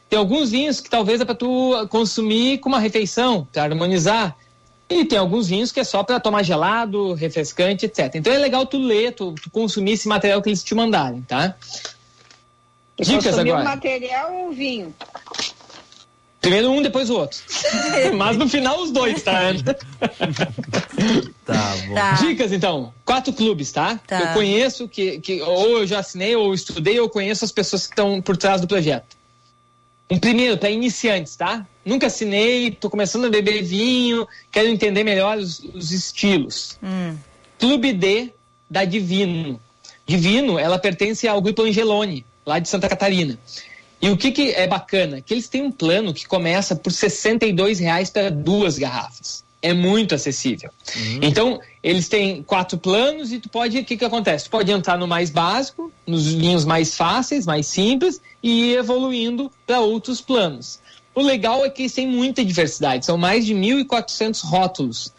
Tem 0.08 0.16
alguns 0.16 0.52
vinhos 0.52 0.80
que 0.80 0.88
talvez 0.88 1.20
é 1.20 1.24
para 1.24 1.34
tu 1.34 1.72
consumir 1.88 2.58
com 2.58 2.68
uma 2.68 2.78
refeição, 2.78 3.48
para 3.52 3.64
harmonizar. 3.64 4.36
E 4.92 5.04
tem 5.04 5.18
alguns 5.18 5.48
vinhos 5.48 5.72
que 5.72 5.80
é 5.80 5.84
só 5.84 6.02
para 6.02 6.20
tomar 6.20 6.42
gelado, 6.42 7.14
refrescante, 7.14 7.86
etc. 7.86 8.14
Então 8.14 8.32
é 8.32 8.38
legal 8.38 8.66
tu 8.66 8.78
ler, 8.78 9.12
tu, 9.12 9.34
tu 9.34 9.50
consumir 9.50 9.92
esse 9.92 10.06
material 10.06 10.42
que 10.42 10.48
eles 10.48 10.62
te 10.62 10.74
mandarem, 10.74 11.22
tá? 11.22 11.54
Dicas 13.00 13.38
agora. 13.38 13.64
material 13.64 14.34
ou 14.34 14.52
vinho? 14.52 14.94
Primeiro 16.40 16.70
um, 16.72 16.82
depois 16.82 17.08
o 17.08 17.14
outro. 17.14 17.38
Mas 18.14 18.36
no 18.36 18.48
final 18.48 18.80
os 18.82 18.90
dois, 18.90 19.22
tá? 19.22 19.40
tá 21.46 21.76
bom. 21.86 21.94
Tá. 21.94 22.12
Dicas, 22.14 22.52
então. 22.52 22.92
Quatro 23.04 23.32
clubes, 23.32 23.70
tá? 23.70 23.98
tá? 24.06 24.20
Eu 24.20 24.34
conheço, 24.34 24.88
que, 24.88 25.20
que 25.20 25.40
ou 25.40 25.78
eu 25.78 25.86
já 25.86 26.00
assinei, 26.00 26.34
ou 26.34 26.52
estudei, 26.52 26.98
ou 26.98 27.08
conheço 27.08 27.44
as 27.44 27.52
pessoas 27.52 27.86
que 27.86 27.92
estão 27.92 28.20
por 28.20 28.36
trás 28.36 28.60
do 28.60 28.66
projeto. 28.66 29.16
Um 30.12 30.18
primeiro, 30.18 30.58
para 30.58 30.68
iniciantes, 30.68 31.36
tá? 31.36 31.66
Nunca 31.82 32.08
assinei, 32.08 32.70
tô 32.70 32.90
começando 32.90 33.24
a 33.24 33.30
beber 33.30 33.62
vinho, 33.62 34.28
quero 34.50 34.68
entender 34.68 35.02
melhor 35.02 35.38
os, 35.38 35.60
os 35.60 35.90
estilos. 35.90 36.78
Hum. 36.82 37.16
Clube 37.58 37.94
D 37.94 38.30
da 38.68 38.84
Divino. 38.84 39.58
Divino, 40.06 40.58
ela 40.58 40.78
pertence 40.78 41.26
ao 41.26 41.40
grupo 41.40 41.62
Angeloni 41.62 42.26
lá 42.44 42.58
de 42.58 42.68
Santa 42.68 42.90
Catarina. 42.90 43.38
E 44.02 44.10
o 44.10 44.16
que, 44.18 44.32
que 44.32 44.50
é 44.50 44.66
bacana? 44.66 45.22
Que 45.22 45.32
eles 45.32 45.48
têm 45.48 45.62
um 45.62 45.72
plano 45.72 46.12
que 46.12 46.26
começa 46.26 46.76
por 46.76 46.92
R$ 46.92 47.74
reais 47.80 48.10
para 48.10 48.30
duas 48.30 48.76
garrafas. 48.76 49.41
É 49.62 49.72
muito 49.72 50.14
acessível. 50.14 50.70
Uhum. 50.96 51.20
Então, 51.22 51.60
eles 51.82 52.08
têm 52.08 52.42
quatro 52.42 52.76
planos 52.76 53.32
e 53.32 53.38
tu 53.38 53.48
pode. 53.48 53.78
O 53.78 53.84
que, 53.84 53.96
que 53.96 54.04
acontece? 54.04 54.46
Tu 54.46 54.50
pode 54.50 54.70
entrar 54.70 54.98
no 54.98 55.06
mais 55.06 55.30
básico, 55.30 55.92
nos 56.04 56.26
vinhos 56.26 56.64
mais 56.64 56.96
fáceis, 56.96 57.46
mais 57.46 57.66
simples, 57.66 58.20
e 58.42 58.72
ir 58.72 58.78
evoluindo 58.78 59.50
para 59.64 59.80
outros 59.80 60.20
planos. 60.20 60.80
O 61.14 61.22
legal 61.22 61.64
é 61.64 61.70
que 61.70 61.82
eles 61.82 61.92
têm 61.92 62.06
muita 62.06 62.44
diversidade, 62.44 63.06
são 63.06 63.16
mais 63.16 63.44
de 63.44 63.54
1.400 63.54 64.42
rótulos 64.42 65.12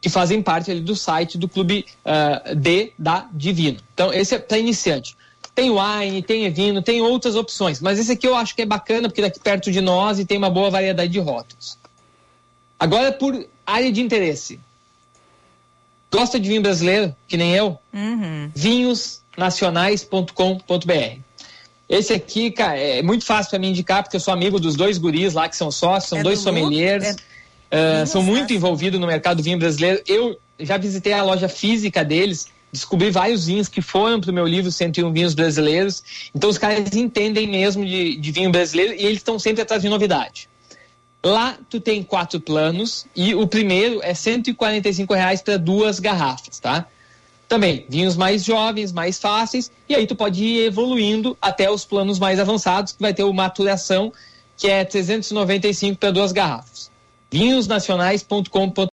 que 0.00 0.08
fazem 0.08 0.42
parte 0.42 0.70
ali 0.70 0.80
do 0.80 0.94
site 0.94 1.36
do 1.36 1.48
Clube 1.48 1.84
uh, 2.04 2.54
D 2.54 2.92
da 2.98 3.28
Divino. 3.32 3.78
Então, 3.94 4.12
esse 4.12 4.34
é 4.34 4.38
para 4.38 4.58
iniciante. 4.58 5.16
Tem 5.54 5.70
wine, 5.70 6.22
tem 6.22 6.48
vinho, 6.50 6.80
tem 6.80 7.00
outras 7.00 7.34
opções. 7.34 7.80
Mas 7.80 7.98
esse 7.98 8.12
aqui 8.12 8.26
eu 8.26 8.36
acho 8.36 8.54
que 8.54 8.62
é 8.62 8.66
bacana 8.66 9.08
porque 9.08 9.20
daqui 9.20 9.40
perto 9.40 9.72
de 9.72 9.80
nós 9.80 10.18
e 10.18 10.24
tem 10.24 10.38
uma 10.38 10.50
boa 10.50 10.70
variedade 10.70 11.12
de 11.12 11.18
rótulos. 11.18 11.76
Agora 12.78 13.10
por 13.12 13.46
área 13.66 13.90
de 13.90 14.00
interesse. 14.00 14.60
Gosta 16.10 16.40
de 16.40 16.48
vinho 16.48 16.62
brasileiro, 16.62 17.14
que 17.26 17.36
nem 17.36 17.54
eu? 17.54 17.78
Uhum. 17.92 18.50
Vinhosnacionais.com.br. 18.54 21.18
Esse 21.88 22.12
aqui, 22.12 22.50
cara, 22.50 22.78
é 22.78 23.02
muito 23.02 23.24
fácil 23.24 23.50
para 23.50 23.58
mim 23.58 23.70
indicar, 23.70 24.02
porque 24.02 24.16
eu 24.16 24.20
sou 24.20 24.32
amigo 24.32 24.60
dos 24.60 24.76
dois 24.76 24.98
guris 24.98 25.34
lá 25.34 25.48
que 25.48 25.56
são 25.56 25.70
sócios, 25.70 26.10
são 26.10 26.18
é 26.18 26.22
dois 26.22 26.40
sommeliers. 26.40 27.16
É... 27.70 28.02
Uh, 28.02 28.06
são 28.06 28.22
muito 28.22 28.52
envolvidos 28.52 28.98
no 28.98 29.06
mercado 29.06 29.38
do 29.38 29.42
vinho 29.42 29.58
brasileiro. 29.58 30.02
Eu 30.06 30.38
já 30.58 30.78
visitei 30.78 31.12
a 31.12 31.22
loja 31.22 31.48
física 31.48 32.04
deles 32.04 32.48
descobri 32.72 33.10
vários 33.10 33.46
vinhos 33.46 33.68
que 33.68 33.80
foram 33.80 34.20
para 34.20 34.30
o 34.30 34.34
meu 34.34 34.46
livro 34.46 34.70
101 34.70 35.12
Vinhos 35.12 35.34
Brasileiros. 35.34 36.02
Então 36.34 36.50
os 36.50 36.58
caras 36.58 36.94
entendem 36.94 37.46
mesmo 37.46 37.84
de, 37.84 38.16
de 38.16 38.32
vinho 38.32 38.50
brasileiro 38.50 38.94
e 38.94 39.04
eles 39.04 39.18
estão 39.18 39.38
sempre 39.38 39.62
atrás 39.62 39.82
de 39.82 39.88
novidade. 39.88 40.48
Lá 41.28 41.58
tu 41.68 41.78
tem 41.78 42.02
quatro 42.02 42.40
planos 42.40 43.06
e 43.14 43.34
o 43.34 43.46
primeiro 43.46 44.00
é 44.02 44.14
145 44.14 45.12
reais 45.12 45.42
para 45.42 45.58
duas 45.58 46.00
garrafas, 46.00 46.58
tá? 46.58 46.86
também 47.48 47.86
vinhos 47.88 48.14
mais 48.14 48.44
jovens, 48.44 48.92
mais 48.92 49.18
fáceis, 49.18 49.70
e 49.88 49.94
aí 49.94 50.06
tu 50.06 50.14
pode 50.14 50.44
ir 50.44 50.66
evoluindo 50.66 51.36
até 51.40 51.70
os 51.70 51.84
planos 51.84 52.18
mais 52.18 52.38
avançados, 52.38 52.92
que 52.92 53.00
vai 53.00 53.14
ter 53.14 53.24
o 53.24 53.32
maturação, 53.32 54.12
que 54.56 54.68
é 54.68 54.84
395 54.84 55.98
para 55.98 56.10
duas 56.10 56.30
garrafas. 56.30 56.90
vinhosnacionais.com.br 57.30 58.88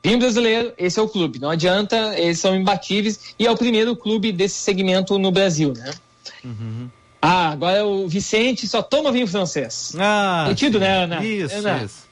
Vinho 0.00 0.20
brasileiro, 0.20 0.72
esse 0.78 0.98
é 0.98 1.02
o 1.02 1.08
clube. 1.08 1.40
Não 1.40 1.50
adianta, 1.50 2.16
eles 2.16 2.38
são 2.38 2.54
imbatíveis 2.54 3.34
e 3.36 3.46
é 3.46 3.50
o 3.50 3.56
primeiro 3.56 3.96
clube 3.96 4.30
desse 4.30 4.54
segmento 4.54 5.18
no 5.18 5.32
Brasil, 5.32 5.72
né? 5.76 5.90
Uhum. 6.44 6.88
Ah, 7.20 7.50
agora 7.50 7.84
o 7.84 8.06
Vicente 8.08 8.66
só 8.68 8.80
toma 8.82 9.10
vinho 9.10 9.26
francês. 9.26 9.92
Ah, 9.98 10.44
Entendido, 10.46 10.78
né, 10.78 11.04
Ana? 11.04 11.24
Isso, 11.24 11.54
Ana? 11.56 11.82
isso. 11.84 12.06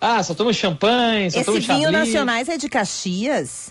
Ah, 0.00 0.22
só 0.22 0.32
toma 0.34 0.52
champanhe, 0.52 1.30
só 1.30 1.38
Esse 1.40 1.44
toma 1.46 1.58
vinho 1.60 1.82
chablis. 1.82 1.92
nacionais 1.92 2.48
é 2.48 2.56
de 2.56 2.68
Caxias? 2.68 3.70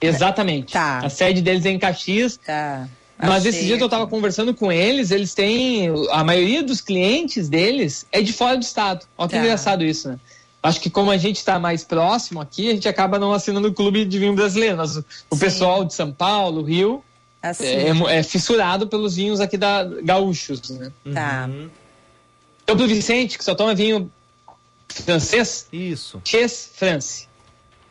Exatamente. 0.00 0.72
Tá. 0.72 0.98
A 1.00 1.10
sede 1.10 1.42
deles 1.42 1.64
é 1.66 1.70
em 1.70 1.78
Caxias. 1.78 2.38
Tá. 2.44 2.88
Mas 3.20 3.38
Achei 3.38 3.50
esses 3.50 3.64
dias 3.66 3.80
eu 3.80 3.88
tava 3.88 4.06
conversando 4.06 4.54
com 4.54 4.70
eles, 4.70 5.10
eles 5.10 5.34
têm. 5.34 5.88
A 6.12 6.22
maioria 6.22 6.62
dos 6.62 6.80
clientes 6.80 7.48
deles 7.48 8.06
é 8.12 8.22
de 8.22 8.32
fora 8.32 8.56
do 8.56 8.62
estado. 8.62 9.04
Olha 9.18 9.28
que 9.28 9.34
Tá. 9.34 9.40
engraçado 9.42 9.84
isso, 9.84 10.08
né? 10.08 10.18
Acho 10.62 10.80
que 10.80 10.88
como 10.88 11.10
a 11.10 11.16
gente 11.16 11.36
está 11.36 11.58
mais 11.58 11.82
próximo 11.84 12.40
aqui, 12.40 12.68
a 12.70 12.74
gente 12.74 12.88
acaba 12.88 13.18
não 13.18 13.32
assinando 13.32 13.68
o 13.68 13.74
clube 13.74 14.04
de 14.04 14.18
vinho 14.18 14.34
brasileiro. 14.34 14.76
Mas 14.76 14.96
o, 14.96 15.04
o 15.30 15.36
pessoal 15.36 15.84
de 15.84 15.94
São 15.94 16.12
Paulo, 16.12 16.62
Rio, 16.62 17.02
Assim. 17.42 17.64
é, 17.66 18.18
é 18.18 18.22
fissurado 18.22 18.88
pelos 18.88 19.16
vinhos 19.16 19.40
aqui 19.40 19.56
da 19.56 19.84
gaúchos, 19.84 20.70
né? 20.70 20.92
Tá. 21.12 21.48
Então, 22.64 22.76
pro 22.76 22.86
Vicente, 22.86 23.38
que 23.38 23.44
só 23.44 23.54
toma 23.54 23.74
vinho 23.74 24.10
francês, 24.88 25.66
Isso. 25.72 26.20
Chess 26.24 26.70
France. 26.74 27.28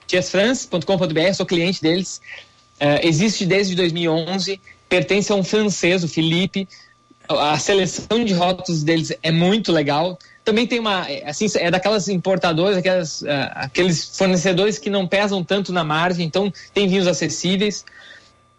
chessfrance.com.br, 0.07 1.33
sou 1.33 1.45
cliente 1.45 1.81
deles. 1.81 2.21
É, 2.79 3.07
existe 3.07 3.45
desde 3.45 3.75
2011, 3.75 4.61
pertence 4.87 5.31
a 5.31 5.35
um 5.35 5.43
francês, 5.43 6.03
o 6.03 6.07
Felipe. 6.07 6.67
A 7.27 7.57
seleção 7.57 8.23
de 8.23 8.33
rótulos 8.33 8.83
deles 8.83 9.11
é 9.21 9.31
muito 9.31 9.71
legal. 9.71 10.17
Também 10.45 10.65
tem 10.65 10.79
uma, 10.79 11.09
é, 11.09 11.27
assim, 11.27 11.47
é 11.55 11.69
daquelas 11.69 12.07
importadoras, 12.07 12.77
aquelas, 12.77 13.23
ah, 13.23 13.51
aqueles 13.55 14.17
fornecedores 14.17 14.77
que 14.77 14.89
não 14.89 15.05
pesam 15.05 15.43
tanto 15.43 15.73
na 15.73 15.83
margem, 15.83 16.25
então 16.25 16.53
tem 16.73 16.87
vinhos 16.87 17.05
acessíveis. 17.05 17.83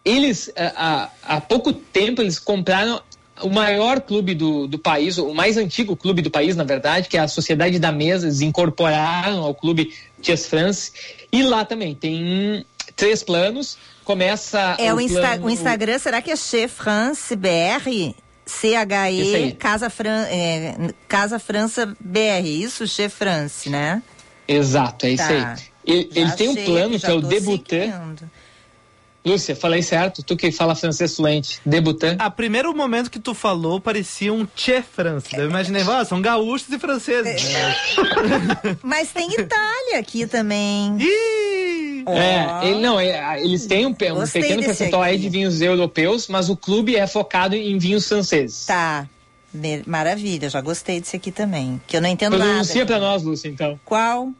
Eles, 0.03 0.51
ah, 0.55 1.09
há, 1.23 1.35
há 1.35 1.41
pouco 1.41 1.73
tempo, 1.73 2.21
eles 2.21 2.39
compraram 2.39 3.01
o 3.41 3.49
maior 3.49 4.01
clube 4.01 4.33
do, 4.35 4.67
do 4.67 4.77
país, 4.77 5.17
o 5.17 5.33
mais 5.33 5.55
antigo 5.57 5.95
clube 5.95 6.21
do 6.21 6.29
país, 6.31 6.55
na 6.55 6.63
verdade, 6.63 7.07
que 7.07 7.17
é 7.17 7.21
a 7.21 7.27
Sociedade 7.27 7.79
da 7.79 7.91
Mesa, 7.91 8.25
eles 8.25 8.41
incorporaram 8.41 9.43
ao 9.43 9.53
clube 9.55 9.93
Chess 10.21 10.45
France. 10.47 10.91
E 11.31 11.43
lá 11.43 11.63
também 11.63 11.95
tem 11.95 12.65
três 12.95 13.23
planos. 13.23 13.77
Começa 14.03 14.75
É 14.79 14.91
o, 14.93 14.99
Insta- 14.99 15.19
plano- 15.21 15.45
o 15.45 15.49
Instagram, 15.49 15.99
será 15.99 16.21
que 16.21 16.31
é 16.31 16.35
Che 16.35 16.67
France 16.67 17.35
BR? 17.35 17.87
Isso. 17.87 18.15
CHE 18.47 19.51
Casa, 19.59 19.89
Fran, 19.91 20.23
é, 20.27 20.75
Casa 21.07 21.37
França 21.37 21.95
BR, 21.99 22.47
isso? 22.47 22.87
Che 22.87 23.07
France, 23.07 23.69
né? 23.69 24.01
Exato, 24.47 25.05
é 25.05 25.11
isso 25.11 25.27
Tá. 25.27 25.53
aí. 25.53 25.63
Ele, 25.85 26.09
ele 26.15 26.31
tem 26.31 26.49
um 26.49 26.55
plano 26.55 26.99
que 26.99 27.05
é 27.05 27.09
o 27.13 27.15
já 27.17 27.21
tô 27.21 27.27
Debutant. 27.27 27.69
seguindo. 27.69 28.31
Lúcia, 29.29 29.55
falei 29.55 29.83
certo? 29.83 30.23
Tu 30.23 30.35
que 30.35 30.51
fala 30.51 30.73
francês 30.73 31.15
fluente. 31.15 31.61
Debutant. 31.65 32.15
A 32.19 32.29
primeiro 32.29 32.75
momento 32.75 33.11
que 33.11 33.19
tu 33.19 33.33
falou 33.33 33.79
parecia 33.79 34.33
um 34.33 34.47
Che 34.55 34.81
France. 34.81 35.35
Eu 35.35 35.47
imaginei, 35.47 35.83
ah, 35.83 36.03
são 36.03 36.21
gaúchos 36.21 36.69
e 36.69 36.79
franceses. 36.79 37.43
Mas 38.81 39.11
tem 39.11 39.31
Itália 39.31 39.99
aqui 39.99 40.25
também. 40.25 40.97
É, 42.07 42.67
ele, 42.67 42.81
não, 42.81 42.99
é, 42.99 43.39
eles 43.43 43.67
têm 43.67 43.85
um, 43.85 43.89
um 43.89 43.93
pequeno 43.93 44.63
percentual 44.63 45.03
aí 45.03 45.17
de 45.17 45.29
vinhos 45.29 45.61
europeus, 45.61 46.27
mas 46.27 46.49
o 46.49 46.55
clube 46.55 46.95
é 46.95 47.05
focado 47.05 47.55
em 47.55 47.77
vinhos 47.77 48.07
franceses. 48.07 48.65
Tá. 48.65 49.07
Maravilha, 49.85 50.49
já 50.49 50.61
gostei 50.61 50.99
desse 50.99 51.15
aqui 51.15 51.31
também. 51.31 51.79
Que 51.87 51.97
eu 51.97 52.01
não 52.01 52.09
entendo 52.09 52.37
Pronuncia 52.37 52.75
nada. 52.75 52.85
pra 52.87 52.99
nós, 52.99 53.23
Lúcia, 53.23 53.49
então. 53.49 53.79
Qual? 53.83 54.31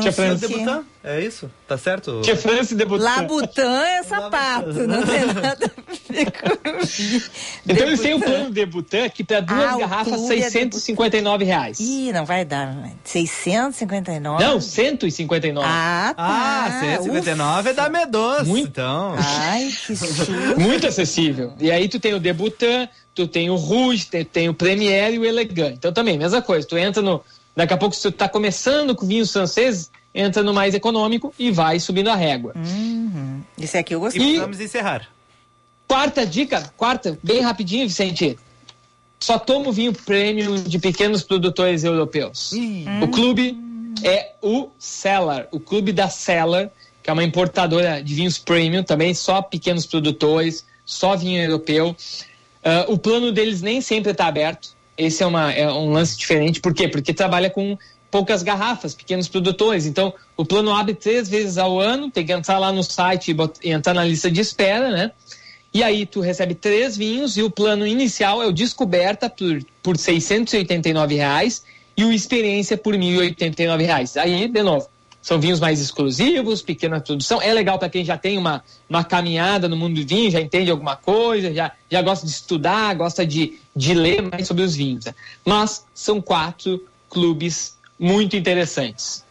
Tia 0.00 0.12
quê? 0.12 0.34
Debutant? 0.34 0.84
É 1.02 1.20
isso? 1.20 1.50
Tá 1.66 1.78
certo? 1.78 2.20
Tia 2.22 2.36
France 2.36 2.74
Debutant. 2.74 3.04
Labutan 3.04 3.82
é 3.84 4.02
sapato, 4.02 4.72
não 4.86 5.02
tem 5.02 5.24
nada 5.26 5.64
a 5.64 6.12
ver 6.12 6.30
com 6.30 6.86
vinho. 6.94 7.22
Então 7.66 7.86
eles 7.86 8.00
têm 8.00 8.14
o 8.14 8.18
Debutant. 8.18 8.36
plano 8.38 8.50
Debutant, 8.50 9.10
que 9.10 9.24
para 9.24 9.40
duas 9.40 9.64
Ah, 9.64 9.78
garrafas, 9.78 10.14
clube 10.14 10.34
é 10.34 10.50
659 10.50 11.44
reais. 11.44 11.78
Ih, 11.80 12.12
não 12.12 12.26
vai 12.26 12.44
dar. 12.44 12.76
659? 13.04 14.44
Não, 14.44 14.60
159. 14.60 15.66
Ah, 15.68 16.12
tá. 16.16 16.22
Ah, 16.24 16.80
159 16.82 17.70
é 17.70 17.72
da 17.72 17.88
Medoça, 17.88 18.44
Muito. 18.44 18.68
então. 18.68 19.14
Ai, 19.18 19.68
que 19.86 19.96
susto. 19.96 20.30
Muito 20.58 20.86
acessível. 20.86 21.52
E 21.58 21.70
aí 21.70 21.88
tu 21.88 21.98
tem 21.98 22.12
o 22.14 22.20
Debutant, 22.20 22.88
tu 23.14 23.26
tem 23.26 23.48
o 23.50 23.56
Rouge, 23.56 24.06
tem, 24.06 24.24
tem 24.24 24.48
o 24.48 24.54
Premier 24.54 25.14
e 25.14 25.18
o 25.18 25.24
Elegant. 25.24 25.72
Então 25.74 25.92
também, 25.92 26.18
mesma 26.18 26.42
coisa. 26.42 26.66
Tu 26.66 26.76
entra 26.76 27.00
no... 27.02 27.22
Daqui 27.58 27.74
a 27.74 27.76
pouco, 27.76 27.92
se 27.96 28.02
tu 28.02 28.12
tá 28.12 28.28
começando 28.28 28.94
com 28.94 29.04
vinhos 29.04 29.32
franceses, 29.32 29.90
entra 30.14 30.44
no 30.44 30.54
mais 30.54 30.76
econômico 30.76 31.34
e 31.36 31.50
vai 31.50 31.80
subindo 31.80 32.06
a 32.06 32.14
régua. 32.14 32.52
Uhum. 32.54 33.42
Esse 33.60 33.76
aqui 33.76 33.96
eu 33.96 33.98
gostei. 33.98 34.36
E 34.36 34.38
Vamos 34.38 34.60
encerrar. 34.60 35.08
quarta 35.88 36.24
dica, 36.24 36.72
quarta, 36.76 37.18
bem 37.20 37.40
rapidinho, 37.40 37.88
Vicente. 37.88 38.38
Só 39.18 39.40
tomo 39.40 39.72
vinho 39.72 39.92
premium 39.92 40.62
de 40.62 40.78
pequenos 40.78 41.24
produtores 41.24 41.82
europeus. 41.82 42.52
O 43.02 43.08
clube 43.08 43.58
é 44.04 44.34
o 44.40 44.68
Cellar, 44.78 45.48
o 45.50 45.58
clube 45.58 45.90
da 45.90 46.08
Cellar, 46.08 46.70
que 47.02 47.10
é 47.10 47.12
uma 47.12 47.24
importadora 47.24 48.00
de 48.00 48.14
vinhos 48.14 48.38
premium, 48.38 48.84
também 48.84 49.12
só 49.14 49.42
pequenos 49.42 49.84
produtores, 49.84 50.64
só 50.86 51.16
vinho 51.16 51.42
europeu. 51.42 51.96
Ah, 52.62 52.84
o 52.86 52.96
plano 52.96 53.32
deles 53.32 53.62
nem 53.62 53.80
sempre 53.80 54.12
está 54.12 54.28
aberto. 54.28 54.77
Esse 54.98 55.22
é, 55.22 55.26
uma, 55.26 55.52
é 55.52 55.70
um 55.70 55.92
lance 55.92 56.18
diferente. 56.18 56.60
Por 56.60 56.74
quê? 56.74 56.88
Porque 56.88 57.14
trabalha 57.14 57.48
com 57.48 57.78
poucas 58.10 58.42
garrafas, 58.42 58.94
pequenos 58.94 59.28
produtores. 59.28 59.86
Então, 59.86 60.12
o 60.36 60.44
plano 60.44 60.74
abre 60.74 60.94
três 60.94 61.28
vezes 61.28 61.56
ao 61.56 61.78
ano, 61.78 62.10
tem 62.10 62.26
que 62.26 62.32
entrar 62.32 62.58
lá 62.58 62.72
no 62.72 62.82
site 62.82 63.30
e, 63.30 63.68
e 63.68 63.70
entrar 63.70 63.94
na 63.94 64.04
lista 64.04 64.30
de 64.30 64.40
espera, 64.40 64.90
né? 64.90 65.12
E 65.72 65.82
aí 65.82 66.06
tu 66.06 66.20
recebe 66.20 66.54
três 66.54 66.96
vinhos 66.96 67.36
e 67.36 67.42
o 67.42 67.50
plano 67.50 67.86
inicial 67.86 68.42
é 68.42 68.46
o 68.46 68.52
Descoberta 68.52 69.28
por, 69.28 69.62
por 69.82 69.96
689 69.96 71.14
reais 71.14 71.62
e 71.96 72.04
o 72.04 72.12
Experiência 72.12 72.76
por 72.76 72.94
1.089 72.94 73.84
reais. 73.84 74.16
Aí, 74.16 74.48
de 74.48 74.62
novo, 74.62 74.88
são 75.20 75.40
vinhos 75.40 75.60
mais 75.60 75.80
exclusivos, 75.80 76.62
pequena 76.62 77.00
produção. 77.00 77.40
É 77.42 77.52
legal 77.52 77.78
para 77.78 77.88
quem 77.88 78.04
já 78.04 78.16
tem 78.16 78.38
uma, 78.38 78.62
uma 78.88 79.04
caminhada 79.04 79.68
no 79.68 79.76
mundo 79.76 80.00
do 80.00 80.06
vinho, 80.06 80.30
já 80.30 80.40
entende 80.40 80.70
alguma 80.70 80.96
coisa, 80.96 81.52
já, 81.52 81.72
já 81.90 82.00
gosta 82.02 82.24
de 82.26 82.32
estudar, 82.32 82.94
gosta 82.94 83.26
de, 83.26 83.58
de 83.74 83.94
ler 83.94 84.22
mais 84.22 84.46
sobre 84.46 84.62
os 84.62 84.74
vinhos. 84.74 85.04
né? 85.04 85.14
Mas 85.44 85.84
são 85.94 86.20
quatro 86.20 86.82
clubes 87.10 87.76
muito 87.98 88.36
interessantes. 88.36 89.24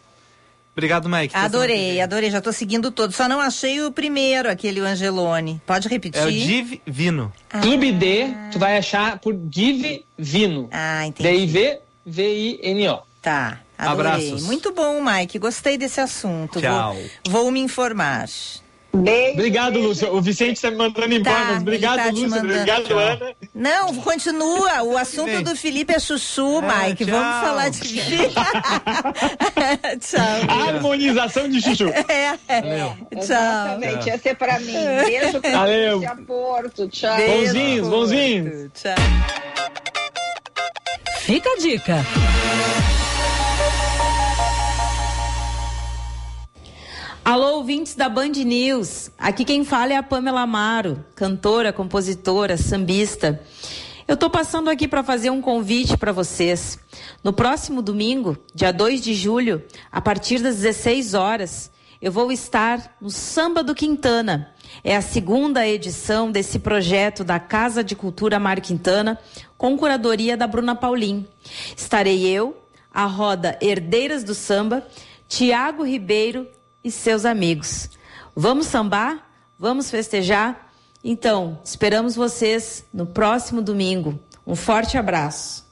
Obrigado, 0.78 1.08
Mike. 1.08 1.34
Adorei, 1.34 2.00
adorei. 2.00 2.30
Já 2.30 2.40
tô 2.40 2.52
seguindo 2.52 2.92
todos. 2.92 3.16
Só 3.16 3.26
não 3.28 3.40
achei 3.40 3.82
o 3.82 3.90
primeiro, 3.90 4.48
aquele 4.48 4.80
o 4.80 4.84
Angelone. 4.84 5.60
Pode 5.66 5.88
repetir? 5.88 6.22
É 6.22 6.24
o 6.26 6.30
Div 6.30 6.80
Vino. 6.86 7.32
Clube 7.60 7.90
D, 7.90 8.28
tu 8.52 8.60
vai 8.60 8.78
achar 8.78 9.18
por 9.18 9.34
Div 9.34 10.04
Vino. 10.16 10.68
Ah, 10.70 11.04
entendi. 11.04 11.46
D-I-V-V-I-N-O. 12.06 13.00
Tá. 13.20 13.60
Adorei. 13.78 14.12
Abraços. 14.12 14.42
Muito 14.44 14.72
bom, 14.72 15.00
Mike. 15.02 15.38
Gostei 15.38 15.78
desse 15.78 16.00
assunto. 16.00 16.60
Tchau. 16.60 16.96
Vou, 17.28 17.42
vou 17.44 17.50
me 17.52 17.60
informar. 17.60 18.26
Beijo. 18.90 19.32
Obrigado, 19.34 19.78
Lúcia. 19.78 20.10
O 20.10 20.18
Vicente 20.20 20.56
está 20.56 20.70
me 20.70 20.78
mandando 20.78 21.14
embora, 21.14 21.36
Tá, 21.36 21.44
mas 21.52 21.60
obrigado, 21.60 21.96
tá 21.98 22.06
Lúcia. 22.06 22.26
mandando. 22.28 22.52
Obrigado, 22.54 22.84
Tchau. 22.84 22.98
Ana. 22.98 23.34
Não, 23.54 23.94
continua. 23.96 24.82
O 24.82 24.96
assunto 24.96 25.42
do 25.42 25.54
Felipe 25.54 25.92
é 25.92 26.00
chuchu, 26.00 26.62
Mike. 26.62 27.04
tchau. 27.04 27.14
Vamos 27.14 27.40
falar 27.46 27.68
de 27.68 27.80
Tchau. 30.00 30.24
Harmonização 30.48 31.48
de 31.48 31.60
chuchu. 31.60 31.92
É, 32.08 32.38
é. 32.48 32.62
Tchau. 32.62 32.96
Exatamente, 33.10 34.08
esse 34.10 34.28
é 34.30 34.34
pra 34.34 34.58
mim. 34.58 34.72
Beijo, 34.72 35.40
Valeu. 35.52 36.00
Patrícia 36.00 36.24
Porto. 36.26 36.88
Tchau. 36.88 37.16
Bonzinhos, 37.16 37.88
bonzinhos. 37.88 38.70
Tchau. 38.74 38.94
Fica 41.20 41.50
a 41.50 41.56
dica. 41.58 41.96
Alô, 47.28 47.56
ouvintes 47.56 47.94
da 47.94 48.08
Band 48.08 48.30
News. 48.30 49.10
Aqui 49.18 49.44
quem 49.44 49.62
fala 49.62 49.92
é 49.92 49.96
a 49.96 50.02
Pamela 50.02 50.40
Amaro, 50.40 51.04
cantora, 51.14 51.74
compositora, 51.74 52.56
sambista. 52.56 53.38
Eu 54.08 54.16
tô 54.16 54.30
passando 54.30 54.70
aqui 54.70 54.88
para 54.88 55.04
fazer 55.04 55.28
um 55.28 55.42
convite 55.42 55.98
para 55.98 56.10
vocês. 56.10 56.78
No 57.22 57.30
próximo 57.30 57.82
domingo, 57.82 58.38
dia 58.54 58.72
2 58.72 59.02
de 59.02 59.12
julho, 59.12 59.62
a 59.92 60.00
partir 60.00 60.38
das 60.38 60.56
16 60.56 61.12
horas, 61.12 61.70
eu 62.00 62.10
vou 62.10 62.32
estar 62.32 62.96
no 62.98 63.10
Samba 63.10 63.62
do 63.62 63.74
Quintana. 63.74 64.50
É 64.82 64.96
a 64.96 65.02
segunda 65.02 65.68
edição 65.68 66.32
desse 66.32 66.58
projeto 66.58 67.24
da 67.24 67.38
Casa 67.38 67.84
de 67.84 67.94
Cultura 67.94 68.40
Mário 68.40 68.62
Quintana, 68.62 69.18
com 69.58 69.76
curadoria 69.76 70.34
da 70.34 70.46
Bruna 70.46 70.74
Paulin. 70.74 71.26
Estarei 71.76 72.26
eu, 72.26 72.56
a 72.90 73.04
roda 73.04 73.58
Herdeiras 73.60 74.24
do 74.24 74.34
Samba, 74.34 74.82
Tiago 75.28 75.84
Ribeiro 75.84 76.46
e 76.82 76.90
seus 76.90 77.24
amigos. 77.24 77.90
Vamos 78.34 78.66
sambar? 78.66 79.26
Vamos 79.58 79.90
festejar? 79.90 80.70
Então, 81.02 81.58
esperamos 81.64 82.14
vocês 82.14 82.84
no 82.92 83.06
próximo 83.06 83.62
domingo. 83.62 84.18
Um 84.46 84.54
forte 84.54 84.96
abraço. 84.96 85.66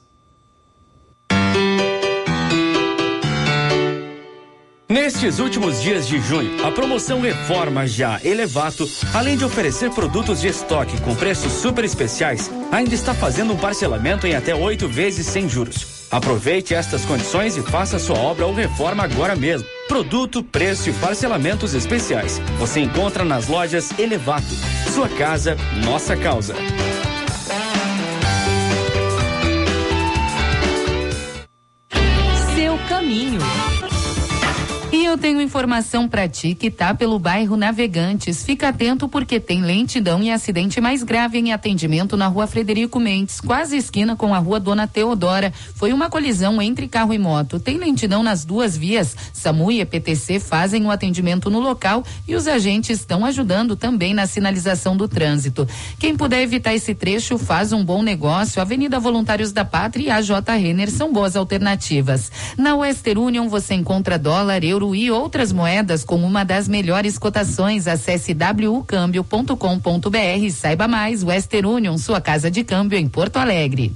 Nestes 4.89 5.39
últimos 5.39 5.81
dias 5.81 6.07
de 6.07 6.19
junho, 6.19 6.65
a 6.65 6.71
promoção 6.71 7.19
Reforma 7.19 7.85
Já 7.85 8.21
Elevato, 8.23 8.89
além 9.13 9.35
de 9.35 9.43
oferecer 9.43 9.91
produtos 9.91 10.39
de 10.39 10.47
estoque 10.47 10.99
com 11.01 11.13
preços 11.13 11.51
super 11.51 11.83
especiais, 11.83 12.49
ainda 12.71 12.95
está 12.95 13.13
fazendo 13.13 13.51
um 13.53 13.57
parcelamento 13.57 14.25
em 14.25 14.33
até 14.33 14.55
oito 14.55 14.87
vezes 14.87 15.27
sem 15.27 15.49
juros. 15.49 15.96
Aproveite 16.09 16.73
estas 16.73 17.03
condições 17.03 17.57
e 17.57 17.61
faça 17.61 17.99
sua 17.99 18.17
obra 18.17 18.45
ou 18.45 18.53
reforma 18.53 19.03
agora 19.03 19.35
mesmo. 19.35 19.67
Produto, 19.87 20.41
preço 20.43 20.89
e 20.89 20.93
parcelamentos 20.93 21.73
especiais. 21.73 22.39
Você 22.57 22.79
encontra 22.79 23.25
nas 23.25 23.47
lojas 23.47 23.97
Elevato. 23.99 24.47
Sua 24.93 25.09
casa, 25.09 25.57
nossa 25.83 26.15
causa. 26.15 26.55
Seu 32.55 32.77
caminho. 32.87 33.39
E 34.89 35.03
eu 35.03 35.17
tenho 35.17 35.41
informação 35.41 36.07
para 36.07 36.29
ti 36.29 36.55
que 36.55 36.71
tá 36.71 36.93
pelo 36.93 37.19
bairro 37.19 37.57
Navegantes. 37.57 38.45
Fica 38.45 38.69
atento 38.69 39.09
porque 39.09 39.37
tem 39.37 39.61
lentidão 39.61 40.23
e 40.23 40.31
acidente 40.31 40.79
mais 40.79 41.03
grave 41.03 41.37
em 41.37 41.51
atendimento 41.51 42.15
na 42.15 42.27
rua 42.27 42.47
Frederico 42.47 42.97
Mendes, 42.97 43.41
quase 43.41 43.75
esquina 43.75 44.15
com 44.15 44.33
a 44.33 44.37
rua 44.37 44.61
Dona 44.61 44.87
Teodora. 44.87 45.51
Foi 45.75 45.91
uma 45.91 46.09
colisão 46.09 46.61
entre 46.61 46.87
carro 46.87 47.13
e 47.13 47.17
moto. 47.17 47.59
Tem 47.59 47.77
lentidão 47.77 48.23
nas 48.23 48.45
duas 48.45 48.77
vias. 48.77 49.13
SAMU 49.33 49.73
e 49.73 49.81
EPTC 49.81 50.39
fazem 50.39 50.85
o 50.85 50.91
atendimento 50.91 51.49
no 51.49 51.59
local 51.59 52.01
e 52.25 52.33
os 52.33 52.47
agentes 52.47 53.01
estão 53.01 53.25
ajudando 53.25 53.75
também 53.75 54.13
na 54.13 54.25
sinalização 54.25 54.95
do 54.95 55.05
trânsito. 55.05 55.67
Quem 55.99 56.15
puder 56.15 56.41
evitar 56.41 56.73
esse 56.73 56.95
trecho 56.95 57.37
faz 57.37 57.73
um 57.73 57.83
bom 57.83 58.01
negócio. 58.01 58.61
Avenida 58.61 59.01
Voluntários 59.01 59.51
da 59.51 59.65
Pátria 59.65 60.05
e 60.05 60.09
a 60.09 60.21
J. 60.21 60.55
Renner 60.55 60.89
são 60.89 61.11
boas 61.11 61.35
alternativas. 61.35 62.31
Na 62.57 62.73
Western 62.73 63.19
Union 63.19 63.49
você 63.49 63.73
encontra 63.73 64.17
dólar, 64.17 64.63
euro 64.63 64.76
e 64.95 65.11
outras 65.11 65.51
moedas 65.51 66.03
com 66.03 66.17
uma 66.17 66.43
das 66.43 66.67
melhores 66.67 67.17
cotações. 67.17 67.87
Acesse 67.87 68.33
wucambio.com.br 68.67 70.17
e 70.39 70.51
saiba 70.51 70.87
mais. 70.87 71.23
Western 71.23 71.67
Union, 71.67 71.97
sua 71.97 72.21
casa 72.21 72.49
de 72.49 72.63
câmbio 72.63 72.97
em 72.97 73.07
Porto 73.07 73.37
Alegre. 73.37 73.95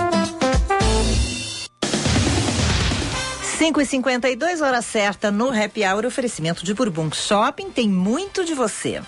5 3.61 3.79
e 3.79 3.85
52 3.85 4.59
hora 4.59 4.81
certa 4.81 5.29
no 5.29 5.49
Happy 5.49 5.85
Hour, 5.85 6.07
oferecimento 6.07 6.65
de 6.65 6.73
Bourbon 6.73 7.11
Shopping, 7.11 7.69
tem 7.69 7.87
muito 7.87 8.43
de 8.43 8.55
você. 8.55 9.03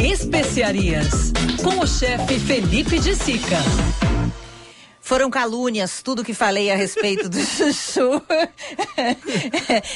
Especiarias, 0.00 1.32
com 1.60 1.80
o 1.80 1.86
chefe 1.88 2.38
Felipe 2.38 3.00
de 3.00 3.16
Sica. 3.16 3.56
Foram 5.00 5.28
calúnias, 5.28 6.02
tudo 6.04 6.22
que 6.22 6.32
falei 6.32 6.70
a 6.70 6.76
respeito 6.76 7.28
do 7.28 7.40
chuchu. 7.42 8.22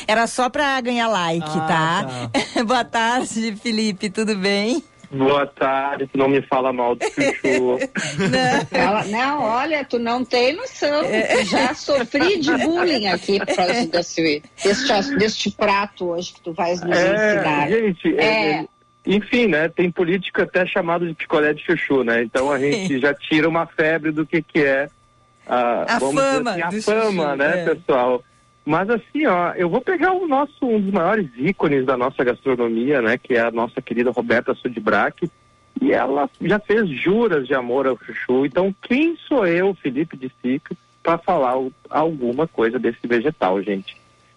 Era 0.09 0.27
só 0.27 0.51
pra 0.51 0.81
ganhar 0.81 1.07
like, 1.07 1.47
Ah, 1.49 1.69
tá? 1.69 2.31
Boa 2.67 2.85
tarde, 2.85 3.57
Felipe, 3.63 4.11
tudo 4.11 4.35
bem? 4.35 4.83
Boa 5.15 5.47
tarde, 5.47 6.09
tu 6.13 6.19
não 6.19 6.29
me 6.29 6.43
fala 6.43 6.73
mal 6.73 6.95
do 6.97 7.05
chuchu. 7.05 7.79
Ela, 8.73 9.05
não, 9.05 9.43
olha, 9.43 9.85
tu 9.85 9.99
não 9.99 10.25
tem 10.25 10.55
noção. 10.55 11.05
É. 11.05 11.45
Já 11.45 11.73
sofri 11.75 12.41
de 12.41 12.51
bullying 12.59 13.07
aqui 13.07 13.39
por 13.39 13.55
causa 13.55 13.87
desse, 13.87 14.43
deste, 14.63 15.17
deste 15.17 15.51
prato 15.53 16.11
hoje 16.11 16.35
que 16.35 16.41
tu 16.41 16.53
vais 16.53 16.81
nos 16.81 16.97
ensinar. 16.99 17.71
É, 17.71 17.79
gente, 17.79 18.17
é, 18.19 18.25
É. 18.25 18.53
é, 18.53 18.67
enfim, 19.07 19.47
né? 19.47 19.69
Tem 19.69 19.91
político 19.91 20.43
até 20.43 20.67
chamado 20.67 21.07
de 21.07 21.15
picolé 21.15 21.53
de 21.53 21.63
chuchu, 21.65 22.03
né? 22.03 22.23
Então 22.23 22.51
a 22.51 22.59
gente 22.59 22.99
já 23.01 23.15
tira 23.15 23.49
uma 23.49 23.67
febre 23.67 24.11
do 24.11 24.27
que 24.27 24.43
que 24.43 24.65
é 24.65 24.89
a, 25.47 25.97
A 25.97 26.01
fama 26.01 26.23
assim, 26.51 26.63
a 26.63 26.73
fama, 26.83 27.23
chuchu, 27.31 27.37
né, 27.37 27.61
é. 27.61 27.75
pessoal? 27.75 28.25
Mas 28.65 28.89
assim, 28.89 29.27
ó, 29.27 29.53
eu 29.53 29.69
vou 29.69 29.81
pegar 29.81 30.13
o 30.13 30.27
nosso 30.27 30.65
um 30.65 30.81
dos 30.81 30.93
maiores 30.93 31.29
ícones 31.37 31.85
da 31.85 31.97
nossa 31.97 32.25
gastronomia, 32.25 33.03
né, 33.03 33.19
que 33.19 33.35
é 33.35 33.41
a 33.41 33.51
nossa 33.51 33.83
querida 33.83 34.11
Roberta 34.11 34.55
Sudbrack, 34.55 35.31
e 35.83 35.93
ela 35.93 36.31
já 36.41 36.59
fez 36.59 36.89
juras 36.89 37.47
de 37.47 37.55
amor 37.55 37.87
ao 37.87 37.99
chuchu. 37.99 38.47
Então, 38.47 38.75
quem 38.81 39.17
sou 39.29 39.47
eu, 39.47 39.75
Felipe 39.75 40.17
de 40.17 40.33
Sica, 40.41 40.75
para 41.03 41.19
falar 41.19 41.55
alguma 41.91 42.49
coisa 42.49 42.79
desse 42.79 43.07
vegetal, 43.07 43.63
gente? 43.63 43.97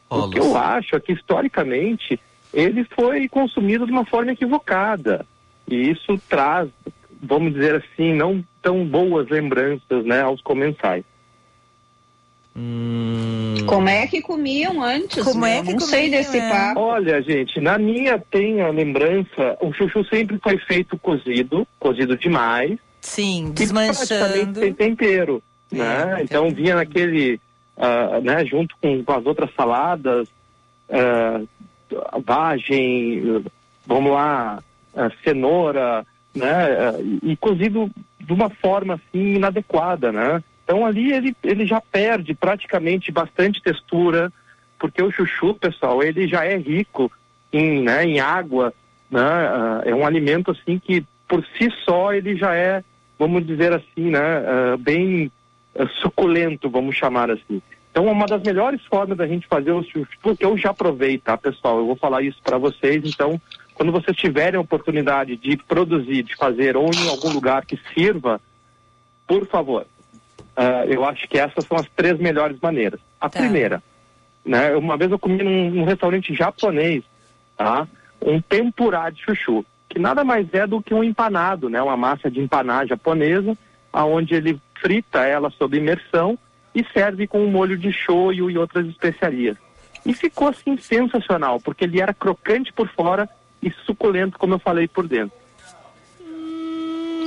O 0.09 0.29
que 0.29 0.39
eu 0.39 0.57
acho 0.57 0.95
é 0.95 0.99
que 0.99 1.13
historicamente 1.13 2.19
ele 2.53 2.85
foi 2.95 3.27
consumido 3.29 3.85
de 3.85 3.91
uma 3.91 4.05
forma 4.05 4.31
equivocada. 4.31 5.25
E 5.69 5.89
isso 5.89 6.17
traz, 6.29 6.69
vamos 7.21 7.53
dizer 7.53 7.75
assim, 7.75 8.13
não 8.13 8.43
tão 8.61 8.85
boas 8.85 9.29
lembranças, 9.29 10.05
né, 10.05 10.21
aos 10.21 10.41
comensais. 10.41 11.03
Como 13.67 13.87
é 13.87 14.07
que 14.07 14.21
comiam 14.21 14.81
antes? 14.81 15.23
Como 15.23 15.45
é 15.45 15.61
que 15.61 15.73
não 15.73 15.79
sei 15.79 16.09
desse 16.09 16.37
é? 16.37 16.49
papo. 16.49 16.79
Olha, 16.79 17.21
gente, 17.21 17.59
na 17.61 17.77
minha 17.77 18.17
tem 18.17 18.61
a 18.61 18.69
lembrança, 18.69 19.57
o 19.61 19.71
chuchu 19.73 20.03
sempre 20.05 20.39
foi 20.41 20.57
feito 20.57 20.97
cozido, 20.97 21.67
cozido 21.79 22.17
demais. 22.17 22.79
Sim, 22.99 23.49
e 23.49 23.51
praticamente 23.51 24.07
desmanchando. 24.07 24.59
sem 24.59 24.73
tempero, 24.73 25.43
né? 25.71 26.19
Então 26.23 26.49
vinha 26.49 26.75
naquele, 26.75 27.39
ah, 27.77 28.19
né, 28.21 28.43
junto 28.45 28.75
com, 28.81 29.03
com 29.03 29.13
as 29.13 29.25
outras 29.25 29.51
saladas, 29.55 30.27
ah, 30.89 31.41
vagem, 32.25 33.43
vamos 33.85 34.11
lá, 34.13 34.63
ah, 34.95 35.11
cenoura, 35.23 36.05
né? 36.33 36.67
e, 37.21 37.31
e 37.33 37.37
cozido 37.37 37.89
de 38.19 38.33
uma 38.33 38.49
forma 38.49 38.95
assim 38.95 39.35
inadequada, 39.35 40.11
né? 40.11 40.43
Então 40.67 40.85
ali 40.85 41.13
ele, 41.13 41.33
ele 41.41 41.65
já 41.65 41.79
perde 41.79 42.33
praticamente 42.33 43.09
bastante 43.09 43.63
textura, 43.63 44.29
porque 44.77 45.01
o 45.01 45.09
chuchu, 45.09 45.53
pessoal, 45.53 46.03
ele 46.03 46.27
já 46.27 46.43
é 46.43 46.57
rico 46.57 47.09
em, 47.53 47.81
né, 47.81 48.03
em 48.03 48.19
água, 48.19 48.73
né? 49.09 49.21
Ah, 49.21 49.81
é 49.85 49.95
um 49.95 50.05
alimento 50.05 50.51
assim 50.51 50.77
que 50.77 51.05
por 51.25 51.41
si 51.57 51.71
só 51.85 52.13
ele 52.13 52.35
já 52.35 52.53
é, 52.53 52.83
vamos 53.17 53.47
dizer 53.47 53.71
assim, 53.71 54.09
né, 54.09 54.19
ah, 54.19 54.75
bem 54.77 55.31
ah, 55.73 55.87
suculento, 56.01 56.69
vamos 56.69 56.97
chamar 56.97 57.31
assim. 57.31 57.61
Então, 57.89 58.05
uma 58.05 58.27
das 58.27 58.43
melhores 58.43 58.83
formas 58.87 59.17
da 59.17 59.25
gente 59.25 59.47
fazer 59.47 59.71
o 59.71 59.81
chuchu, 59.81 60.35
que 60.35 60.45
eu 60.45 60.57
já 60.57 60.73
provei, 60.73 61.17
tá, 61.17 61.37
pessoal? 61.37 61.79
Eu 61.79 61.87
vou 61.87 61.95
falar 61.95 62.21
isso 62.21 62.39
para 62.43 62.57
vocês. 62.57 63.01
Então, 63.05 63.41
quando 63.73 63.91
vocês 63.91 64.15
tiverem 64.17 64.57
a 64.57 64.61
oportunidade 64.61 65.37
de 65.37 65.55
produzir, 65.55 66.23
de 66.23 66.35
fazer 66.35 66.75
ou 66.75 66.91
em 66.93 67.07
algum 67.09 67.31
lugar 67.31 67.65
que 67.65 67.79
sirva, 67.95 68.39
por 69.25 69.47
favor, 69.47 69.87
ah, 70.57 70.83
eu 70.87 71.05
acho 71.05 71.27
que 71.27 71.37
essas 71.37 71.63
são 71.65 71.77
as 71.77 71.87
três 71.95 72.17
melhores 72.17 72.59
maneiras. 72.59 72.99
A 73.21 73.29
primeira, 73.29 73.81
né? 74.43 74.75
Uma 74.75 74.97
vez 74.97 75.11
eu 75.11 75.19
comi 75.19 75.43
num, 75.43 75.69
num 75.69 75.83
restaurante 75.83 76.33
japonês, 76.33 77.03
tá? 77.55 77.87
Um 78.19 78.41
tempurá 78.41 79.11
de 79.11 79.21
chuchu, 79.21 79.63
que 79.87 79.99
nada 79.99 80.23
mais 80.23 80.51
é 80.51 80.65
do 80.65 80.81
que 80.81 80.95
um 80.95 81.03
empanado, 81.03 81.69
né? 81.69 81.79
Uma 81.79 81.95
massa 81.95 82.31
de 82.31 82.39
empanar 82.39 82.87
japonesa, 82.87 83.55
aonde 83.93 84.33
ele 84.33 84.59
frita 84.81 85.19
ela 85.23 85.51
sob 85.51 85.77
imersão 85.77 86.37
e 86.73 86.83
serve 86.91 87.27
com 87.27 87.39
um 87.39 87.51
molho 87.51 87.77
de 87.77 87.91
shoyu 87.91 88.49
e 88.49 88.57
outras 88.57 88.87
especiarias. 88.87 89.57
E 90.03 90.11
ficou 90.11 90.47
assim 90.47 90.75
sensacional, 90.77 91.59
porque 91.59 91.83
ele 91.83 92.01
era 92.01 92.15
crocante 92.15 92.73
por 92.73 92.87
fora 92.89 93.29
e 93.61 93.69
suculento, 93.85 94.39
como 94.39 94.55
eu 94.55 94.59
falei, 94.59 94.87
por 94.87 95.07
dentro. 95.07 95.37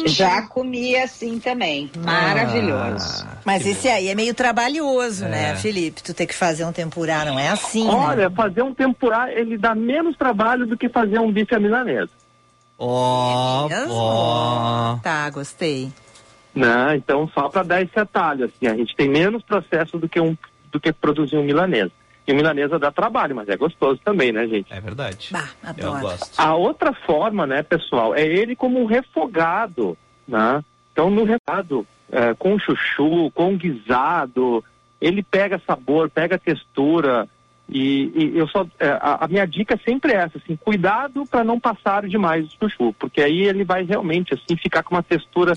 Já 0.07 0.43
comi 0.43 0.97
assim 0.97 1.39
também. 1.39 1.91
Maravilhoso. 1.99 3.27
Mas 3.45 3.67
esse 3.67 3.89
aí 3.89 4.09
é 4.09 4.15
meio 4.15 4.35
trabalhoso, 4.35 5.25
né, 5.27 5.51
É. 5.53 5.57
Felipe? 5.57 6.03
Tu 6.03 6.13
ter 6.15 6.27
que 6.27 6.35
fazer 6.35 6.65
um 6.65 6.73
tempurá, 6.73 7.25
não 7.25 7.39
é 7.39 7.49
assim, 7.49 7.89
Olha, 7.89 8.29
né? 8.29 8.35
fazer 8.37 8.63
um 8.63 8.75
tempurá, 8.75 9.33
ele 9.33 9.57
dá 9.59 9.75
menos 9.75 10.17
trabalho 10.17 10.67
do 10.67 10.77
que 10.77 10.89
fazer 10.89 11.19
um 11.19 11.31
bife 11.33 11.55
à 11.55 11.61
milanesa. 11.61 12.11
Ó, 12.79 13.69
Mesmo? 13.69 13.93
ó. 13.93 14.97
Tá, 15.03 15.29
gostei. 15.31 15.93
Né? 16.55 16.97
Então, 16.97 17.29
só 17.35 17.49
para 17.49 17.63
dar 17.63 17.83
esse 17.83 17.99
atalho, 17.99 18.47
assim, 18.47 18.67
a 18.67 18.75
gente 18.75 18.97
tem 18.97 19.09
menos 19.09 19.43
processo 19.43 19.99
do 19.99 20.09
que, 20.09 20.19
um, 20.21 20.37
do 20.73 20.81
que 20.81 20.93
produzir 20.93 21.37
um 21.37 21.45
milanesa. 21.45 21.93
E 22.27 22.33
o 22.33 22.37
milanesa 22.37 22.79
dá 22.79 22.91
trabalho, 22.93 23.35
mas 23.35 23.49
é 23.49 23.57
gostoso 23.57 24.01
também, 24.05 24.31
né, 24.33 24.47
gente? 24.47 24.73
É 24.73 24.81
verdade. 24.81 25.29
Bah, 25.33 25.49
Eu 25.77 25.89
adoro. 25.89 26.01
gosto. 26.03 26.39
A 26.39 26.55
outra 26.55 26.93
forma, 26.93 27.47
né, 27.47 27.63
pessoal, 27.63 28.15
é 28.15 28.25
ele 28.25 28.55
como 28.55 28.81
um 28.81 28.85
refogado, 28.87 29.97
né? 30.29 30.63
Então, 30.93 31.11
no 31.11 31.25
refogado, 31.25 31.87
é, 32.13 32.35
com 32.35 32.59
chuchu, 32.59 33.31
com 33.35 33.57
guisado, 33.57 34.63
ele 35.01 35.23
pega 35.23 35.61
sabor, 35.67 36.11
pega 36.11 36.39
textura. 36.39 37.29
E, 37.69 38.11
e 38.15 38.39
eu 38.39 38.47
só, 38.49 38.67
é, 38.79 38.89
a, 39.01 39.25
a 39.25 39.29
minha 39.29 39.47
dica 39.47 39.79
sempre 39.85 40.13
é 40.13 40.17
essa, 40.17 40.39
assim, 40.39 40.57
cuidado 40.57 41.25
para 41.27 41.43
não 41.45 41.59
passar 41.59 42.07
demais 42.07 42.47
o 42.47 42.69
chuchu, 42.69 42.93
porque 42.99 43.23
aí 43.23 43.43
ele 43.43 43.65
vai 43.65 43.85
realmente, 43.85 44.35
assim, 44.35 44.57
ficar 44.57 44.83
com 44.83 44.95
uma 44.97 45.03
textura 45.03 45.55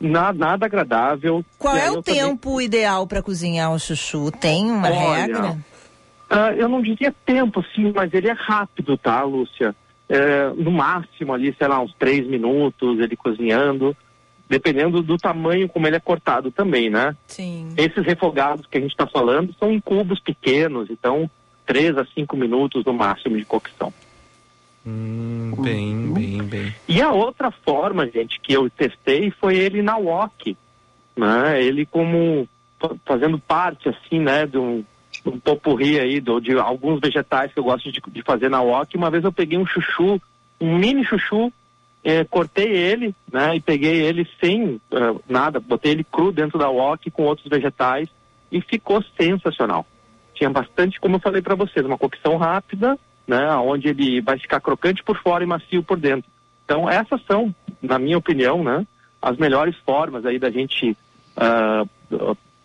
na- 0.00 0.32
nada 0.32 0.66
agradável. 0.66 1.44
Qual 1.58 1.76
é 1.76 1.90
o 1.90 1.96
eu 1.96 2.02
também- 2.02 2.20
tempo 2.22 2.60
ideal 2.60 3.06
para 3.08 3.20
cozinhar 3.22 3.72
o 3.72 3.78
chuchu? 3.78 4.30
Tem 4.30 4.70
uma 4.70 4.88
Olha, 4.88 5.16
regra? 5.26 5.58
Ah, 6.30 6.52
eu 6.52 6.68
não 6.68 6.82
diria 6.82 7.14
tempo, 7.24 7.64
sim, 7.74 7.92
mas 7.94 8.12
ele 8.12 8.28
é 8.28 8.32
rápido, 8.32 8.96
tá, 8.98 9.22
Lúcia? 9.22 9.74
É, 10.08 10.50
no 10.56 10.70
máximo 10.70 11.32
ali, 11.32 11.54
sei 11.58 11.68
lá, 11.68 11.80
uns 11.80 11.94
três 11.98 12.26
minutos, 12.26 12.98
ele 12.98 13.16
cozinhando, 13.16 13.96
dependendo 14.48 15.02
do 15.02 15.16
tamanho 15.18 15.68
como 15.68 15.86
ele 15.86 15.96
é 15.96 16.00
cortado 16.00 16.50
também, 16.50 16.88
né? 16.90 17.14
Sim. 17.26 17.72
Esses 17.76 18.04
refogados 18.04 18.66
que 18.66 18.78
a 18.78 18.80
gente 18.80 18.90
está 18.90 19.06
falando 19.06 19.54
são 19.58 19.70
em 19.70 19.80
cubos 19.80 20.20
pequenos, 20.20 20.88
então 20.90 21.30
três 21.66 21.96
a 21.98 22.04
cinco 22.14 22.36
minutos 22.36 22.84
no 22.84 22.92
máximo 22.94 23.36
de 23.36 23.44
cocção. 23.44 23.92
Hum, 24.86 25.52
bem, 25.58 26.12
bem, 26.12 26.42
bem. 26.42 26.74
E 26.88 27.02
a 27.02 27.10
outra 27.12 27.50
forma, 27.50 28.06
gente, 28.06 28.40
que 28.40 28.54
eu 28.54 28.70
testei 28.70 29.30
foi 29.30 29.56
ele 29.56 29.82
na 29.82 29.96
wok, 29.98 30.56
né? 31.14 31.62
Ele 31.62 31.84
como 31.84 32.48
fa- 32.80 32.96
fazendo 33.04 33.38
parte, 33.38 33.88
assim, 33.90 34.18
né, 34.18 34.46
de 34.46 34.56
um, 34.56 34.82
um 35.26 35.38
potpourri 35.38 35.98
aí, 35.98 36.20
do, 36.20 36.40
de 36.40 36.56
alguns 36.58 37.00
vegetais 37.00 37.52
que 37.52 37.58
eu 37.58 37.64
gosto 37.64 37.90
de, 37.90 38.00
de 38.00 38.22
fazer 38.22 38.48
na 38.48 38.60
wok. 38.60 38.96
Uma 38.96 39.10
vez 39.10 39.24
eu 39.24 39.32
peguei 39.32 39.58
um 39.58 39.66
chuchu, 39.66 40.20
um 40.60 40.76
mini 40.76 41.04
chuchu, 41.04 41.52
eh, 42.04 42.24
cortei 42.24 42.70
ele, 42.70 43.14
né, 43.30 43.56
e 43.56 43.60
peguei 43.60 44.02
ele 44.02 44.28
sem 44.40 44.80
eh, 44.92 45.14
nada, 45.28 45.60
botei 45.60 45.92
ele 45.92 46.04
cru 46.04 46.32
dentro 46.32 46.58
da 46.58 46.68
wok 46.68 47.10
com 47.10 47.24
outros 47.24 47.48
vegetais 47.48 48.08
e 48.50 48.60
ficou 48.60 49.02
sensacional. 49.20 49.86
Tinha 50.34 50.50
bastante, 50.50 51.00
como 51.00 51.16
eu 51.16 51.20
falei 51.20 51.42
para 51.42 51.54
vocês, 51.54 51.84
uma 51.84 51.98
cocção 51.98 52.36
rápida, 52.36 52.98
né, 53.26 53.54
onde 53.56 53.88
ele 53.88 54.20
vai 54.20 54.38
ficar 54.38 54.60
crocante 54.60 55.02
por 55.02 55.18
fora 55.18 55.44
e 55.44 55.46
macio 55.46 55.82
por 55.82 55.98
dentro. 55.98 56.30
Então 56.64 56.88
essas 56.88 57.20
são, 57.26 57.54
na 57.82 57.98
minha 57.98 58.18
opinião, 58.18 58.62
né, 58.62 58.86
as 59.20 59.36
melhores 59.36 59.76
formas 59.84 60.24
aí 60.24 60.38
da 60.38 60.50
gente 60.50 60.96
ah, 61.36 61.84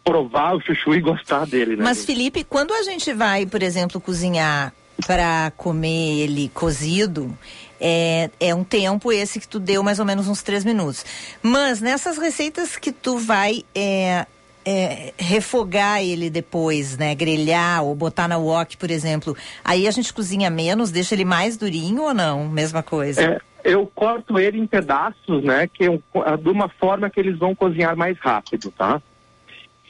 provar 0.04 0.56
o 0.56 0.62
chuchu 0.62 0.94
e 0.94 1.02
gostar 1.02 1.46
dele, 1.46 1.76
né? 1.76 1.84
Mas? 1.84 2.06
Felipe, 2.06 2.44
quando 2.44 2.74
a 2.74 2.84
gente 2.84 3.14
vai, 3.14 3.46
por 3.46 3.64
exemplo, 3.64 4.02
cozinhar 4.02 4.74
para 5.08 5.52
comer 5.58 6.20
ele 6.22 6.50
cozido, 6.54 7.36
é, 7.80 8.30
é 8.40 8.54
um 8.54 8.64
tempo 8.64 9.12
esse 9.12 9.40
que 9.40 9.48
tu 9.48 9.60
deu 9.60 9.82
mais 9.84 10.00
ou 10.00 10.06
menos 10.06 10.28
uns 10.28 10.42
três 10.42 10.64
minutos. 10.64 11.06
Mas 11.42 11.82
nessas 11.82 12.18
receitas 12.18 12.78
que 12.78 12.92
tu 12.92 13.18
vai 13.18 13.64
é, 13.74 14.26
é, 14.66 15.14
refogar 15.18 16.02
ele 16.02 16.30
depois, 16.30 16.98
né? 16.98 17.16
Grelhar 17.16 17.84
ou 17.84 17.96
botar 17.96 18.28
na 18.28 18.38
wok, 18.38 18.78
por 18.78 18.92
exemplo, 18.92 19.36
aí 19.64 19.88
a 19.88 19.92
gente 19.92 20.14
cozinha 20.14 20.50
menos, 20.50 20.92
deixa 20.92 21.16
ele 21.16 21.26
mais 21.26 21.58
durinho 21.58 22.04
ou 22.04 22.14
não? 22.14 22.48
Mesma 22.48 22.84
coisa. 22.84 23.22
É, 23.22 23.42
eu 23.64 23.90
corto 23.94 24.38
ele 24.38 24.60
em 24.60 24.68
pedaços, 24.68 25.44
né, 25.44 25.68
que 25.68 25.86
eu, 25.86 26.02
ah, 26.26 26.36
de 26.36 26.50
uma 26.50 26.68
forma 26.68 27.10
que 27.10 27.20
eles 27.20 27.38
vão 27.38 27.56
cozinhar 27.56 27.96
mais 27.96 28.18
rápido, 28.20 28.72
tá? 28.72 29.02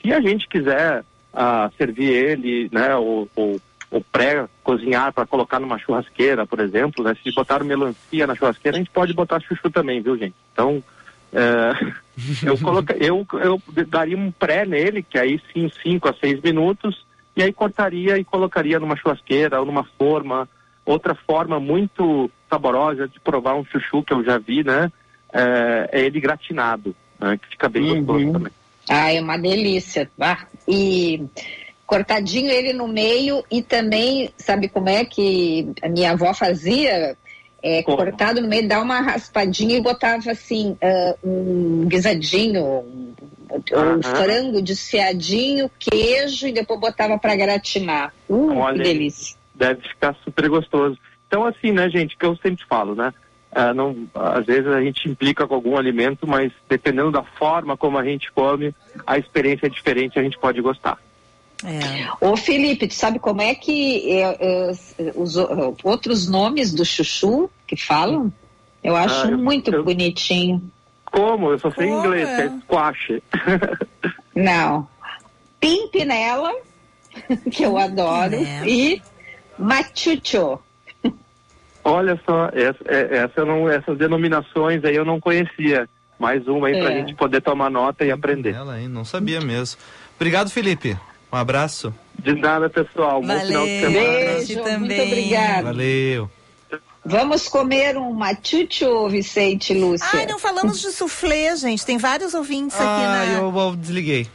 Se 0.04 0.12
a 0.12 0.20
gente 0.20 0.48
quiser 0.50 1.04
ah, 1.34 1.72
servir 1.78 2.10
ele, 2.10 2.70
né, 2.72 2.94
ou, 2.96 3.28
ou, 3.36 3.60
ou 3.90 4.02
pré-cozinhar 4.12 5.14
para 5.14 5.26
colocar 5.26 5.60
numa 5.60 5.80
churrasqueira, 5.80 6.46
por 6.46 6.60
exemplo, 6.60 7.04
né, 7.04 7.16
se 7.24 7.34
botar 7.34 7.64
melancia 7.64 8.28
na 8.28 8.36
churrasqueira, 8.36 8.78
a 8.78 8.80
gente 8.80 8.92
pode 8.92 9.14
botar 9.14 9.40
chuchu 9.40 9.70
também, 9.72 10.02
viu, 10.02 10.18
gente? 10.18 10.36
Então, 10.52 10.84
é, 11.32 11.94
eu, 12.46 12.58
coloca, 12.58 12.94
eu, 12.98 13.26
eu 13.42 13.62
daria 13.88 14.18
um 14.18 14.30
pré 14.30 14.66
nele, 14.66 15.02
que 15.02 15.18
aí 15.18 15.42
sim, 15.54 15.72
5 15.82 16.10
a 16.10 16.14
6 16.14 16.42
minutos, 16.42 17.06
e 17.36 17.42
aí 17.42 17.54
cortaria 17.54 18.18
e 18.18 18.24
colocaria 18.24 18.80
numa 18.80 18.98
churrasqueira 18.98 19.60
ou 19.60 19.66
numa 19.66 19.84
forma. 19.98 20.48
Outra 20.86 21.16
forma 21.16 21.60
muito 21.62 22.30
saborosa 22.50 23.08
de 23.08 23.20
provar 23.22 23.56
um 23.56 23.64
chuchu 23.64 24.04
que 24.04 24.14
eu 24.14 24.24
já 24.24 24.38
vi, 24.38 24.64
né? 24.64 24.92
É, 25.32 25.90
é 25.94 26.02
ele 26.02 26.20
gratinado, 26.20 26.94
né, 27.18 27.38
que 27.38 27.48
fica 27.48 27.70
bem 27.70 28.04
gostoso 28.04 28.34
também. 28.34 28.52
Ah, 28.90 29.12
é 29.14 29.22
uma 29.22 29.38
delícia. 29.38 30.10
Ah, 30.20 30.46
e 30.68 31.26
cortadinho 31.86 32.50
ele 32.50 32.74
no 32.74 32.88
meio 32.88 33.44
e 33.52 33.62
também, 33.62 34.32
sabe 34.38 34.68
como 34.68 34.90
é 34.90 35.06
que 35.06 35.72
a 35.82 35.90
minha 35.90 36.12
avó 36.12 36.34
fazia? 36.34 37.18
É, 37.66 37.82
cortado 37.82 38.42
no 38.42 38.48
meio, 38.50 38.68
dá 38.68 38.82
uma 38.82 39.00
raspadinha 39.00 39.78
e 39.78 39.82
botava 39.82 40.32
assim, 40.32 40.78
ah, 40.82 41.16
um 41.24 41.86
guisadinho, 41.88 42.62
um, 42.62 43.14
um 43.52 44.04
frango 44.04 44.62
desfiadinho, 44.62 45.72
queijo 45.80 46.48
e 46.48 46.52
depois 46.52 46.80
botava 46.80 47.18
para 47.18 47.36
gratinar. 47.36 48.14
Uh, 48.28 48.58
Olha 48.58 48.78
que 48.78 48.84
delícia. 48.84 49.38
Deve 49.56 49.82
ficar 49.82 50.14
super 50.26 50.50
gostoso. 50.50 50.98
Então, 51.28 51.46
assim, 51.46 51.72
né, 51.72 51.90
gente, 51.90 52.18
que 52.18 52.26
eu 52.26 52.36
sempre 52.38 52.66
falo, 52.68 52.96
né? 52.96 53.14
Ah, 53.56 53.74
não, 53.74 54.08
às 54.14 54.46
vezes 54.46 54.68
a 54.68 54.82
gente 54.82 55.10
implica 55.10 55.48
com 55.48 55.56
algum 55.56 55.78
alimento, 55.78 56.28
mas 56.28 56.52
dependendo 56.70 57.12
da 57.12 57.24
forma 57.24 57.76
como 57.78 57.98
a 57.98 58.04
gente 58.04 58.32
come, 58.32 58.74
a 59.06 59.18
experiência 59.18 59.68
é 59.68 59.70
diferente, 59.70 60.18
a 60.20 60.24
gente 60.24 60.38
pode 60.38 60.62
gostar. 60.62 60.98
Ô 62.20 62.36
Felipe, 62.36 62.88
tu 62.88 62.94
sabe 62.94 63.20
como 63.20 63.42
é 63.42 63.56
que 63.56 64.12
é, 64.12 64.38
é, 64.40 64.72
os 65.16 65.36
o- 65.38 65.78
outros 65.84 66.28
nomes 66.28 66.74
do 66.74 66.84
chuchu 66.84 67.50
que 67.66 67.78
falam? 67.78 68.32
Eu 68.84 68.96
acho 68.98 69.28
Ah, 69.28 69.32
eu- 69.32 69.38
muito 69.38 69.84
bonitinho. 69.84 70.62
Como? 71.06 71.52
Eu 71.52 71.60
só 71.60 71.72
sei 71.72 71.88
Como 71.88 72.00
inglês, 72.00 72.28
é? 72.28 72.46
é 72.48 72.50
squash. 72.62 73.22
Não. 74.36 74.88
Pimpinela, 75.60 76.52
que 77.52 77.64
eu 77.64 77.78
adoro, 77.78 78.36
e 78.66 79.02
machucho. 79.58 80.60
Olha 81.84 82.20
só, 82.26 82.50
essa, 82.54 82.78
é- 82.86 83.18
essa 83.18 83.44
não, 83.46 83.70
essas 83.70 83.98
denominações 83.98 84.84
aí 84.86 84.96
eu 84.96 85.04
não 85.06 85.20
conhecia. 85.20 85.88
Mais 86.20 86.48
uma 86.48 86.68
aí 86.68 86.80
pra 86.80 86.92
É. 86.94 87.00
gente 87.00 87.16
poder 87.16 87.42
tomar 87.42 87.70
nota 87.70 88.06
e 88.06 88.12
aprender. 88.12 88.54
Ela, 88.56 88.80
hein? 88.80 88.88
Não 88.88 89.04
sabia 89.04 89.42
mesmo. 89.42 89.78
Obrigado, 90.16 90.50
Felipe. 90.50 90.98
Um 91.32 91.36
abraço. 91.36 91.94
De 92.18 92.34
nada, 92.36 92.70
pessoal. 92.70 93.22
Bom 93.22 93.40
final 93.40 93.66
de 93.66 93.80
semana. 93.82 94.08
Beijo, 94.08 94.64
muito 94.80 95.02
obrigada. 95.02 95.64
Valeu. 95.64 96.32
Vamos 97.06 97.50
comer 97.50 97.98
um 97.98 98.14
machucho, 98.14 99.10
Vicente 99.10 99.74
e 99.74 99.78
Lúcia. 99.82 100.08
Ai, 100.14 100.26
não 100.26 100.40
falamos 100.40 100.80
de 100.80 100.90
soufflé, 100.92 101.54
gente. 101.58 101.86
Tem 101.86 101.98
vários 101.98 102.34
ouvintes 102.34 102.78
aqui 102.78 102.86
Ah, 102.88 103.26
na. 103.28 103.34
eu, 103.34 103.54
eu 103.58 103.76
desliguei. 103.76 104.28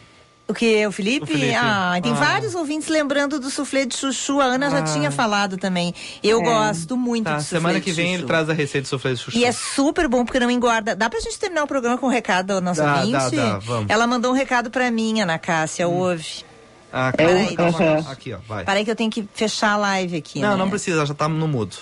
O 0.51 0.55
que? 0.55 0.87
O 0.87 0.91
Felipe? 0.93 1.25
O 1.25 1.27
Felipe. 1.27 1.55
Ah, 1.55 2.01
tem 2.03 2.11
Ah. 2.13 2.15
vários 2.15 2.55
ouvintes 2.55 2.89
lembrando 2.89 3.39
do 3.39 3.51
soufflé 3.51 3.85
de 3.85 3.95
chuchu. 3.95 4.41
A 4.41 4.45
Ana 4.47 4.71
já 4.71 4.79
Ah. 4.79 4.83
tinha 4.83 5.11
falado 5.11 5.59
também. 5.59 5.95
Eu 6.23 6.41
É. 6.41 6.43
gosto 6.43 6.97
muito 6.97 7.25
Tá, 7.27 7.37
de 7.37 7.43
soufflé 7.43 7.59
semana 7.59 7.81
que 7.83 7.93
vem 7.93 8.15
ele 8.15 8.23
traz 8.25 8.49
a 8.49 8.55
receita 8.55 8.85
de 8.85 8.89
sofrer 8.89 9.15
de 9.15 9.21
chuchu. 9.21 9.37
E 9.37 9.45
é 9.45 9.53
super 9.53 10.09
bom 10.09 10.25
porque 10.25 10.41
não 10.41 10.51
engorda. 10.51 10.97
Dá 10.97 11.11
pra 11.11 11.21
gente 11.21 11.39
terminar 11.39 11.65
o 11.65 11.67
programa 11.67 11.99
com 11.99 12.07
um 12.07 12.11
recado 12.11 12.47
da 12.47 12.61
nossa 12.63 12.83
Dá, 12.83 12.95
ouvinte? 13.01 13.13
dá, 13.13 13.29
dá, 13.29 13.59
vamos. 13.59 13.91
Ela 13.91 14.07
mandou 14.07 14.33
um 14.33 14.35
recado 14.35 14.71
pra 14.71 14.91
mim, 14.91 15.21
Ana 15.21 15.39
Cássia, 15.39 15.87
ouve. 15.87 16.45
Ah, 16.91 17.13
eu- 17.19 17.55
calma. 17.55 18.11
Aqui, 18.11 18.33
ó, 18.33 18.39
vai. 18.49 18.65
Peraí 18.65 18.85
que 18.87 18.91
eu 18.91 18.97
tenho 18.97 19.11
que 19.11 19.29
fechar 19.35 19.73
a 19.73 19.77
live 19.77 20.17
aqui, 20.17 20.41
Não, 20.41 20.53
né? 20.53 20.57
não 20.57 20.71
precisa, 20.71 21.05
já 21.05 21.13
tá 21.13 21.29
no 21.29 21.47
mudo. 21.47 21.77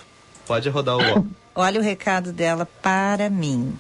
Pode 0.45 0.69
rodar 0.69 0.97
o. 0.97 1.01
Olha 1.55 1.81
o 1.81 1.83
recado 1.85 2.33
dela 2.33 2.67
para 2.83 3.31
mim. 3.31 3.79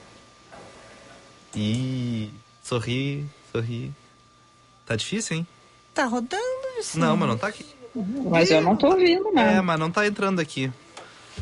Ih, 1.57 2.31
sorri, 2.63 3.27
sorri. 3.53 3.93
Tá 4.87 4.95
difícil, 4.95 5.39
hein? 5.39 5.47
Tá 5.93 6.05
rodando, 6.05 6.43
Vicente? 6.77 6.99
Não, 6.99 7.17
mas 7.17 7.29
não 7.29 7.37
tá 7.37 7.49
aqui. 7.49 7.67
Mas 8.31 8.51
eu 8.51 8.61
não 8.61 8.77
tô 8.77 8.89
ouvindo, 8.89 9.33
não. 9.33 9.43
É, 9.43 9.61
mas 9.61 9.81
não 9.81 9.91
tá 9.91 10.07
entrando 10.07 10.39
aqui. 10.39 10.71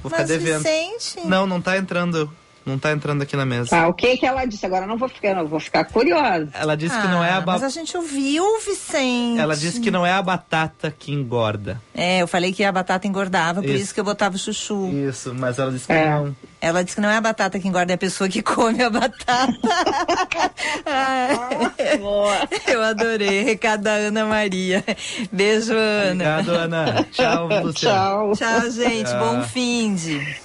Vou 0.03 0.11
ficar 0.11 0.23
Mas, 0.23 0.29
devendo. 0.29 0.63
Vicente... 0.63 1.27
Não, 1.27 1.47
não 1.47 1.61
tá 1.61 1.77
entrando. 1.77 2.33
Não 2.67 2.79
tá 2.79 2.93
entrando 2.93 3.23
aqui 3.23 3.37
na 3.37 3.45
mesa. 3.45 3.71
Tá, 3.71 3.89
o 3.89 3.93
que 3.93 4.17
que 4.17 4.25
ela 4.25 4.45
disse? 4.47 4.65
Agora 4.65 4.87
não 4.87 4.97
vou 4.97 5.09
ficar, 5.09 5.35
não 5.35 5.47
vou 5.47 5.61
ficar 5.61 5.85
curiosa. 5.85 6.49
Ela 6.55 6.77
disse 6.77 6.97
ah, 6.97 7.03
que 7.03 7.09
não 7.09 7.23
é 7.23 7.31
a 7.31 7.37
ah, 7.37 7.41
batata. 7.41 7.65
Mas 7.65 7.77
a 7.77 7.81
gente 7.81 7.97
ouviu, 7.97 8.61
Vicente. 8.61 9.39
Ela 9.39 9.55
disse 9.55 9.81
que 9.81 9.91
não 9.91 10.07
é 10.07 10.13
a 10.13 10.23
batata 10.23 10.91
que 10.91 11.13
engorda. 11.13 11.81
É, 11.95 12.23
eu 12.23 12.27
falei 12.27 12.53
que 12.53 12.65
a 12.65 12.73
batata 12.73 13.07
engordava, 13.07 13.61
por 13.61 13.71
isso, 13.71 13.93
que 13.93 14.01
eu 14.01 14.05
botava 14.05 14.37
o 14.37 14.39
chuchu. 14.39 14.89
Isso, 14.89 15.35
mas 15.35 15.59
ela 15.59 15.71
disse 15.71 15.87
que 15.87 15.93
é. 15.93 16.09
não. 16.09 16.35
Ela 16.61 16.83
disse 16.83 16.97
que 16.97 17.03
não 17.03 17.11
é 17.11 17.17
a 17.17 17.21
batata 17.21 17.59
que 17.59 17.69
engorda, 17.69 17.93
é 17.93 17.97
a 17.97 17.99
pessoa 17.99 18.31
que 18.31 18.41
come 18.41 18.83
a 18.83 18.89
batata. 18.89 19.53
ah. 20.87 22.49
Eu 22.67 22.83
adorei. 22.83 23.43
Recado 23.43 23.83
da 23.83 23.93
Ana 23.93 24.25
Maria. 24.25 24.83
Beijo, 25.31 25.75
Ana. 25.75 26.39
Obrigado, 26.39 26.49
Ana. 26.51 27.07
Tchau, 27.13 27.49
Luciano. 27.63 28.35
Tchau. 28.35 28.61
Tchau, 28.61 28.71
gente. 28.71 29.11
Tchau. 29.11 29.19
Bom 29.19 29.43
fim 29.43 29.95
de. 29.95 30.45